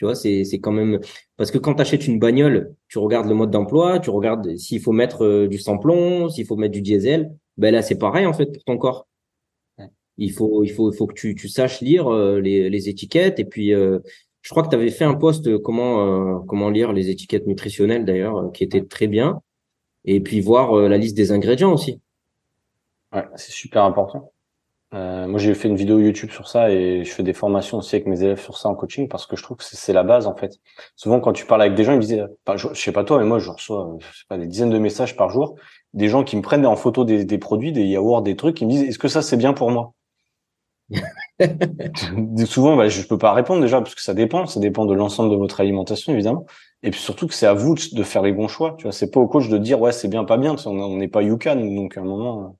tu 0.00 0.06
vois, 0.06 0.14
c'est 0.14 0.44
c'est 0.44 0.60
quand 0.60 0.72
même 0.72 0.98
parce 1.36 1.50
que 1.50 1.58
quand 1.58 1.74
tu 1.74 1.82
achètes 1.82 2.06
une 2.06 2.18
bagnole, 2.18 2.74
tu 2.88 2.98
regardes 2.98 3.28
le 3.28 3.34
mode 3.34 3.50
d'emploi, 3.50 3.98
tu 3.98 4.08
regardes 4.08 4.56
s'il 4.56 4.80
faut 4.80 4.92
mettre 4.92 5.26
euh, 5.26 5.46
du 5.46 5.58
sans-plomb, 5.58 6.30
s'il 6.30 6.46
faut 6.46 6.56
mettre 6.56 6.72
du 6.72 6.80
diesel. 6.80 7.30
Ben 7.58 7.70
là, 7.70 7.82
c'est 7.82 7.98
pareil 7.98 8.24
en 8.24 8.32
fait 8.32 8.46
pour 8.46 8.64
ton 8.64 8.78
corps. 8.78 9.06
Il 10.16 10.32
faut 10.32 10.64
il 10.64 10.70
faut 10.70 10.90
il 10.90 10.96
faut 10.96 11.06
que 11.06 11.12
tu 11.12 11.34
tu 11.34 11.50
saches 11.50 11.82
lire 11.82 12.08
euh, 12.10 12.40
les 12.40 12.70
les 12.70 12.88
étiquettes 12.88 13.38
et 13.40 13.44
puis 13.44 13.74
euh, 13.74 13.98
je 14.40 14.48
crois 14.48 14.62
que 14.62 14.70
tu 14.70 14.74
avais 14.74 14.90
fait 14.90 15.04
un 15.04 15.14
post 15.14 15.58
comment 15.58 16.40
comment 16.46 16.70
lire 16.70 16.94
les 16.94 17.10
étiquettes 17.10 17.46
nutritionnelles 17.46 18.06
d'ailleurs 18.06 18.50
qui 18.52 18.64
était 18.64 18.82
très 18.86 19.06
bien 19.06 19.42
et 20.06 20.20
puis 20.20 20.40
voir 20.40 20.74
la 20.74 20.96
liste 20.96 21.14
des 21.14 21.30
ingrédients 21.30 21.74
aussi. 21.74 22.00
Ouais, 23.12 23.26
c'est 23.36 23.52
super 23.52 23.84
important. 23.84 24.32
Euh, 24.92 25.28
moi, 25.28 25.38
j'ai 25.38 25.54
fait 25.54 25.68
une 25.68 25.76
vidéo 25.76 26.00
YouTube 26.00 26.30
sur 26.30 26.48
ça 26.48 26.70
et 26.70 27.04
je 27.04 27.10
fais 27.12 27.22
des 27.22 27.32
formations 27.32 27.78
aussi 27.78 27.94
avec 27.94 28.06
mes 28.06 28.22
élèves 28.22 28.40
sur 28.40 28.58
ça 28.58 28.68
en 28.68 28.74
coaching 28.74 29.08
parce 29.08 29.26
que 29.26 29.36
je 29.36 29.42
trouve 29.42 29.56
que 29.56 29.64
c'est 29.64 29.92
la 29.92 30.02
base 30.02 30.26
en 30.26 30.34
fait. 30.34 30.58
Souvent, 30.96 31.20
quand 31.20 31.32
tu 31.32 31.46
parles 31.46 31.62
avec 31.62 31.74
des 31.74 31.84
gens, 31.84 31.92
ils 31.92 31.98
me 31.98 32.02
disent, 32.02 32.26
je, 32.56 32.74
sais 32.74 32.92
pas 32.92 33.04
toi, 33.04 33.18
mais 33.18 33.24
moi, 33.24 33.38
je 33.38 33.50
reçois, 33.50 33.96
je 34.00 34.06
sais 34.06 34.24
pas, 34.28 34.36
des 34.36 34.46
dizaines 34.46 34.70
de 34.70 34.78
messages 34.78 35.16
par 35.16 35.30
jour, 35.30 35.54
des 35.94 36.08
gens 36.08 36.24
qui 36.24 36.36
me 36.36 36.42
prennent 36.42 36.66
en 36.66 36.76
photo 36.76 37.04
des, 37.04 37.24
des 37.24 37.38
produits, 37.38 37.72
des 37.72 37.84
yaourts, 37.84 38.22
des 38.22 38.34
trucs, 38.36 38.56
qui 38.56 38.66
me 38.66 38.70
disent, 38.70 38.82
est-ce 38.82 38.98
que 38.98 39.08
ça 39.08 39.22
c'est 39.22 39.36
bien 39.36 39.52
pour 39.52 39.70
moi? 39.70 39.94
Souvent, 42.46 42.76
bah, 42.76 42.88
je 42.88 43.02
peux 43.02 43.18
pas 43.18 43.32
répondre 43.32 43.62
déjà 43.62 43.80
parce 43.80 43.94
que 43.94 44.02
ça 44.02 44.14
dépend, 44.14 44.46
ça 44.46 44.60
dépend 44.60 44.86
de 44.86 44.94
l'ensemble 44.94 45.30
de 45.30 45.36
votre 45.36 45.60
alimentation 45.60 46.12
évidemment, 46.12 46.46
et 46.82 46.90
puis 46.90 47.00
surtout 47.00 47.26
que 47.26 47.34
c'est 47.34 47.46
à 47.46 47.54
vous 47.54 47.74
de 47.74 48.02
faire 48.02 48.22
les 48.22 48.32
bons 48.32 48.48
choix. 48.48 48.74
Tu 48.78 48.84
vois, 48.84 48.92
c'est 48.92 49.10
pas 49.10 49.20
au 49.20 49.28
coach 49.28 49.48
de 49.48 49.58
dire 49.58 49.80
ouais 49.80 49.92
c'est 49.92 50.08
bien, 50.08 50.24
pas 50.24 50.36
bien. 50.36 50.56
On 50.66 50.96
n'est 50.96 51.08
pas 51.08 51.22
Yuka, 51.22 51.54
donc 51.54 51.96
à 51.96 52.00
un 52.00 52.04
moment 52.04 52.56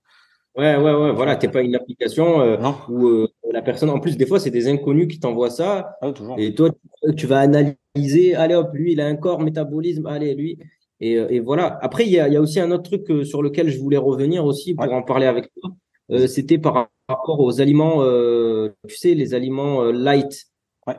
Ouais, 0.56 0.76
ouais, 0.76 0.92
ouais, 0.92 1.12
voilà, 1.12 1.36
t'es 1.36 1.48
pas 1.48 1.62
une 1.62 1.76
application 1.76 2.40
euh, 2.40 2.56
où 2.88 3.06
euh, 3.06 3.28
la 3.52 3.62
personne, 3.62 3.88
en 3.88 4.00
plus, 4.00 4.16
des 4.16 4.26
fois, 4.26 4.40
c'est 4.40 4.50
des 4.50 4.66
inconnus 4.68 5.06
qui 5.06 5.20
t'envoient 5.20 5.50
ça. 5.50 5.96
Ah, 6.02 6.12
et 6.38 6.54
toi, 6.54 6.70
tu 7.16 7.26
vas 7.28 7.38
analyser, 7.40 8.34
allez 8.34 8.56
hop, 8.56 8.70
lui, 8.72 8.92
il 8.92 9.00
a 9.00 9.06
un 9.06 9.14
corps, 9.14 9.40
métabolisme, 9.40 10.06
allez, 10.06 10.34
lui. 10.34 10.58
Et, 10.98 11.16
euh, 11.18 11.28
et 11.30 11.38
voilà. 11.38 11.78
Après, 11.82 12.04
il 12.04 12.10
y 12.10 12.18
a, 12.18 12.28
y 12.28 12.36
a, 12.36 12.40
aussi 12.40 12.58
un 12.58 12.72
autre 12.72 12.82
truc 12.82 13.08
euh, 13.10 13.24
sur 13.24 13.42
lequel 13.42 13.70
je 13.70 13.78
voulais 13.78 13.96
revenir 13.96 14.44
aussi 14.44 14.74
pour 14.74 14.92
en 14.92 15.02
parler 15.02 15.26
avec 15.26 15.52
toi. 15.54 15.70
Euh, 16.10 16.26
C'était 16.26 16.58
par 16.58 16.88
rapport 17.08 17.40
aux 17.40 17.60
aliments, 17.60 18.04
tu 18.88 18.96
sais, 18.96 19.14
les 19.14 19.34
aliments 19.34 19.84
light. 19.84 20.46
Ouais. 20.88 20.96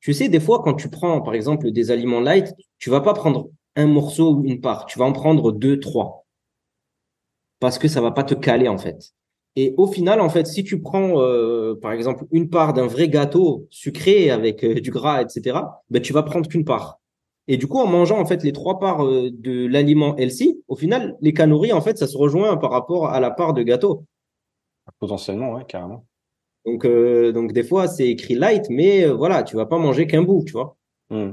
Tu 0.00 0.14
sais, 0.14 0.30
des 0.30 0.40
fois, 0.40 0.62
quand 0.62 0.74
tu 0.74 0.88
prends, 0.88 1.20
par 1.20 1.34
exemple, 1.34 1.70
des 1.70 1.90
aliments 1.90 2.20
light, 2.20 2.54
tu 2.78 2.88
vas 2.88 3.02
pas 3.02 3.12
prendre 3.12 3.50
un 3.76 3.86
morceau 3.86 4.34
ou 4.34 4.44
une 4.44 4.62
part, 4.62 4.86
tu 4.86 4.98
vas 4.98 5.04
en 5.04 5.12
prendre 5.12 5.52
deux, 5.52 5.78
trois 5.78 6.24
parce 7.60 7.78
que 7.78 7.88
ça 7.88 8.00
va 8.00 8.10
pas 8.10 8.24
te 8.24 8.34
caler 8.34 8.68
en 8.68 8.78
fait. 8.78 9.12
Et 9.56 9.74
au 9.76 9.86
final, 9.86 10.20
en 10.20 10.28
fait, 10.28 10.46
si 10.46 10.62
tu 10.62 10.80
prends 10.80 11.20
euh, 11.20 11.74
par 11.74 11.92
exemple 11.92 12.26
une 12.30 12.48
part 12.48 12.74
d'un 12.74 12.86
vrai 12.86 13.08
gâteau 13.08 13.66
sucré 13.70 14.30
avec 14.30 14.64
euh, 14.64 14.80
du 14.80 14.90
gras, 14.90 15.20
etc., 15.20 15.58
ben 15.90 16.00
tu 16.00 16.12
vas 16.12 16.22
prendre 16.22 16.48
qu'une 16.48 16.64
part. 16.64 17.00
Et 17.48 17.56
du 17.56 17.66
coup, 17.66 17.78
en 17.78 17.86
mangeant 17.86 18.20
en 18.20 18.26
fait 18.26 18.44
les 18.44 18.52
trois 18.52 18.78
parts 18.78 19.04
euh, 19.04 19.30
de 19.32 19.66
l'aliment 19.66 20.16
healthy, 20.16 20.62
au 20.68 20.76
final, 20.76 21.16
les 21.20 21.32
calories 21.32 21.72
en 21.72 21.80
fait, 21.80 21.98
ça 21.98 22.06
se 22.06 22.16
rejoint 22.16 22.56
par 22.56 22.70
rapport 22.70 23.08
à 23.08 23.20
la 23.20 23.30
part 23.30 23.52
de 23.52 23.62
gâteau. 23.62 24.04
Potentiellement, 25.00 25.54
ouais, 25.54 25.64
carrément. 25.66 26.06
Donc, 26.64 26.86
donc 26.86 27.52
des 27.52 27.62
fois, 27.64 27.88
c'est 27.88 28.08
écrit 28.08 28.34
light, 28.34 28.66
mais 28.68 29.06
voilà, 29.06 29.42
tu 29.42 29.56
vas 29.56 29.66
pas 29.66 29.78
manger 29.78 30.06
qu'un 30.06 30.22
bout, 30.22 30.44
tu 30.46 30.52
vois. 30.52 30.76
Hmm. 31.10 31.32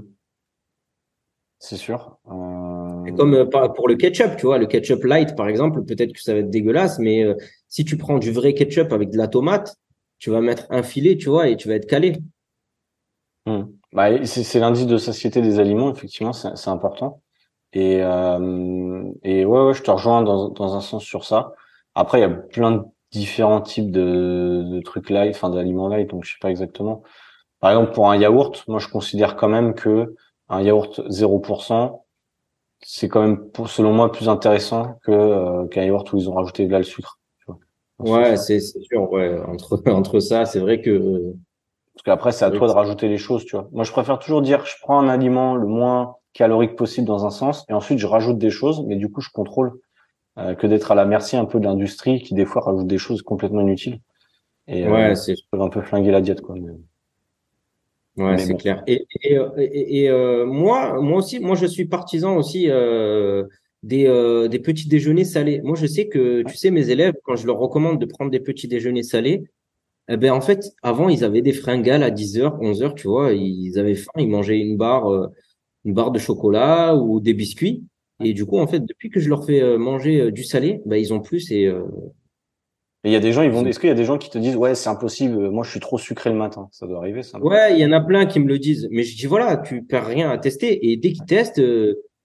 C'est 1.60 1.78
sûr. 1.78 2.18
Euh... 2.28 2.75
Comme 3.14 3.34
euh, 3.34 3.46
pour 3.46 3.88
le 3.88 3.96
ketchup, 3.96 4.38
tu 4.38 4.46
vois, 4.46 4.58
le 4.58 4.66
ketchup 4.66 5.04
light, 5.04 5.36
par 5.36 5.48
exemple, 5.48 5.84
peut-être 5.84 6.14
que 6.14 6.22
ça 6.22 6.34
va 6.34 6.40
être 6.40 6.50
dégueulasse, 6.50 7.00
mais 7.00 7.24
euh, 7.24 7.36
si 7.68 7.86
tu 7.86 7.98
prends 7.98 8.18
du 8.18 8.32
vrai 8.32 8.54
ketchup 8.54 8.92
avec 8.94 9.10
de 9.12 9.18
la 9.18 9.28
tomate, 9.28 9.76
tu 10.18 10.30
vas 10.30 10.42
mettre 10.42 10.66
un 10.70 10.84
filet, 10.84 11.18
tu 11.18 11.30
vois, 11.30 11.50
et 11.50 11.58
tu 11.58 11.68
vas 11.68 11.76
être 11.76 11.88
calé. 11.88 12.18
Hmm. 13.46 13.64
Bah, 13.92 14.26
c'est 14.26 14.60
l'indice 14.60 14.88
de 14.88 14.98
satiété 14.98 15.42
des 15.42 15.60
aliments, 15.60 15.92
effectivement, 15.92 16.34
c'est 16.34 16.70
important. 16.70 17.22
Et, 17.74 18.00
euh, 18.02 19.04
et 19.24 19.46
ouais, 19.46 19.62
ouais, 19.62 19.74
je 19.74 19.84
te 19.84 19.92
rejoins 19.92 20.22
dans, 20.22 20.50
dans 20.50 20.76
un 20.76 20.82
sens 20.82 21.04
sur 21.04 21.26
ça. 21.26 21.54
Après, 21.94 22.20
il 22.20 22.22
y 22.22 22.26
a 22.26 22.30
plein 22.30 22.72
de 22.72 22.84
différents 23.12 23.62
types 23.62 23.92
de, 23.92 24.64
de 24.66 24.82
trucs 24.82 25.10
light, 25.10 25.36
enfin 25.36 25.50
d'aliments 25.50 25.88
light, 25.88 26.10
donc 26.10 26.26
je 26.26 26.34
sais 26.34 26.40
pas 26.42 26.50
exactement. 26.50 27.04
Par 27.60 27.72
exemple, 27.72 27.94
pour 27.94 28.10
un 28.10 28.18
yaourt, 28.18 28.64
moi 28.68 28.80
je 28.80 28.88
considère 28.88 29.36
quand 29.36 29.48
même 29.48 29.74
que 29.74 30.16
un 30.50 30.62
yaourt 30.62 31.00
0%, 31.10 32.05
c'est 32.82 33.08
quand 33.08 33.22
même, 33.22 33.50
selon 33.68 33.94
moi, 33.94 34.12
plus 34.12 34.30
intéressant 34.30 35.00
que 35.04 35.12
euh, 35.12 35.64
où 35.64 36.18
ils 36.18 36.30
ont 36.30 36.34
rajouté 36.34 36.66
de 36.68 36.72
là 36.72 36.78
le 36.78 36.84
sucre. 36.84 37.20
Tu 37.40 37.52
vois, 38.00 38.20
ouais, 38.20 38.38
c'est 38.38 38.60
sûr. 38.60 39.12
Ouais, 39.12 39.40
entre 39.48 39.82
entre 39.90 40.20
ça, 40.20 40.46
c'est 40.46 40.60
vrai 40.60 40.82
que. 40.82 41.34
Parce 41.94 42.04
qu'après, 42.04 42.32
c'est 42.34 42.44
à 42.44 42.52
toi 42.52 42.68
de 42.68 42.74
rajouter 42.74 43.08
les 43.08 43.18
choses, 43.18 43.46
tu 43.46 43.56
vois. 43.56 43.70
Moi, 43.72 43.86
je 43.86 43.92
préfère 43.92 44.20
toujours 44.20 44.42
dire, 44.42 44.66
je 44.66 44.76
prends 44.82 45.00
un 45.00 45.08
aliment 45.08 45.56
le 45.56 45.66
moins 45.66 46.16
calorique 46.34 46.76
possible 46.76 47.08
dans 47.08 47.26
un 47.26 47.30
sens, 47.30 47.66
et 47.70 47.74
ensuite 47.74 48.00
je 48.00 48.08
rajoute 48.08 48.38
des 48.38 48.50
choses, 48.50 48.84
mais 48.86 48.98
du 48.98 49.10
coup, 49.10 49.22
je 49.22 49.30
contrôle 49.30 49.80
que 50.36 50.68
d'être 50.68 50.92
à 50.92 50.96
la 50.96 51.06
merci 51.06 51.38
un 51.38 51.46
peu 51.46 51.62
de 51.62 51.66
l'industrie 51.66 52.22
qui 52.22 52.34
des 52.34 52.44
fois 52.44 52.62
rajoute 52.62 52.88
des 52.88 52.98
choses 52.98 53.22
complètement 53.22 53.62
inutiles. 53.62 54.02
Et 54.68 54.86
ouais, 54.86 55.16
c'est 55.16 55.36
un 55.54 55.70
peu 55.70 55.82
flinguer 55.82 56.12
la 56.12 56.20
diète 56.20 56.42
quoi. 56.42 56.56
Ouais, 58.18 58.38
c'est 58.38 58.56
clair. 58.56 58.84
Et, 58.88 59.06
et, 59.24 60.06
et, 60.06 60.46
moi, 60.46 61.02
moi 61.02 61.18
aussi, 61.18 61.40
moi 61.40 61.56
je 61.56 61.66
suis 61.66 61.86
partisan 61.86 62.38
aussi 62.38 62.70
des, 63.84 64.48
des 64.50 64.60
petits 64.60 64.88
déjeuners 64.88 65.26
salés. 65.26 65.62
Moi, 65.64 65.76
je 65.76 65.86
sais 65.86 66.08
que, 66.08 66.44
tu 66.44 66.56
sais, 66.56 66.72
mes 66.72 66.90
élèves, 66.90 67.16
quand 67.24 67.36
je 67.36 67.46
leur 67.46 67.58
recommande 67.58 68.00
de 68.00 68.06
prendre 68.06 68.32
des 68.32 68.40
petits 68.40 68.70
déjeuners 68.70 69.04
salés, 69.04 69.44
eh 70.08 70.18
ben, 70.18 70.32
en 70.32 70.42
fait, 70.42 70.74
avant, 70.84 71.10
ils 71.10 71.24
avaient 71.24 71.42
des 71.42 71.54
fringales 71.54 72.04
à 72.04 72.12
10h, 72.12 72.60
11h, 72.62 72.94
tu 72.96 73.08
vois, 73.08 73.34
ils 73.34 73.80
avaient 73.80 73.96
faim, 73.96 74.12
ils 74.18 74.30
mangeaient 74.30 74.60
une 74.60 74.78
barre, 74.78 75.12
euh, 75.12 75.28
une 75.84 75.94
barre 75.94 76.12
de 76.12 76.20
chocolat 76.20 76.96
ou 76.96 77.20
des 77.20 77.34
biscuits. 77.34 77.86
Et 78.24 78.34
du 78.34 78.46
coup, 78.46 78.60
en 78.60 78.68
fait, 78.68 78.82
depuis 78.82 79.10
que 79.10 79.20
je 79.20 79.30
leur 79.30 79.46
fais 79.46 79.62
euh, 79.62 79.78
manger 79.80 80.22
euh, 80.22 80.32
du 80.32 80.44
salé, 80.44 80.82
ben, 80.86 80.98
ils 80.98 81.14
ont 81.14 81.22
plus 81.22 81.52
et, 81.52 81.72
il 83.10 83.14
y 83.14 83.16
a 83.16 83.20
des 83.20 83.32
gens, 83.32 83.42
ils 83.42 83.52
vont. 83.52 83.66
Est-ce 83.66 83.80
qu'il 83.80 83.90
y 83.90 83.92
a 83.92 83.96
des 83.96 84.06
gens 84.06 84.18
qui 84.18 84.30
te 84.30 84.38
disent, 84.38 84.56
ouais, 84.56 84.76
c'est 84.76 84.90
impossible. 84.90 85.50
Moi, 85.50 85.64
je 85.64 85.72
suis 85.72 85.80
trop 85.80 85.98
sucré 85.98 86.30
le 86.30 86.36
matin. 86.36 86.68
Ça 86.72 86.88
doit 86.88 86.98
arriver, 86.98 87.24
ça. 87.24 87.40
Ouais, 87.40 87.74
il 87.74 87.80
y 87.80 87.86
en 87.86 87.92
a 87.92 88.02
plein 88.02 88.26
qui 88.26 88.40
me 88.40 88.48
le 88.48 88.60
disent. 88.60 88.88
Mais 88.92 89.04
je 89.04 89.16
dis, 89.16 89.26
voilà, 89.26 89.58
tu 89.58 89.84
perds 89.84 90.06
rien 90.06 90.30
à 90.30 90.38
tester. 90.38 90.92
Et 90.92 90.98
dès 90.98 91.12
qu'ils 91.12 91.26
testent, 91.26 91.62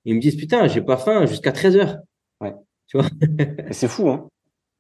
ils 0.05 0.15
me 0.15 0.21
disent, 0.21 0.37
putain, 0.37 0.67
j'ai 0.69 0.81
pas 0.81 0.97
faim 0.97 1.27
jusqu'à 1.27 1.53
13 1.53 1.77
h 1.77 1.97
Ouais. 2.41 2.55
Tu 2.87 2.99
vois? 2.99 3.07
et 3.69 3.73
c'est 3.73 3.89
fou, 3.89 4.09
hein 4.09 4.29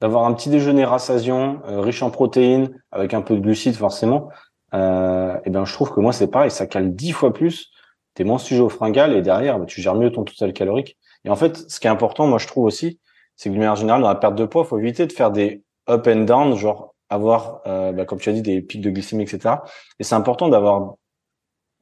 d'avoir 0.00 0.24
un 0.24 0.32
petit 0.32 0.48
déjeuner 0.48 0.84
rassasiant, 0.84 1.60
euh, 1.68 1.80
riche 1.80 2.02
en 2.02 2.10
protéines, 2.10 2.82
avec 2.90 3.14
un 3.14 3.22
peu 3.22 3.36
de 3.36 3.40
glucides 3.40 3.76
forcément, 3.76 4.28
euh, 4.74 5.36
et 5.44 5.50
ben 5.50 5.64
je 5.64 5.72
trouve 5.72 5.92
que 5.92 6.00
moi 6.00 6.12
c'est 6.12 6.28
pareil, 6.28 6.50
ça 6.50 6.66
cale 6.66 6.94
dix 6.94 7.12
fois 7.12 7.32
plus. 7.32 7.70
T'es 8.14 8.24
moins 8.24 8.38
sujet 8.38 8.60
au 8.60 8.68
fringal 8.68 9.14
et 9.14 9.22
derrière 9.22 9.58
bah, 9.58 9.66
tu 9.66 9.80
gères 9.80 9.94
mieux 9.94 10.10
ton 10.10 10.24
total 10.24 10.52
calorique. 10.52 10.96
Et 11.24 11.30
en 11.30 11.36
fait, 11.36 11.70
ce 11.70 11.80
qui 11.80 11.86
est 11.86 11.90
important, 11.90 12.26
moi 12.26 12.38
je 12.38 12.46
trouve 12.46 12.64
aussi, 12.64 12.98
c'est 13.36 13.50
que 13.50 13.54
de 13.54 13.58
manière 13.58 13.76
générale 13.76 14.02
dans 14.02 14.08
la 14.08 14.14
perte 14.14 14.36
de 14.36 14.44
poids, 14.46 14.64
faut 14.64 14.78
éviter 14.78 15.06
de 15.06 15.12
faire 15.12 15.30
des 15.30 15.62
up 15.90 16.06
and 16.06 16.22
down, 16.22 16.54
genre 16.56 16.94
avoir, 17.08 17.60
euh, 17.66 17.92
bah, 17.92 18.04
comme 18.04 18.18
tu 18.18 18.30
as 18.30 18.32
dit, 18.32 18.42
des 18.42 18.62
pics 18.62 18.80
de 18.80 18.90
glycémie, 18.90 19.24
etc. 19.24 19.56
Et 19.98 20.04
c'est 20.04 20.14
important 20.14 20.48
d'avoir 20.48 20.94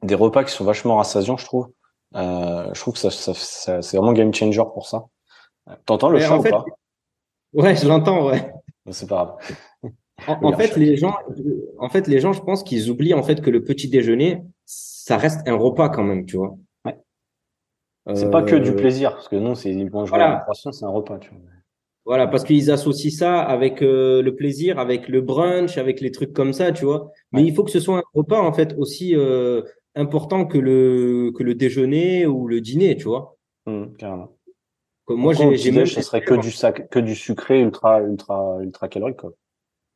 des 0.01 0.15
repas 0.15 0.43
qui 0.43 0.51
sont 0.51 0.65
vachement 0.65 0.97
rassasiants, 0.97 1.37
je 1.37 1.45
trouve. 1.45 1.69
Euh, 2.15 2.73
je 2.73 2.79
trouve 2.79 2.95
que 2.95 2.99
ça, 2.99 3.11
ça, 3.11 3.81
c'est 3.81 3.97
vraiment 3.97 4.13
game 4.13 4.33
changer 4.33 4.63
pour 4.73 4.87
ça. 4.87 5.05
T'entends 5.85 6.09
le 6.09 6.19
chant 6.19 6.39
ou 6.39 6.43
pas? 6.43 6.65
Ouais, 7.53 7.75
je 7.75 7.87
l'entends, 7.87 8.27
ouais. 8.27 8.51
C'est 8.91 9.07
pas 9.07 9.15
grave. 9.15 9.91
En, 10.27 10.53
fait, 10.57 10.75
les 10.75 10.97
gens, 10.97 11.15
en 11.77 11.89
fait, 11.89 12.07
les 12.07 12.19
gens, 12.19 12.33
je 12.33 12.41
pense 12.41 12.63
qu'ils 12.63 12.89
oublient 12.89 13.13
en 13.13 13.23
fait 13.23 13.41
que 13.41 13.49
le 13.49 13.63
petit 13.63 13.87
déjeuner, 13.87 14.43
ça 14.65 15.17
reste 15.17 15.47
un 15.47 15.55
repas 15.55 15.89
quand 15.89 16.03
même, 16.03 16.25
tu 16.25 16.37
vois. 16.37 16.57
Ouais. 16.85 16.97
C'est 18.15 18.29
pas 18.29 18.43
que 18.43 18.55
du 18.55 18.71
euh, 18.71 18.75
plaisir, 18.75 19.13
parce 19.13 19.29
que 19.29 19.37
non, 19.37 19.55
c'est 19.55 19.71
ils 19.71 19.89
voilà. 19.89 20.45
c'est 20.53 20.83
un 20.83 20.89
repas, 20.89 21.19
tu 21.19 21.29
vois. 21.29 21.39
Voilà, 22.09 22.27
parce 22.27 22.43
qu'ils 22.43 22.71
associent 22.71 23.11
ça 23.11 23.39
avec 23.39 23.81
euh, 23.81 24.21
le 24.21 24.35
plaisir, 24.35 24.79
avec 24.79 25.07
le 25.07 25.21
brunch, 25.21 25.77
avec 25.77 26.01
les 26.01 26.11
trucs 26.11 26.33
comme 26.33 26.53
ça, 26.53 26.71
tu 26.71 26.83
vois. 26.83 27.11
Mais 27.31 27.43
il 27.43 27.53
faut 27.53 27.63
que 27.63 27.71
ce 27.71 27.79
soit 27.79 27.99
un 27.99 28.03
repas 28.13 28.41
en 28.41 28.51
fait 28.51 28.75
aussi 28.77 29.15
euh, 29.15 29.61
important 29.95 30.45
que 30.45 30.57
le 30.57 31.31
que 31.37 31.43
le 31.43 31.53
déjeuner 31.53 32.25
ou 32.25 32.47
le 32.47 32.61
dîner, 32.61 32.97
tu 32.97 33.03
vois. 33.03 33.37
Mmh, 33.67 33.95
carrément 33.97 34.35
moi, 35.15 35.33
j'ai 35.33 35.71
même. 35.71 35.85
Ce 35.85 36.01
serait 36.01 36.21
que 36.21 36.35
du 36.35 36.51
sac, 36.51 36.89
que 36.89 36.99
du 36.99 37.15
sucré 37.15 37.61
ultra, 37.61 38.01
ultra, 38.01 38.57
ultra 38.61 38.87
calorique, 38.87 39.17
quoi. 39.17 39.33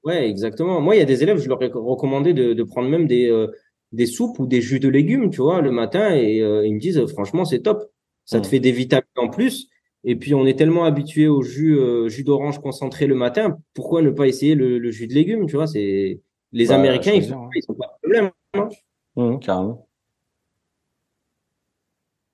Ouais, 0.04 0.28
exactement. 0.30 0.82
Moi, 0.82 0.96
il 0.96 1.00
y 1.00 1.02
a 1.02 1.06
des 1.06 1.24
élèves, 1.24 1.38
je 1.38 1.48
leur 1.48 1.62
ai 1.64 1.68
recommandé 1.68 2.34
de, 2.34 2.54
de 2.54 2.64
prendre 2.64 2.90
même 2.90 3.08
des, 3.08 3.30
euh, 3.30 3.48
des 3.94 4.06
soupes 4.06 4.38
ou 4.40 4.46
des 4.46 4.62
jus 4.62 4.80
de 4.80 4.90
légumes, 4.90 5.30
tu 5.30 5.42
vois, 5.42 5.62
le 5.62 5.72
matin, 5.72 6.14
et 6.14 6.42
euh, 6.42 6.66
ils 6.66 6.74
me 6.74 6.80
disent, 6.80 7.06
franchement, 7.08 7.46
c'est 7.46 7.62
top. 7.62 7.90
Ça 8.26 8.40
te 8.40 8.48
mmh. 8.48 8.50
fait 8.50 8.60
des 8.60 8.72
vitamines 8.72 9.06
en 9.18 9.30
plus. 9.30 9.70
Et 10.04 10.16
puis, 10.16 10.34
on 10.34 10.46
est 10.46 10.58
tellement 10.58 10.84
habitué 10.84 11.28
au 11.28 11.42
jus, 11.42 11.78
euh, 11.78 12.10
jus 12.10 12.24
d'orange 12.24 12.60
concentré 12.60 13.08
le 13.08 13.16
matin. 13.16 13.58
Pourquoi 13.74 14.02
ne 14.02 14.10
pas 14.10 14.28
essayer 14.28 14.54
le, 14.54 14.78
le 14.78 14.92
jus 14.92 15.08
de 15.08 15.14
légumes, 15.14 15.46
tu 15.48 15.56
vois? 15.56 15.68
C'est 15.68 16.20
les 16.52 16.68
bah, 16.68 16.76
Américains, 16.76 17.14
ils, 17.14 17.24
sont, 17.24 17.50
ils 17.56 17.64
ont 17.70 17.74
pas 17.74 17.88
de 17.88 18.02
problème. 18.02 18.32
Hein 18.54 18.70
mmh, 19.16 19.40
carrément. 19.40 19.88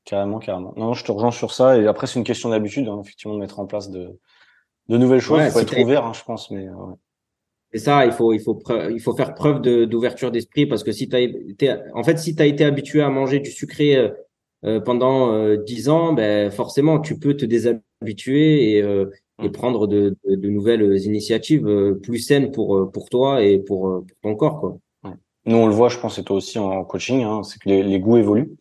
Carrément, 0.04 0.40
carrément. 0.40 0.74
Non, 0.76 0.94
je 0.94 1.04
te 1.04 1.12
rejoins 1.12 1.32
sur 1.32 1.54
ça. 1.54 1.78
Et 1.78 1.86
après, 1.86 2.08
c'est 2.08 2.18
une 2.18 2.26
question 2.26 2.50
d'habitude, 2.50 2.88
hein, 2.88 3.00
effectivement, 3.04 3.36
de 3.36 3.40
mettre 3.40 3.60
en 3.60 3.68
place 3.68 3.92
de, 3.92 4.18
de 4.88 4.98
nouvelles 4.98 5.22
choses. 5.22 5.42
il 5.44 5.52
faut 5.52 5.60
être 5.60 5.80
ouvert, 5.80 6.06
hein, 6.06 6.14
je 6.14 6.24
pense. 6.24 6.50
Mais 6.50 6.68
ouais. 6.68 6.96
C'est 7.72 7.80
ça, 7.80 8.04
il 8.08 8.12
faut, 8.12 8.34
il 8.34 8.40
faut, 8.40 8.60
il 8.90 9.00
faut 9.00 9.16
faire 9.16 9.36
preuve 9.36 9.62
d'ouverture 9.62 10.32
d'esprit 10.32 10.66
parce 10.66 10.84
que 10.84 10.92
si 10.92 11.08
tu 11.08 11.16
été, 11.16 11.76
en 11.94 12.04
fait, 12.04 12.18
si 12.18 12.36
tu 12.36 12.42
as 12.42 12.48
été 12.48 12.66
habitué 12.66 13.04
à 13.04 13.10
manger 13.10 13.40
du 13.40 13.52
sucré 13.52 14.12
euh, 14.66 14.78
euh 14.78 14.80
pendant 14.80 15.56
dix 15.58 15.90
ans, 15.90 16.14
ben 16.14 16.52
forcément, 16.52 17.00
tu 17.00 17.18
peux 17.20 17.36
te 17.36 17.46
déshabituer 17.46 18.74
et, 18.74 18.82
euh, 18.82 19.06
et 19.42 19.50
mm. 19.50 19.52
prendre 19.52 19.88
de, 19.88 20.16
de, 20.26 20.36
de, 20.36 20.50
nouvelles 20.50 20.98
initiatives 21.06 21.68
euh, 21.68 22.00
plus 22.02 22.20
saines 22.20 22.52
pour 22.52 22.92
pour 22.92 23.10
toi 23.10 23.44
et 23.44 23.60
pour, 23.60 24.04
pour 24.06 24.18
ton 24.22 24.36
corps, 24.36 24.60
quoi. 24.60 24.78
Nous, 25.46 25.56
on 25.56 25.68
le 25.68 25.74
voit, 25.74 25.90
je 25.90 25.98
pense, 25.98 26.20
et 26.20 26.24
toi 26.24 26.36
aussi 26.36 26.60
en 26.60 26.84
coaching, 26.84 27.24
hein, 27.24 27.42
c'est 27.44 27.60
que 27.60 27.70
les, 27.70 27.82
les 27.82 28.00
goûts 28.00 28.18
évoluent. 28.18 28.56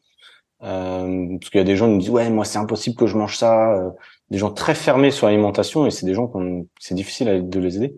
Euh, 0.63 1.39
parce 1.39 1.51
qu'il 1.51 1.59
y 1.59 1.61
a 1.61 1.65
des 1.65 1.77
gens 1.77 1.87
qui 1.87 1.93
nous 1.93 2.01
disent 2.01 2.11
ouais 2.11 2.29
moi 2.31 2.45
c'est 2.45 2.59
impossible 2.59 2.97
que 2.97 3.07
je 3.07 3.17
mange 3.17 3.37
ça 3.37 3.75
euh, 3.77 3.91
des 4.31 4.39
gens 4.39 4.51
très 4.51 4.75
fermés 4.75 5.13
sur 5.13 5.29
l'alimentation 5.29 5.87
et 5.87 5.93
c'est 5.93 6.05
des 6.05 6.15
gens 6.15 6.27
qu'on 6.27 6.67
c'est 6.81 6.97
difficile 6.97 7.49
de 7.49 7.61
les 7.61 7.77
aider 7.77 7.95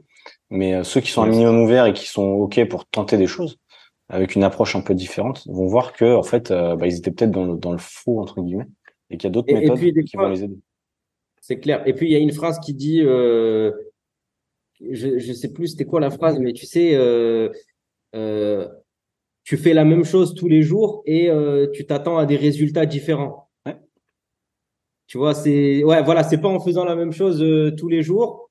mais 0.51 0.75
euh, 0.75 0.85
ceux 0.85 1.01
qui 1.01 1.11
sont 1.11 1.23
un 1.23 1.27
minimum 1.27 1.63
ouverts 1.63 1.87
et 1.87 1.95
qui 1.95 2.05
sont 2.07 2.23
ok 2.23 2.69
pour 2.69 2.85
tenter 2.85 3.17
des 3.17 3.27
choses 3.27 3.57
avec 4.11 4.35
une 4.35 4.45
approche 4.45 4.77
un 4.77 4.83
peu 4.83 4.95
différente 4.95 5.47
vont 5.49 5.67
voir 5.67 5.93
que 5.93 6.15
en 6.15 6.23
fait 6.23 6.51
bah, 6.51 6.87
ils 6.87 6.99
étaient 6.99 7.11
peut-être 7.11 7.31
dans 7.31 7.45
le 7.45 7.57
dans 7.57 7.73
le 7.73 7.79
faux 7.79 8.21
entre 8.21 8.43
guillemets 8.43 8.67
et 9.09 9.17
qu'il 9.17 9.29
y 9.29 9.31
a 9.31 9.31
d'autres 9.31 9.53
méthodes 9.53 10.05
qui 10.05 10.17
vont 10.17 10.29
les 10.29 10.45
aider 10.45 10.59
c'est 11.41 11.59
clair 11.59 11.83
et 11.87 11.95
puis 11.95 12.09
il 12.09 12.13
y 12.13 12.17
a 12.17 12.19
une 12.19 12.33
phrase 12.33 12.59
qui 12.61 12.75
dit 12.75 13.01
je 13.01 13.71
je 14.91 15.33
sais 15.33 15.53
plus 15.53 15.69
c'était 15.69 15.87
quoi 15.87 16.01
la 16.01 16.11
phrase 16.11 16.39
mais 16.39 16.53
tu 16.53 16.67
sais 16.67 16.97
euh, 18.15 18.67
tu 19.45 19.57
fais 19.57 19.75
la 19.75 19.85
même 19.85 20.05
chose 20.05 20.35
tous 20.35 20.49
les 20.49 20.63
jours 20.63 21.03
et 21.07 21.31
euh, 21.31 21.67
tu 21.73 21.87
t'attends 21.87 22.19
à 22.19 22.27
des 22.27 22.37
résultats 22.37 22.87
différents. 22.87 23.49
Tu 25.07 25.19
vois, 25.19 25.35
c'est 25.35 25.83
ouais, 25.83 26.05
voilà, 26.05 26.23
c'est 26.23 26.39
pas 26.39 26.49
en 26.49 26.61
faisant 26.61 26.85
la 26.85 26.95
même 26.95 27.11
chose 27.11 27.43
euh, 27.43 27.73
tous 27.77 27.89
les 27.89 28.01
jours 28.01 28.49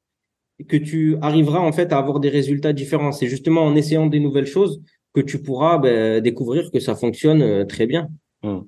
que 0.67 0.75
tu 0.75 1.15
arriveras 1.21 1.59
en 1.59 1.71
fait 1.71 1.93
à 1.93 1.97
avoir 1.97 2.19
des 2.19 2.27
résultats 2.27 2.73
différents. 2.73 3.13
C'est 3.13 3.27
justement 3.27 3.63
en 3.63 3.77
essayant 3.77 4.07
des 4.07 4.19
nouvelles 4.19 4.45
choses 4.45 4.81
que 5.13 5.21
tu 5.21 5.41
pourras 5.41 5.77
ben, 5.77 6.21
découvrir 6.21 6.71
que 6.71 6.79
ça 6.79 6.95
fonctionne 6.95 7.41
euh, 7.41 7.65
très 7.65 7.85
bien. 7.85 8.09
Hmm. 8.43 8.61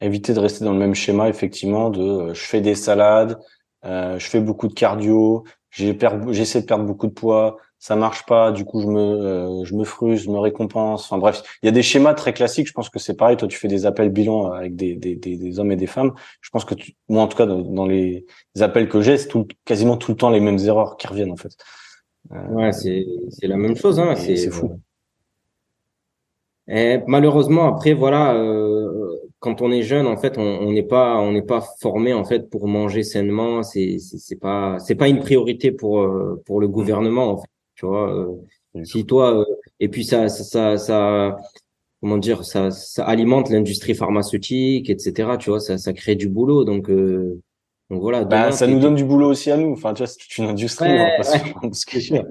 Éviter 0.00 0.32
de 0.32 0.40
rester 0.40 0.64
dans 0.64 0.72
le 0.72 0.78
même 0.78 0.94
schéma, 0.94 1.28
effectivement, 1.28 1.90
de 1.90 2.32
je 2.32 2.40
fais 2.40 2.60
des 2.60 2.76
salades, 2.76 3.36
je 3.84 4.18
fais 4.20 4.40
beaucoup 4.40 4.68
de 4.68 4.72
cardio, 4.72 5.42
j'essaie 5.70 6.60
de 6.60 6.66
perdre 6.66 6.84
beaucoup 6.84 7.08
de 7.08 7.12
poids, 7.12 7.56
ça 7.78 7.94
marche 7.94 8.26
pas, 8.26 8.50
du 8.50 8.64
coup 8.64 8.80
je 8.80 8.88
me 8.88 9.00
euh, 9.00 9.64
je 9.64 9.74
me 9.74 9.84
fruse, 9.84 10.24
je 10.24 10.30
me 10.30 10.38
récompense. 10.38 11.04
Enfin 11.04 11.18
bref, 11.18 11.42
il 11.62 11.66
y 11.66 11.68
a 11.68 11.72
des 11.72 11.82
schémas 11.82 12.14
très 12.14 12.32
classiques. 12.32 12.66
Je 12.66 12.72
pense 12.72 12.90
que 12.90 12.98
c'est 12.98 13.14
pareil. 13.14 13.36
Toi, 13.36 13.46
tu 13.46 13.56
fais 13.56 13.68
des 13.68 13.86
appels 13.86 14.10
bilan 14.10 14.50
avec 14.52 14.74
des 14.74 14.96
des, 14.96 15.14
des, 15.14 15.36
des 15.36 15.60
hommes 15.60 15.70
et 15.70 15.76
des 15.76 15.86
femmes. 15.86 16.12
Je 16.40 16.50
pense 16.50 16.64
que 16.64 16.74
tu, 16.74 16.94
moi 17.08 17.22
en 17.22 17.28
tout 17.28 17.36
cas 17.36 17.46
dans, 17.46 17.86
les 17.86 18.26
appels 18.60 18.88
que 18.88 19.00
j'ai, 19.00 19.16
c'est 19.16 19.28
tout, 19.28 19.46
quasiment 19.64 19.96
tout 19.96 20.10
le 20.10 20.16
temps 20.16 20.30
les 20.30 20.40
mêmes 20.40 20.58
erreurs 20.58 20.96
qui 20.96 21.06
reviennent 21.06 21.30
en 21.30 21.36
fait. 21.36 21.52
Euh, 22.32 22.48
ouais, 22.48 22.72
c'est 22.72 23.06
c'est 23.28 23.46
la 23.46 23.56
même 23.56 23.76
chose. 23.76 24.00
Hein. 24.00 24.14
C'est 24.16 24.50
fou. 24.50 24.80
Et 26.68 26.98
malheureusement, 27.06 27.66
après 27.66 27.94
voilà, 27.94 28.34
euh, 28.34 29.16
quand 29.40 29.62
on 29.62 29.70
est 29.70 29.82
jeune, 29.82 30.06
en 30.06 30.16
fait, 30.16 30.38
on 30.38 30.70
n'est 30.72 30.82
pas 30.82 31.18
on 31.18 31.32
n'est 31.32 31.42
pas 31.42 31.62
formé 31.80 32.12
en 32.12 32.24
fait 32.24 32.50
pour 32.50 32.68
manger 32.68 33.02
sainement. 33.02 33.62
C'est 33.62 33.98
c'est 33.98 34.38
pas 34.38 34.78
c'est 34.78 34.94
pas 34.94 35.08
une 35.08 35.20
priorité 35.20 35.72
pour 35.72 36.00
euh, 36.00 36.42
pour 36.46 36.60
le 36.60 36.68
gouvernement. 36.68 37.30
En 37.32 37.38
fait 37.38 37.48
tu 37.78 37.86
vois. 37.86 38.12
Euh, 38.12 38.84
si 38.84 39.06
toi, 39.06 39.40
euh, 39.40 39.44
et 39.80 39.88
puis 39.88 40.04
ça, 40.04 40.28
ça, 40.28 40.76
ça, 40.76 41.36
comment 42.00 42.18
dire, 42.18 42.44
ça, 42.44 42.70
ça 42.72 43.04
alimente 43.04 43.50
l'industrie 43.50 43.94
pharmaceutique, 43.94 44.90
etc. 44.90 45.36
Tu 45.38 45.50
vois, 45.50 45.60
ça, 45.60 45.78
ça 45.78 45.92
crée 45.92 46.16
du 46.16 46.28
boulot. 46.28 46.64
Donc, 46.64 46.90
euh, 46.90 47.40
donc 47.88 48.00
voilà. 48.02 48.24
Bah, 48.24 48.50
ça 48.50 48.66
nous 48.66 48.80
donne 48.80 48.96
du 48.96 49.04
boulot 49.04 49.28
aussi 49.28 49.50
à 49.52 49.56
nous. 49.56 49.72
Enfin, 49.72 49.94
tu 49.94 50.02
vois, 50.02 50.08
c'est 50.08 50.38
une 50.38 50.46
industrie. 50.46 50.88
Ouais, 50.88 51.18
ouais. 51.18 52.22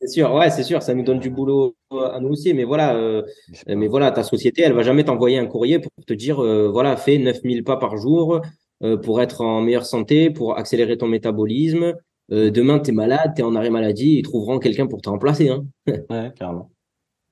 C'est 0.00 0.08
sûr, 0.08 0.34
ouais, 0.34 0.50
c'est 0.50 0.62
sûr, 0.62 0.82
ça 0.82 0.94
nous 0.94 1.02
donne 1.02 1.18
du 1.18 1.30
boulot 1.30 1.74
à 2.00 2.20
nous 2.20 2.30
aussi. 2.30 2.52
Mais 2.54 2.64
voilà, 2.64 2.94
euh, 2.94 3.22
mais 3.66 3.86
voilà, 3.88 4.10
ta 4.10 4.22
société, 4.22 4.62
elle 4.62 4.72
va 4.72 4.82
jamais 4.82 5.04
t'envoyer 5.04 5.38
un 5.38 5.46
courrier 5.46 5.78
pour 5.78 5.90
te 6.06 6.12
dire, 6.12 6.42
euh, 6.42 6.68
voilà, 6.70 6.96
fais 6.96 7.18
9000 7.18 7.64
pas 7.64 7.76
par 7.76 7.96
jour 7.96 8.40
euh, 8.82 8.96
pour 8.96 9.20
être 9.20 9.40
en 9.40 9.60
meilleure 9.60 9.86
santé, 9.86 10.30
pour 10.30 10.58
accélérer 10.58 10.96
ton 10.98 11.06
métabolisme, 11.06 11.94
demain, 12.30 12.78
tu 12.78 12.90
es 12.90 12.92
malade, 12.92 13.32
tu 13.36 13.42
es 13.42 13.44
en 13.44 13.54
arrêt 13.54 13.70
maladie, 13.70 14.18
ils 14.18 14.22
trouveront 14.22 14.58
quelqu'un 14.58 14.86
pour 14.86 15.02
te 15.02 15.10
remplacer. 15.10 15.50
Hein. 15.50 15.66
ouais, 15.86 16.32
carrément. 16.36 16.70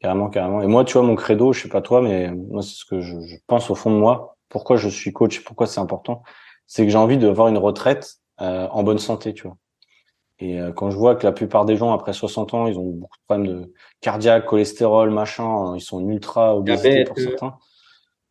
Carrément, 0.00 0.28
carrément. 0.28 0.62
Et 0.62 0.66
moi, 0.66 0.84
tu 0.84 0.94
vois, 0.94 1.02
mon 1.02 1.14
credo, 1.14 1.52
je 1.52 1.62
sais 1.62 1.68
pas 1.68 1.80
toi, 1.80 2.02
mais 2.02 2.30
moi, 2.30 2.60
c'est 2.60 2.74
ce 2.74 2.84
que 2.84 3.00
je, 3.00 3.20
je, 3.20 3.36
pense 3.46 3.70
au 3.70 3.74
fond 3.74 3.90
de 3.90 3.96
moi. 3.96 4.36
Pourquoi 4.48 4.76
je 4.76 4.88
suis 4.88 5.12
coach, 5.12 5.44
pourquoi 5.44 5.66
c'est 5.66 5.80
important, 5.80 6.22
c'est 6.66 6.84
que 6.84 6.90
j'ai 6.90 6.98
envie 6.98 7.16
d'avoir 7.16 7.48
une 7.48 7.58
retraite 7.58 8.16
en 8.38 8.82
bonne 8.82 8.98
santé, 8.98 9.32
tu 9.32 9.44
vois. 9.44 9.56
Et 10.42 10.60
euh, 10.60 10.72
quand 10.72 10.90
je 10.90 10.96
vois 10.96 11.14
que 11.14 11.24
la 11.24 11.30
plupart 11.30 11.64
des 11.64 11.76
gens, 11.76 11.92
après 11.92 12.12
60 12.12 12.52
ans, 12.52 12.66
ils 12.66 12.76
ont 12.76 12.90
beaucoup 12.90 13.16
de 13.16 13.24
problèmes 13.28 13.46
de 13.46 13.72
cardiaque, 14.00 14.46
cholestérol, 14.46 15.10
machin, 15.10 15.76
ils 15.76 15.80
sont 15.80 16.06
ultra 16.08 16.56
obésité 16.56 17.04
pour 17.04 17.16
certains, 17.16 17.56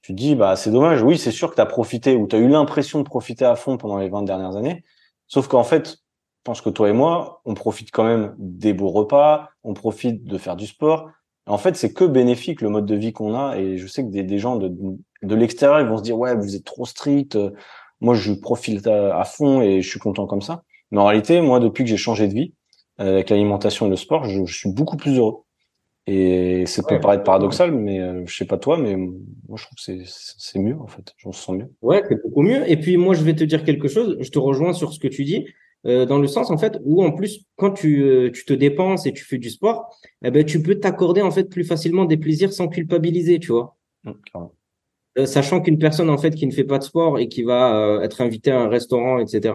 tu 0.02 0.14
te 0.14 0.18
dis, 0.18 0.36
bah, 0.36 0.58
c'est 0.58 0.72
dommage. 0.72 1.02
Oui, 1.04 1.18
c'est 1.18 1.32
sûr 1.32 1.50
que 1.50 1.56
tu 1.56 1.62
as 1.62 1.66
profité 1.66 2.16
ou 2.18 2.28
tu 2.28 2.36
as 2.36 2.40
eu 2.40 2.50
l'impression 2.50 3.00
de 3.00 3.06
profiter 3.06 3.46
à 3.46 3.56
fond 3.56 3.78
pendant 3.78 3.98
les 3.98 4.10
20 4.10 4.24
dernières 4.24 4.58
années. 4.58 4.84
Sauf 5.28 5.48
qu'en 5.48 5.64
fait, 5.64 6.00
pense 6.44 6.60
que 6.60 6.70
toi 6.70 6.90
et 6.90 6.94
moi, 6.94 7.42
on 7.46 7.54
profite 7.54 7.92
quand 7.92 8.04
même 8.04 8.36
des 8.38 8.74
beaux 8.74 8.90
repas, 8.90 9.50
on 9.64 9.74
profite 9.74 10.26
de 10.26 10.38
faire 10.38 10.58
du 10.58 10.68
sport. 10.68 11.10
En 11.46 11.58
fait, 11.58 11.78
c'est 11.78 11.94
que 11.94 12.04
bénéfique 12.04 12.62
le 12.62 12.70
mode 12.70 12.86
de 12.86 12.96
vie 12.96 13.14
qu'on 13.14 13.36
a. 13.36 13.58
Et 13.58 13.78
je 13.78 13.88
sais 13.88 14.04
que 14.04 14.10
des, 14.10 14.24
des 14.24 14.38
gens 14.38 14.58
de, 14.58 14.70
de 15.22 15.36
l'extérieur, 15.36 15.80
ils 15.80 15.88
vont 15.88 15.98
se 15.98 16.04
dire 16.04 16.18
ouais, 16.18 16.36
vous 16.36 16.56
êtes 16.56 16.66
trop 16.66 16.86
strict. 16.86 17.38
Moi, 18.00 18.16
je 18.16 18.34
profite 18.34 18.88
à, 18.88 19.24
fond 19.24 19.62
et 19.62 19.82
je 19.82 19.90
suis 19.90 20.00
content 20.00 20.26
comme 20.26 20.42
ça. 20.42 20.64
Mais 20.92 21.00
en 21.00 21.06
réalité, 21.06 21.42
moi, 21.42 21.60
depuis 21.60 21.84
que 21.84 21.90
j'ai 21.90 21.98
changé 21.98 22.28
de 22.28 22.34
vie 22.34 22.54
euh, 23.00 23.14
avec 23.14 23.30
l'alimentation 23.30 23.88
et 23.88 23.90
le 23.90 23.96
sport, 23.96 24.26
je, 24.26 24.46
je, 24.46 24.58
suis 24.58 24.72
beaucoup 24.72 24.98
plus 24.98 25.18
heureux. 25.18 25.44
Et 26.08 26.66
ça 26.66 26.82
peut 26.84 27.00
paraître 27.00 27.24
paradoxal, 27.24 27.72
mais 27.72 28.00
euh, 28.00 28.24
je 28.26 28.36
sais 28.36 28.46
pas 28.46 28.58
toi, 28.58 28.76
mais 28.76 28.96
moi 28.96 29.56
je 29.56 29.66
trouve 29.66 29.78
que 29.78 30.04
c'est 30.06 30.60
mieux 30.60 30.76
en 30.80 30.88
fait. 30.88 31.14
Je 31.18 31.28
me 31.28 31.34
sens 31.34 31.56
mieux. 31.56 31.72
Ouais, 31.82 32.04
c'est 32.10 32.22
beaucoup 32.24 32.42
mieux. 32.42 32.70
Et 32.70 32.76
puis 32.76 32.98
moi, 32.98 33.14
je 33.14 33.24
vais 33.24 33.36
te 33.36 33.44
dire 33.44 33.64
quelque 33.64 33.88
chose. 33.88 34.18
Je 34.20 34.30
te 34.32 34.40
rejoins 34.40 34.74
sur 34.74 34.94
ce 34.94 35.00
que 35.00 35.08
tu 35.08 35.24
dis. 35.24 35.46
Euh, 35.88 36.06
dans 36.06 36.20
le 36.20 36.28
sens 36.28 36.52
en 36.52 36.60
fait 36.60 36.78
où 36.84 37.04
en 37.04 37.12
plus 37.12 37.44
quand 37.56 37.72
tu, 37.72 38.04
euh, 38.04 38.30
tu 38.32 38.46
te 38.46 38.54
dépenses 38.54 39.08
et 39.08 39.14
tu 39.14 39.26
fais 39.26 39.40
du 39.40 39.50
sport, 39.50 39.90
eh 40.24 40.30
ben 40.30 40.46
tu 40.46 40.62
peux 40.62 40.76
t'accorder 40.76 41.24
en 41.24 41.32
fait 41.32 41.46
plus 41.46 41.64
facilement 41.64 42.06
des 42.06 42.18
plaisirs 42.18 42.54
sans 42.54 42.68
culpabiliser, 42.68 43.40
tu 43.40 43.52
vois. 43.52 43.76
Mmh, 44.04 44.12
euh, 45.18 45.26
sachant 45.26 45.60
qu'une 45.60 45.80
personne 45.80 46.10
en 46.10 46.20
fait 46.20 46.36
qui 46.36 46.46
ne 46.46 46.52
fait 46.52 46.64
pas 46.64 46.78
de 46.78 46.84
sport 46.84 47.18
et 47.18 47.28
qui 47.28 47.42
va 47.42 48.00
être 48.04 48.22
invitée 48.22 48.52
à 48.52 48.62
un 48.62 48.70
restaurant, 48.70 49.18
etc., 49.18 49.54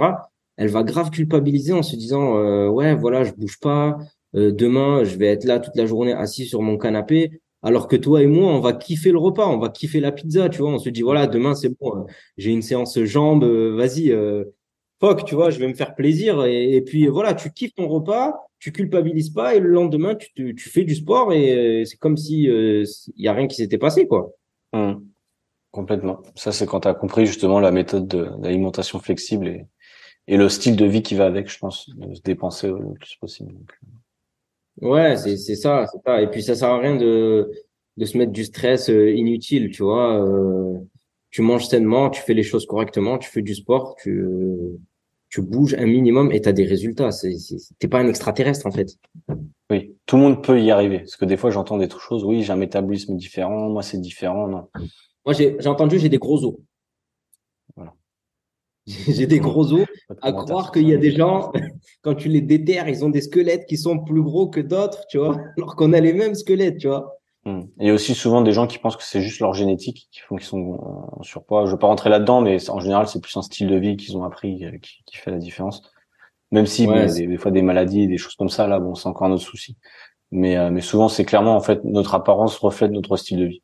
elle 0.56 0.68
va 0.68 0.82
grave 0.82 1.10
culpabiliser 1.10 1.72
en 1.72 1.82
se 1.82 1.96
disant 1.96 2.68
ouais 2.70 2.94
voilà 2.94 3.24
je 3.24 3.32
bouge 3.32 3.58
pas, 3.60 3.98
demain 4.34 5.04
je 5.04 5.16
vais 5.16 5.26
être 5.26 5.44
là 5.44 5.60
toute 5.60 5.76
la 5.76 5.86
journée 5.86 6.12
assis 6.12 6.46
sur 6.46 6.62
mon 6.62 6.78
canapé. 6.78 7.40
Alors 7.62 7.88
que 7.88 7.96
toi 7.96 8.22
et 8.22 8.26
moi, 8.26 8.52
on 8.52 8.60
va 8.60 8.74
kiffer 8.74 9.10
le 9.10 9.18
repas, 9.18 9.48
on 9.48 9.58
va 9.58 9.70
kiffer 9.70 9.98
la 9.98 10.12
pizza, 10.12 10.48
tu 10.48 10.58
vois. 10.58 10.70
On 10.70 10.78
se 10.78 10.88
dit 10.88 11.02
voilà, 11.02 11.26
demain 11.26 11.54
c'est 11.54 11.70
bon, 11.80 12.06
j'ai 12.36 12.52
une 12.52 12.62
séance 12.62 12.98
jambes, 13.00 13.44
vas-y, 13.44 14.12
fuck, 15.00 15.24
tu 15.24 15.34
vois, 15.34 15.50
je 15.50 15.58
vais 15.58 15.68
me 15.68 15.74
faire 15.74 15.94
plaisir. 15.94 16.44
Et, 16.44 16.80
puis 16.82 17.06
voilà, 17.08 17.34
tu 17.34 17.52
kiffes 17.52 17.74
ton 17.74 17.88
repas, 17.88 18.34
tu 18.58 18.72
culpabilises 18.72 19.30
pas, 19.30 19.54
et 19.54 19.60
le 19.60 19.68
lendemain, 19.68 20.14
tu, 20.14 20.54
tu 20.54 20.68
fais 20.68 20.84
du 20.84 20.94
sport 20.94 21.32
et 21.32 21.82
euh, 21.82 21.84
c'est 21.84 21.98
comme 21.98 22.16
si 22.16 22.44
il 22.44 22.50
euh, 22.50 22.84
y 23.16 23.28
a 23.28 23.32
rien 23.32 23.46
qui 23.46 23.56
s'était 23.56 23.78
passé, 23.78 24.06
quoi. 24.06 24.32
Mmh. 24.72 24.94
Complètement. 25.70 26.22
Ça, 26.34 26.52
c'est 26.52 26.66
quand 26.66 26.80
tu 26.80 26.88
as 26.88 26.94
compris 26.94 27.26
justement 27.26 27.60
la 27.60 27.70
méthode 27.70 28.08
d'alimentation 28.40 28.98
flexible 28.98 29.66
et 30.28 30.36
le 30.36 30.48
style 30.48 30.76
de 30.76 30.86
vie 30.86 31.02
qui 31.02 31.14
va 31.14 31.26
avec, 31.26 31.48
je 31.48 31.58
pense, 31.58 31.88
de 31.90 32.14
se 32.14 32.22
dépenser 32.22 32.68
le 32.68 32.94
plus 32.94 33.16
possible. 33.20 33.54
Euh. 34.82 34.88
Ouais, 34.88 35.16
c'est 35.16 35.36
c'est 35.36 35.56
ça, 35.56 35.86
c'est 35.90 36.00
ça. 36.04 36.20
Et 36.20 36.30
puis 36.30 36.42
ça 36.42 36.54
sert 36.54 36.68
à 36.68 36.78
rien 36.78 36.96
de 36.96 37.50
de 37.96 38.04
se 38.04 38.18
mettre 38.18 38.32
du 38.32 38.44
stress 38.44 38.88
inutile, 38.88 39.70
tu 39.70 39.82
vois. 39.82 40.22
Euh, 40.22 40.78
tu 41.30 41.42
manges 41.42 41.66
sainement, 41.66 42.10
tu 42.10 42.20
fais 42.22 42.34
les 42.34 42.42
choses 42.42 42.66
correctement, 42.66 43.18
tu 43.18 43.28
fais 43.30 43.42
du 43.42 43.54
sport, 43.54 43.96
tu, 43.96 44.24
tu 45.28 45.42
bouges 45.42 45.74
un 45.74 45.86
minimum 45.86 46.32
et 46.32 46.40
tu 46.40 46.48
as 46.48 46.52
des 46.52 46.64
résultats. 46.64 47.10
T'es 47.78 47.88
pas 47.88 47.98
un 47.98 48.08
extraterrestre 48.08 48.66
en 48.66 48.70
fait. 48.70 48.96
Oui, 49.70 49.96
tout 50.06 50.16
le 50.16 50.22
monde 50.22 50.42
peut 50.42 50.60
y 50.60 50.70
arriver. 50.70 51.00
Parce 51.00 51.16
que 51.16 51.24
des 51.24 51.36
fois, 51.36 51.50
j'entends 51.50 51.78
des 51.78 51.88
choses. 51.90 52.24
Oui, 52.24 52.42
j'ai 52.42 52.52
un 52.52 52.56
métabolisme 52.56 53.16
différent. 53.16 53.68
Moi, 53.68 53.82
c'est 53.82 54.00
différent. 54.00 54.46
Non. 54.46 54.68
Moi, 55.24 55.34
j'ai 55.34 55.66
entendu, 55.66 55.98
j'ai 55.98 56.08
des 56.08 56.18
gros 56.18 56.44
os. 56.44 56.54
J'ai 58.86 59.26
des 59.26 59.40
gros 59.40 59.72
os. 59.72 59.86
À 60.22 60.32
croire 60.32 60.70
qu'il 60.70 60.88
y 60.88 60.94
a 60.94 60.96
des 60.96 61.10
gens, 61.10 61.52
quand 62.02 62.14
tu 62.14 62.28
les 62.28 62.40
déterres, 62.40 62.88
ils 62.88 63.04
ont 63.04 63.08
des 63.08 63.20
squelettes 63.20 63.66
qui 63.66 63.76
sont 63.76 63.98
plus 63.98 64.22
gros 64.22 64.48
que 64.48 64.60
d'autres, 64.60 65.06
tu 65.08 65.18
vois, 65.18 65.36
alors 65.56 65.76
qu'on 65.76 65.92
a 65.92 66.00
les 66.00 66.12
mêmes 66.12 66.34
squelettes, 66.34 66.78
tu 66.78 66.88
vois. 66.88 67.16
Il 67.46 67.86
y 67.86 67.90
a 67.90 67.94
aussi 67.94 68.14
souvent 68.14 68.40
des 68.40 68.50
gens 68.50 68.66
qui 68.66 68.78
pensent 68.78 68.96
que 68.96 69.04
c'est 69.04 69.20
juste 69.20 69.38
leur 69.38 69.54
génétique 69.54 70.08
qui 70.10 70.18
font 70.18 70.34
qu'ils 70.34 70.46
sont 70.46 70.80
en 71.12 71.22
surpoids. 71.22 71.64
Je 71.66 71.70
veux 71.70 71.78
pas 71.78 71.86
rentrer 71.86 72.10
là-dedans, 72.10 72.40
mais 72.40 72.68
en 72.68 72.80
général, 72.80 73.06
c'est 73.06 73.20
plus 73.20 73.36
un 73.36 73.42
style 73.42 73.68
de 73.68 73.76
vie 73.76 73.96
qu'ils 73.96 74.16
ont 74.16 74.24
appris 74.24 74.64
euh, 74.64 74.72
qui, 74.78 75.04
qui, 75.06 75.16
fait 75.16 75.30
la 75.30 75.38
différence. 75.38 75.80
Même 76.50 76.66
si 76.66 76.86
bon, 76.86 77.06
des, 77.06 77.28
des, 77.28 77.36
fois 77.36 77.52
des 77.52 77.62
maladies 77.62 78.02
et 78.02 78.06
des 78.08 78.18
choses 78.18 78.34
comme 78.34 78.48
ça, 78.48 78.66
là, 78.66 78.80
bon, 78.80 78.96
c'est 78.96 79.08
encore 79.08 79.28
notre 79.28 79.44
souci. 79.44 79.76
Mais, 80.32 80.56
euh, 80.56 80.70
mais 80.70 80.80
souvent, 80.80 81.08
c'est 81.08 81.24
clairement 81.24 81.54
en 81.54 81.60
fait 81.60 81.84
notre 81.84 82.16
apparence 82.16 82.56
reflète 82.56 82.90
notre 82.90 83.16
style 83.16 83.38
de 83.38 83.44
vie. 83.44 83.62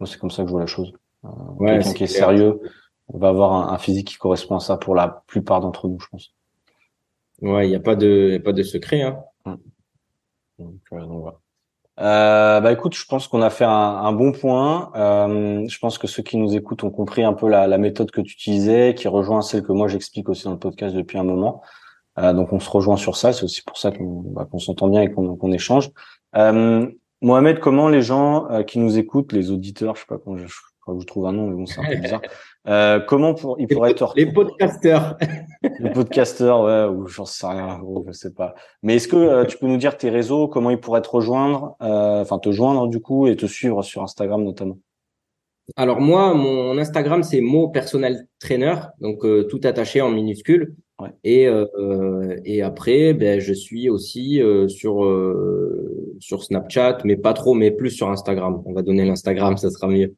Moi, 0.00 0.08
c'est 0.08 0.18
comme 0.18 0.30
ça 0.30 0.42
que 0.42 0.48
je 0.48 0.52
vois 0.52 0.60
la 0.60 0.66
chose. 0.66 0.92
Euh, 1.24 1.28
Quelqu'un 1.60 1.92
qui 1.92 2.04
est 2.04 2.08
sérieux, 2.08 2.60
on 3.12 3.18
va 3.18 3.28
avoir 3.28 3.52
un, 3.52 3.72
un, 3.72 3.78
physique 3.78 4.08
qui 4.08 4.16
correspond 4.16 4.56
à 4.56 4.60
ça 4.60 4.76
pour 4.76 4.94
la 4.94 5.22
plupart 5.26 5.60
d'entre 5.60 5.88
nous, 5.88 6.00
je 6.00 6.06
pense. 6.10 6.34
Ouais, 7.40 7.66
il 7.66 7.70
n'y 7.70 7.76
a 7.76 7.80
pas 7.80 7.96
de, 7.96 8.30
y 8.32 8.36
a 8.36 8.40
pas 8.40 8.52
de 8.52 8.62
secret. 8.62 9.02
Hein. 9.02 9.18
Hmm. 9.44 9.56
Donc, 10.58 10.74
euh, 10.92 11.00
donc 11.00 11.20
voilà. 11.22 11.38
Euh, 12.00 12.60
bah 12.60 12.72
écoute, 12.72 12.94
je 12.94 13.04
pense 13.04 13.28
qu'on 13.28 13.42
a 13.42 13.50
fait 13.50 13.64
un, 13.64 13.70
un 13.70 14.12
bon 14.12 14.32
point. 14.32 14.90
Euh, 14.96 15.66
je 15.68 15.78
pense 15.78 15.98
que 15.98 16.06
ceux 16.06 16.22
qui 16.22 16.38
nous 16.38 16.56
écoutent 16.56 16.84
ont 16.84 16.90
compris 16.90 17.22
un 17.22 17.34
peu 17.34 17.48
la, 17.48 17.66
la, 17.66 17.78
méthode 17.78 18.10
que 18.10 18.22
tu 18.22 18.32
utilisais, 18.32 18.94
qui 18.94 19.08
rejoint 19.08 19.42
celle 19.42 19.62
que 19.62 19.72
moi 19.72 19.88
j'explique 19.88 20.28
aussi 20.30 20.44
dans 20.44 20.52
le 20.52 20.58
podcast 20.58 20.94
depuis 20.94 21.18
un 21.18 21.24
moment. 21.24 21.62
Euh, 22.18 22.32
donc 22.32 22.52
on 22.52 22.60
se 22.60 22.70
rejoint 22.70 22.96
sur 22.96 23.16
ça. 23.16 23.32
C'est 23.32 23.44
aussi 23.44 23.62
pour 23.62 23.76
ça 23.76 23.90
qu'on 23.90 24.22
bah, 24.22 24.48
s'entend 24.58 24.88
bien 24.88 25.02
et 25.02 25.12
qu'on 25.12 25.52
échange. 25.52 25.90
Euh, 26.36 26.90
Mohamed, 27.20 27.60
comment 27.60 27.88
les 27.88 28.02
gens 28.02 28.50
euh, 28.50 28.62
qui 28.62 28.78
nous 28.78 28.98
écoutent, 28.98 29.32
les 29.32 29.50
auditeurs, 29.50 29.94
je 29.94 30.00
sais 30.00 30.06
pas 30.06 30.18
comment 30.18 30.38
je, 30.38 30.46
je, 30.88 31.00
je 31.00 31.06
trouve 31.06 31.26
un 31.26 31.32
nom, 31.32 31.46
mais 31.48 31.56
bon 31.56 31.66
c'est 31.66 31.80
un 31.80 31.84
peu 31.84 31.96
bizarre. 32.02 32.22
Euh, 32.68 33.00
comment 33.00 33.34
pour, 33.34 33.58
il 33.58 33.66
pourrait 33.66 33.90
être 33.90 34.12
les 34.16 34.26
podcasteurs. 34.26 35.16
Les 35.80 35.90
podcasteurs 35.90 36.62
ouais 36.62 36.94
ou 36.94 37.06
j'en 37.06 37.24
sais 37.24 37.46
rien 37.46 37.78
gros, 37.78 38.04
je 38.06 38.12
sais 38.12 38.32
pas. 38.32 38.54
Mais 38.82 38.96
est-ce 38.96 39.08
que 39.08 39.16
euh, 39.16 39.44
tu 39.44 39.58
peux 39.58 39.66
nous 39.66 39.78
dire 39.78 39.96
tes 39.96 40.10
réseaux 40.10 40.48
comment 40.48 40.70
ils 40.70 40.80
pourraient 40.80 41.02
te 41.02 41.10
rejoindre 41.10 41.76
euh, 41.82 42.20
enfin 42.20 42.38
te 42.38 42.52
joindre 42.52 42.88
du 42.88 43.00
coup 43.00 43.26
et 43.26 43.36
te 43.36 43.46
suivre 43.46 43.82
sur 43.82 44.02
Instagram 44.02 44.44
notamment? 44.44 44.78
Alors 45.76 46.00
moi 46.00 46.34
mon 46.34 46.76
Instagram 46.78 47.22
c'est 47.22 47.40
mo 47.40 47.68
personnel 47.68 48.26
trainer 48.38 48.74
donc 49.00 49.24
euh, 49.24 49.44
tout 49.44 49.60
attaché 49.64 50.00
en 50.00 50.10
minuscule. 50.10 50.76
Ouais. 51.00 51.08
et 51.24 51.48
et 52.44 52.62
après 52.62 53.12
ben 53.12 53.40
je 53.40 53.52
suis 53.52 53.90
aussi 53.90 54.40
sur 54.68 55.04
sur 56.20 56.44
Snapchat 56.44 56.98
mais 57.04 57.16
pas 57.16 57.32
trop 57.32 57.54
mais 57.54 57.72
plus 57.72 57.90
sur 57.90 58.08
Instagram. 58.08 58.62
On 58.66 58.72
va 58.72 58.82
donner 58.82 59.04
l'Instagram 59.04 59.56
ça 59.56 59.70
sera 59.70 59.88
mieux 59.88 60.14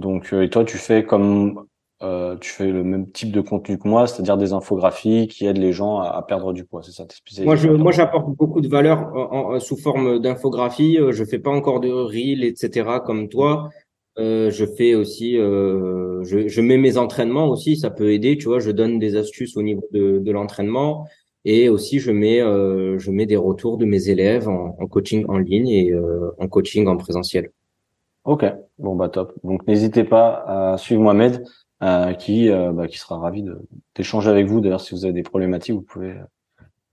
donc, 0.00 0.32
euh, 0.32 0.42
et 0.42 0.50
toi, 0.50 0.64
tu 0.64 0.78
fais 0.78 1.04
comme 1.04 1.66
euh, 2.02 2.36
tu 2.38 2.50
fais 2.50 2.66
le 2.66 2.84
même 2.84 3.10
type 3.10 3.32
de 3.32 3.40
contenu 3.40 3.78
que 3.78 3.88
moi, 3.88 4.06
c'est-à-dire 4.06 4.36
des 4.36 4.52
infographies 4.52 5.28
qui 5.28 5.46
aident 5.46 5.56
les 5.58 5.72
gens 5.72 5.98
à, 5.98 6.22
perdre 6.22 6.52
du 6.52 6.64
poids, 6.64 6.82
c'est 6.82 6.92
ça 6.92 7.06
Moi, 7.44 7.56
je, 7.56 7.68
moi, 7.68 7.90
j'apporte 7.90 8.28
beaucoup 8.36 8.60
de 8.60 8.68
valeur 8.68 9.10
en, 9.14 9.58
sous 9.60 9.76
forme 9.76 10.18
d'infographie. 10.18 10.98
Euh, 10.98 11.12
je 11.12 11.24
fais 11.24 11.38
pas 11.38 11.50
encore 11.50 11.80
de 11.80 11.90
reels, 11.90 12.44
etc. 12.44 13.00
comme 13.04 13.28
toi. 13.28 13.70
Euh, 14.18 14.50
je 14.50 14.64
fais 14.64 14.94
aussi, 14.94 15.36
euh, 15.36 16.22
je, 16.24 16.48
je, 16.48 16.60
mets 16.62 16.78
mes 16.78 16.96
entraînements 16.96 17.48
aussi, 17.48 17.76
ça 17.76 17.90
peut 17.90 18.12
aider. 18.12 18.38
Tu 18.38 18.46
vois, 18.46 18.60
je 18.60 18.70
donne 18.70 18.98
des 18.98 19.16
astuces 19.16 19.56
au 19.56 19.62
niveau 19.62 19.86
de, 19.92 20.18
de 20.18 20.32
l'entraînement 20.32 21.06
et 21.44 21.68
aussi 21.68 21.98
je 21.98 22.10
mets, 22.10 22.40
euh, 22.40 22.98
je 22.98 23.10
mets 23.10 23.26
des 23.26 23.36
retours 23.36 23.76
de 23.76 23.84
mes 23.84 24.08
élèves 24.08 24.48
en, 24.48 24.74
en 24.78 24.86
coaching 24.86 25.26
en 25.28 25.38
ligne 25.38 25.68
et 25.68 25.94
en 26.38 26.48
coaching 26.48 26.86
en 26.86 26.96
présentiel. 26.96 27.50
Ok, 28.26 28.44
bon 28.80 28.96
bah 28.96 29.08
top. 29.08 29.32
Donc 29.44 29.64
n'hésitez 29.68 30.02
pas 30.02 30.72
à 30.72 30.78
suivre 30.78 31.00
Mohamed, 31.00 31.44
euh, 31.84 32.12
qui 32.12 32.50
euh, 32.50 32.72
bah, 32.72 32.88
qui 32.88 32.98
sera 32.98 33.18
ravi 33.18 33.44
d'échanger 33.94 34.28
avec 34.28 34.46
vous. 34.46 34.60
D'ailleurs, 34.60 34.80
si 34.80 34.94
vous 34.94 35.04
avez 35.04 35.14
des 35.14 35.22
problématiques, 35.22 35.76
vous 35.76 35.82
pouvez 35.82 36.10
euh, 36.10 36.24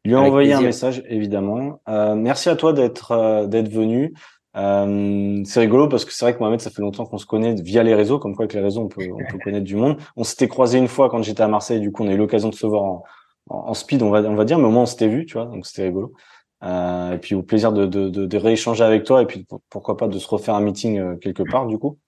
lui 0.05 0.15
envoyer 0.15 0.53
un 0.53 0.61
message 0.61 1.03
évidemment. 1.09 1.81
Euh, 1.89 2.13
merci 2.13 2.49
à 2.49 2.55
toi 2.55 2.71
d'être 2.71 3.13
euh, 3.13 3.47
d'être 3.47 3.69
venu. 3.69 4.13
c'est 4.53 5.59
rigolo 5.59 5.87
parce 5.87 6.05
que 6.05 6.13
c'est 6.13 6.23
vrai 6.23 6.35
que 6.35 6.39
Mohamed, 6.39 6.61
ça 6.61 6.69
fait 6.69 6.83
longtemps 6.83 7.07
qu'on 7.07 7.17
se 7.17 7.25
connaît 7.25 7.55
via 7.55 7.81
les 7.81 7.95
réseaux, 7.95 8.19
comme 8.19 8.35
quoi 8.35 8.43
avec 8.43 8.53
les 8.53 8.61
réseaux 8.61 8.81
on 8.81 8.87
peut 8.87 9.01
on 9.11 9.31
peut 9.31 9.39
connaître 9.43 9.65
du 9.65 9.75
monde. 9.75 9.97
On 10.15 10.23
s'était 10.23 10.47
croisé 10.47 10.77
une 10.77 10.87
fois 10.87 11.09
quand 11.09 11.23
j'étais 11.23 11.41
à 11.41 11.47
Marseille, 11.47 11.79
du 11.79 11.91
coup 11.91 12.03
on 12.03 12.09
a 12.09 12.13
eu 12.13 12.17
l'occasion 12.17 12.49
de 12.49 12.55
se 12.55 12.67
voir 12.67 12.83
en, 12.83 13.03
en, 13.49 13.73
speed, 13.73 14.03
on 14.03 14.11
va 14.11 14.21
on 14.21 14.35
va 14.35 14.45
dire, 14.45 14.59
mais 14.59 14.65
au 14.65 14.71
moins 14.71 14.83
on 14.83 14.85
s'était 14.85 15.07
vu, 15.07 15.25
tu 15.25 15.33
vois, 15.33 15.47
donc 15.47 15.65
c'était 15.65 15.85
rigolo. 15.85 16.13
Euh, 16.63 17.13
et 17.13 17.17
puis 17.17 17.35
au 17.35 17.43
plaisir 17.43 17.73
de, 17.73 17.85
de, 17.85 18.07
de, 18.09 18.25
de, 18.25 18.37
rééchanger 18.37 18.83
avec 18.85 19.03
toi 19.03 19.21
et 19.21 19.25
puis 19.25 19.45
pourquoi 19.69 19.97
pas 19.97 20.07
de 20.07 20.17
se 20.17 20.27
refaire 20.27 20.55
un 20.55 20.61
meeting 20.61 20.97
euh, 20.97 21.15
quelque 21.17 21.43
part 21.43 21.67
du 21.67 21.77
coup. 21.77 21.99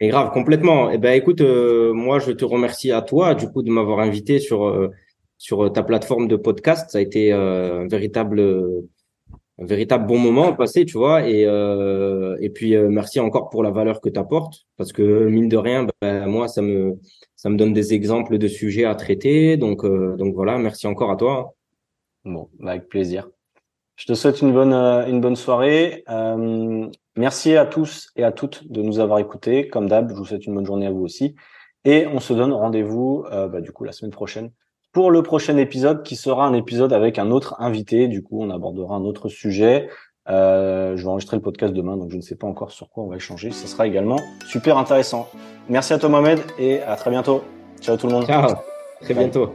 Et 0.00 0.08
grave, 0.08 0.30
complètement. 0.32 0.90
Eh 0.90 0.96
ben 0.96 1.12
écoute, 1.12 1.42
euh, 1.42 1.92
moi 1.92 2.18
je 2.18 2.32
te 2.32 2.44
remercie 2.46 2.92
à 2.92 3.02
toi 3.02 3.34
du 3.34 3.48
coup 3.50 3.62
de 3.62 3.70
m'avoir 3.70 4.00
invité 4.00 4.38
sur 4.38 4.90
sur 5.36 5.70
ta 5.72 5.82
plateforme 5.82 6.28
de 6.28 6.36
podcast. 6.36 6.90
Ça 6.90 6.98
a 6.98 7.00
été 7.02 7.32
un 7.32 7.86
véritable 7.88 8.40
un 9.58 9.66
véritable 9.66 10.06
bon 10.06 10.18
moment 10.18 10.54
passé, 10.54 10.86
tu 10.86 10.96
vois. 10.96 11.28
Et 11.28 11.42
et 11.42 12.50
puis 12.50 12.76
merci 12.78 13.20
encore 13.20 13.50
pour 13.50 13.62
la 13.62 13.70
valeur 13.70 14.00
que 14.00 14.08
tu 14.08 14.18
apportes 14.18 14.66
parce 14.78 14.92
que 14.92 15.26
mine 15.28 15.48
de 15.50 15.58
rien, 15.58 15.86
ben, 16.00 16.26
moi 16.26 16.48
ça 16.48 16.62
me 16.62 16.98
ça 17.36 17.50
me 17.50 17.56
donne 17.58 17.74
des 17.74 17.92
exemples 17.92 18.38
de 18.38 18.48
sujets 18.48 18.84
à 18.86 18.94
traiter. 18.94 19.58
Donc 19.58 19.84
donc 19.84 20.34
voilà, 20.34 20.56
merci 20.58 20.86
encore 20.86 21.10
à 21.10 21.16
toi. 21.16 21.54
Bon, 22.24 22.48
avec 22.62 22.88
plaisir. 22.88 23.28
Je 24.00 24.06
te 24.06 24.14
souhaite 24.14 24.40
une 24.40 24.54
bonne, 24.54 24.72
euh, 24.72 25.06
une 25.06 25.20
bonne 25.20 25.36
soirée. 25.36 26.04
Euh, 26.08 26.88
merci 27.16 27.54
à 27.54 27.66
tous 27.66 28.08
et 28.16 28.24
à 28.24 28.32
toutes 28.32 28.66
de 28.72 28.80
nous 28.80 28.98
avoir 28.98 29.18
écoutés. 29.18 29.68
Comme 29.68 29.90
d'hab, 29.90 30.08
je 30.08 30.14
vous 30.14 30.24
souhaite 30.24 30.46
une 30.46 30.54
bonne 30.54 30.64
journée 30.64 30.86
à 30.86 30.90
vous 30.90 31.02
aussi. 31.02 31.34
Et 31.84 32.06
on 32.06 32.18
se 32.18 32.32
donne 32.32 32.54
rendez-vous 32.54 33.26
euh, 33.30 33.46
bah, 33.46 33.60
du 33.60 33.72
coup 33.72 33.84
la 33.84 33.92
semaine 33.92 34.10
prochaine 34.10 34.52
pour 34.92 35.10
le 35.10 35.22
prochain 35.22 35.58
épisode 35.58 36.02
qui 36.02 36.16
sera 36.16 36.46
un 36.46 36.54
épisode 36.54 36.94
avec 36.94 37.18
un 37.18 37.30
autre 37.30 37.56
invité. 37.58 38.08
Du 38.08 38.22
coup, 38.22 38.42
on 38.42 38.48
abordera 38.48 38.96
un 38.96 39.04
autre 39.04 39.28
sujet. 39.28 39.90
Euh, 40.30 40.96
je 40.96 41.02
vais 41.02 41.08
enregistrer 41.08 41.36
le 41.36 41.42
podcast 41.42 41.74
demain, 41.74 41.98
donc 41.98 42.10
je 42.10 42.16
ne 42.16 42.22
sais 42.22 42.36
pas 42.36 42.46
encore 42.46 42.70
sur 42.70 42.88
quoi 42.88 43.04
on 43.04 43.08
va 43.08 43.16
échanger. 43.16 43.50
Ce 43.50 43.68
sera 43.68 43.86
également 43.86 44.18
super 44.46 44.78
intéressant. 44.78 45.28
Merci 45.68 45.92
à 45.92 45.98
toi 45.98 46.08
Mohamed 46.08 46.40
et 46.58 46.80
à 46.82 46.96
très 46.96 47.10
bientôt. 47.10 47.44
Ciao 47.82 47.98
tout 47.98 48.06
le 48.06 48.14
monde. 48.14 48.24
Ciao. 48.24 48.54
Très 49.02 49.12
bientôt. 49.12 49.52